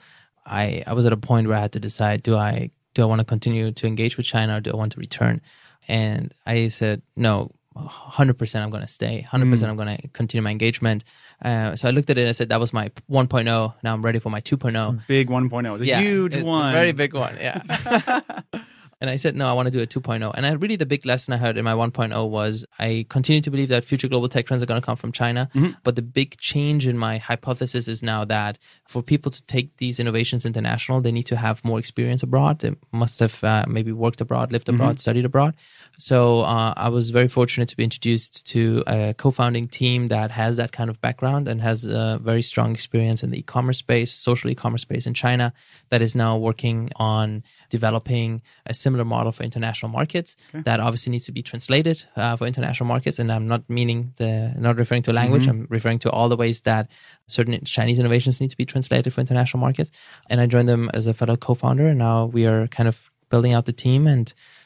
I, 0.45 0.83
I 0.85 0.93
was 0.93 1.05
at 1.05 1.13
a 1.13 1.17
point 1.17 1.47
where 1.47 1.57
I 1.57 1.61
had 1.61 1.73
to 1.73 1.79
decide 1.79 2.23
do 2.23 2.37
I 2.37 2.69
do 2.93 3.01
I 3.01 3.05
want 3.05 3.19
to 3.19 3.25
continue 3.25 3.71
to 3.71 3.87
engage 3.87 4.17
with 4.17 4.25
China 4.25 4.57
or 4.57 4.61
do 4.61 4.71
I 4.71 4.75
want 4.75 4.91
to 4.93 4.99
return? 4.99 5.41
And 5.87 6.33
I 6.45 6.67
said 6.67 7.01
no, 7.15 7.51
hundred 7.75 8.37
percent 8.37 8.63
I'm 8.63 8.69
going 8.69 8.81
to 8.81 8.87
stay. 8.87 9.21
Hundred 9.21 9.49
percent 9.49 9.69
I'm 9.69 9.75
going 9.75 9.97
to 9.97 10.07
continue 10.09 10.41
my 10.41 10.51
engagement. 10.51 11.03
Uh, 11.43 11.75
so 11.75 11.87
I 11.87 11.91
looked 11.91 12.09
at 12.09 12.17
it 12.17 12.21
and 12.21 12.29
I 12.29 12.33
said 12.33 12.49
that 12.49 12.59
was 12.59 12.73
my 12.73 12.89
1.0. 13.09 13.73
Now 13.83 13.93
I'm 13.93 14.01
ready 14.01 14.19
for 14.19 14.29
my 14.29 14.41
2.0. 14.41 15.07
Big 15.07 15.29
1.0 15.29 15.75
is 15.75 15.81
a 15.81 15.85
yeah, 15.85 15.99
huge 15.99 16.35
it's 16.35 16.43
a 16.43 16.45
one. 16.45 16.71
very 16.73 16.91
big 16.93 17.13
one. 17.13 17.37
Yeah. 17.39 17.61
And 19.01 19.09
I 19.09 19.15
said, 19.17 19.35
no, 19.35 19.49
I 19.49 19.53
want 19.53 19.67
to 19.67 19.71
do 19.71 19.81
a 19.81 19.87
2.0. 19.87 20.31
And 20.35 20.45
I 20.45 20.51
really, 20.53 20.75
the 20.75 20.85
big 20.85 21.05
lesson 21.05 21.33
I 21.33 21.37
heard 21.37 21.57
in 21.57 21.65
my 21.65 21.73
1.0 21.73 22.29
was 22.29 22.65
I 22.79 23.05
continue 23.09 23.41
to 23.41 23.51
believe 23.51 23.69
that 23.69 23.85
future 23.85 24.07
global 24.07 24.29
tech 24.29 24.45
trends 24.45 24.63
are 24.63 24.65
going 24.65 24.81
to 24.81 24.85
come 24.85 24.95
from 24.95 25.11
China. 25.11 25.49
But 25.83 25.95
the 25.95 26.01
big 26.01 26.37
change 26.37 26.87
in 26.87 26.97
my 26.97 27.17
hypothesis 27.17 27.87
is 27.87 28.01
now 28.01 28.25
that 28.25 28.57
for 28.87 29.01
people 29.01 29.31
to 29.31 29.41
take 29.43 29.75
these 29.77 29.99
innovations 29.99 30.45
international, 30.45 31.01
they 31.01 31.11
need 31.11 31.23
to 31.27 31.35
have 31.35 31.63
more 31.65 31.79
experience 31.79 32.23
abroad. 32.23 32.59
They 32.59 32.75
must 32.91 33.19
have 33.19 33.43
uh, 33.43 33.65
maybe 33.67 33.91
worked 33.91 34.21
abroad, 34.21 34.51
lived 34.51 34.69
abroad, 34.69 34.99
studied 34.99 35.25
abroad. 35.25 35.55
So 35.97 36.41
uh, 36.41 36.73
I 36.75 36.89
was 36.89 37.09
very 37.09 37.27
fortunate 37.27 37.69
to 37.69 37.77
be 37.77 37.83
introduced 37.83 38.47
to 38.47 38.83
a 38.87 39.13
co-founding 39.13 39.67
team 39.67 40.07
that 40.07 40.31
has 40.31 40.57
that 40.57 40.71
kind 40.71 40.89
of 40.89 40.99
background 41.01 41.47
and 41.47 41.61
has 41.61 41.83
a 41.85 42.19
very 42.21 42.41
strong 42.41 42.73
experience 42.73 43.23
in 43.23 43.29
the 43.31 43.39
e-commerce 43.39 43.77
space, 43.77 44.11
social 44.11 44.49
e-commerce 44.49 44.81
space 44.81 45.05
in 45.05 45.13
China, 45.13 45.53
that 45.89 46.01
is 46.01 46.15
now 46.15 46.37
working 46.37 46.89
on 46.95 47.43
developing 47.69 48.41
a 48.65 48.73
similar 48.85 49.05
model 49.15 49.31
for 49.31 49.43
international 49.49 49.89
markets 49.99 50.29
that 50.67 50.77
obviously 50.79 51.11
needs 51.11 51.25
to 51.29 51.31
be 51.39 51.41
translated 51.51 51.97
uh, 52.15 52.35
for 52.37 52.45
international 52.51 52.87
markets. 52.93 53.17
And 53.19 53.27
I'm 53.35 53.47
not 53.53 53.61
meaning 53.69 53.99
the, 54.21 54.53
not 54.57 54.75
referring 54.83 55.03
to 55.07 55.11
language. 55.21 55.45
I'm 55.51 55.65
referring 55.77 55.99
to 56.05 56.09
all 56.15 56.29
the 56.33 56.39
ways 56.43 56.61
that 56.61 56.83
certain 57.27 57.53
Chinese 57.65 57.99
innovations 57.99 58.39
need 58.41 58.51
to 58.55 58.57
be 58.63 58.65
translated 58.73 59.13
for 59.13 59.21
international 59.21 59.61
markets. 59.67 59.89
And 60.29 60.37
I 60.41 60.45
joined 60.45 60.69
them 60.73 60.89
as 60.93 61.07
a 61.07 61.13
fellow 61.13 61.37
co-founder. 61.37 61.87
And 61.87 61.99
now 62.07 62.25
we 62.25 62.45
are 62.45 62.67
kind 62.77 62.87
of 62.91 62.95
building 63.29 63.53
out 63.55 63.65
the 63.65 63.73
team 63.85 64.01
and 64.07 64.25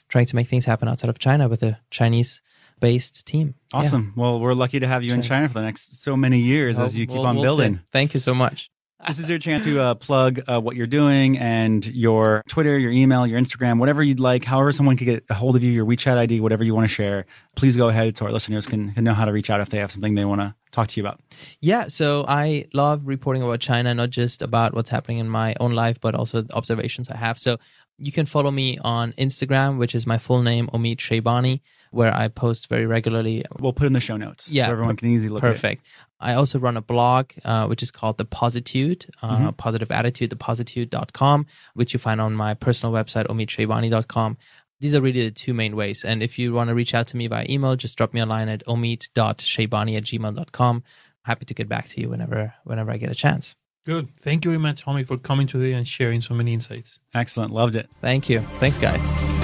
trying 0.10 0.25
to 0.25 0.36
make 0.36 0.47
things 0.49 0.65
happen 0.65 0.88
outside 0.88 1.10
of 1.10 1.19
China 1.19 1.47
with 1.47 1.63
a 1.63 1.77
Chinese 1.91 2.41
based 2.80 3.25
team. 3.25 3.56
Yeah. 3.73 3.80
Awesome. 3.80 4.13
Well, 4.15 4.39
we're 4.39 4.53
lucky 4.53 4.80
to 4.80 4.88
have 4.88 5.03
you 5.03 5.13
in 5.13 5.21
China 5.21 5.47
for 5.47 5.60
the 5.62 5.65
next 5.69 6.01
so 6.03 6.15
many 6.15 6.39
years 6.39 6.80
as 6.80 6.95
you 6.95 7.06
keep 7.08 7.15
We'll- 7.15 7.25
on 7.27 7.36
we'll 7.36 7.43
building. 7.43 7.80
Thank 7.91 8.13
you 8.13 8.19
so 8.19 8.34
much. 8.34 8.69
This 9.05 9.19
is 9.19 9.29
your 9.29 9.38
chance 9.38 9.63
to 9.63 9.79
uh, 9.79 9.93
plug 9.93 10.41
uh, 10.47 10.60
what 10.60 10.75
you're 10.75 10.88
doing 10.88 11.38
and 11.38 11.86
your 11.86 12.41
Twitter, 12.47 12.79
your 12.79 12.91
email, 12.91 13.27
your 13.27 13.39
Instagram, 13.39 13.77
whatever 13.77 14.01
you'd 14.01 14.19
like, 14.19 14.43
however 14.43 14.71
someone 14.71 14.97
could 14.97 15.05
get 15.05 15.23
a 15.29 15.36
hold 15.36 15.55
of 15.55 15.63
you, 15.63 15.71
your 15.71 15.86
WeChat 15.86 16.17
ID, 16.17 16.39
whatever 16.39 16.63
you 16.63 16.73
want 16.73 16.86
to 16.86 16.93
share. 16.93 17.27
Please 17.55 17.75
go 17.77 17.89
ahead 17.89 18.17
so 18.17 18.25
our 18.25 18.31
listeners 18.31 18.65
can, 18.65 18.93
can 18.93 19.03
know 19.03 19.13
how 19.13 19.25
to 19.25 19.31
reach 19.31 19.51
out 19.51 19.62
if 19.62 19.69
they 19.69 19.77
have 19.77 19.91
something 19.91 20.15
they 20.15 20.25
want 20.25 20.41
to 20.41 20.55
talk 20.71 20.88
to 20.88 20.99
you 20.99 21.05
about. 21.05 21.19
Yeah, 21.62 21.89
so 21.89 22.25
I 22.27 22.65
love 22.73 23.03
reporting 23.05 23.43
about 23.43 23.60
China, 23.60 23.93
not 23.93 24.10
just 24.10 24.41
about 24.41 24.73
what's 24.73 24.89
happening 24.89 25.19
in 25.19 25.29
my 25.29 25.55
own 25.60 25.73
life, 25.73 26.01
but 26.01 26.15
also 26.15 26.41
the 26.41 26.53
observations 26.55 27.07
I 27.07 27.17
have. 27.17 27.38
So 27.38 27.60
you 27.99 28.12
can 28.12 28.25
follow 28.25 28.49
me 28.49 28.79
on 28.79 29.13
Instagram, 29.13 29.77
which 29.77 29.93
is 29.93 30.07
my 30.07 30.17
full 30.17 30.41
name, 30.41 30.67
Omid 30.73 30.97
Shaybani, 30.97 31.62
where 31.91 32.13
I 32.13 32.27
post 32.27 32.67
very 32.67 32.86
regularly. 32.86 33.45
We'll 33.60 33.73
put 33.73 33.88
in 33.88 33.93
the 33.93 33.99
show 33.99 34.17
notes 34.17 34.49
Yeah, 34.49 34.65
so 34.65 34.71
everyone 34.71 34.95
can 34.95 35.10
easily 35.10 35.29
look 35.29 35.43
at 35.43 35.51
it. 35.51 35.53
Perfect. 35.53 35.86
I 36.19 36.34
also 36.34 36.58
run 36.60 36.77
a 36.77 36.82
blog, 36.82 37.32
uh, 37.45 37.67
which 37.67 37.84
is 37.84 37.91
called 37.91 38.17
The 38.17 38.25
Positude, 38.25 39.06
uh, 39.21 39.38
Mm-hmm. 39.38 39.49
Positive 39.51 39.91
Attitude, 39.91 40.32
thepositude.com, 40.32 41.45
which 41.75 41.93
you 41.93 41.99
find 41.99 42.19
on 42.19 42.34
my 42.34 42.53
personal 42.53 42.93
website, 42.93 43.27
omidshaybani.com. 43.27 44.38
These 44.80 44.93
are 44.95 45.01
really 45.01 45.23
the 45.25 45.32
two 45.32 45.53
main 45.53 45.75
ways. 45.75 46.06
And 46.06 46.21
if 46.21 46.38
you 46.38 46.54
want 46.54 46.69
to 46.69 46.75
reach 46.75 46.94
out 46.94 47.08
to 47.08 47.17
me 47.17 47.27
via 47.27 47.46
email, 47.50 47.75
just 47.75 47.98
drop 47.98 48.13
me 48.13 48.19
a 48.19 48.25
line 48.25 48.48
at 48.50 48.65
omid.shaybani 48.65 49.98
at 49.98 50.04
gmail.com. 50.04 50.83
Happy 51.23 51.46
to 51.46 51.54
get 51.54 51.67
back 51.67 51.89
to 51.89 52.02
you 52.02 52.10
whenever 52.10 52.54
whenever 52.63 52.91
I 52.91 52.98
get 52.98 53.12
a 53.12 53.15
chance. 53.15 53.56
Good. 53.85 54.10
Thank 54.21 54.46
you 54.46 54.52
very 54.52 54.60
much, 54.60 54.81
Tommy, 54.81 55.04
for 55.04 55.17
coming 55.17 55.48
today 55.48 55.73
and 55.73 55.87
sharing 55.87 56.21
so 56.21 56.33
many 56.33 56.54
insights. 56.54 57.00
Excellent. 57.13 57.54
Loved 57.54 57.75
it. 57.75 57.89
Thank 58.02 58.29
you. 58.29 58.41
Thanks, 58.60 58.77
guys. 58.77 59.37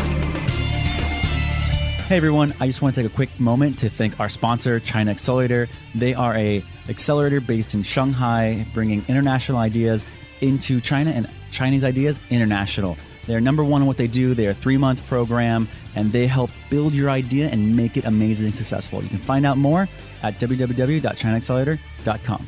Hey 2.08 2.18
everyone, 2.18 2.54
I 2.60 2.68
just 2.68 2.82
want 2.82 2.96
to 2.96 3.02
take 3.02 3.10
a 3.10 3.16
quick 3.16 3.40
moment 3.40 3.80
to 3.80 3.90
thank 3.90 4.20
our 4.20 4.28
sponsor, 4.28 4.82
China 4.82 5.10
Accelerator. 5.10 5.70
They 5.96 6.14
are 6.14 6.36
a 6.36 6.62
accelerator 6.90 7.40
based 7.40 7.74
in 7.74 7.82
Shanghai, 7.82 8.66
bringing 8.74 9.06
international 9.08 9.58
ideas 9.58 10.06
into 10.42 10.82
China 10.82 11.12
and 11.12 11.30
Chinese 11.52 11.86
ideas 11.86 12.20
international. 12.30 12.98
They're 13.26 13.40
number 13.40 13.64
one 13.64 13.84
in 13.84 13.88
what 13.88 13.96
they 13.96 14.08
do. 14.08 14.36
They're 14.36 14.52
a 14.52 14.54
three 14.54 14.76
month 14.76 15.08
program 15.08 15.70
and 15.96 16.12
they 16.12 16.28
help 16.28 16.52
build 16.70 16.94
your 16.94 17.10
idea 17.10 17.48
and 17.48 17.74
make 17.74 17.96
it 17.96 18.04
amazingly 18.04 18.52
successful. 18.52 19.02
You 19.02 19.08
can 19.08 19.20
find 19.20 19.46
out 19.46 19.58
more 19.58 19.88
at 20.24 20.38
www.chinaaccelerator.com. 20.40 22.48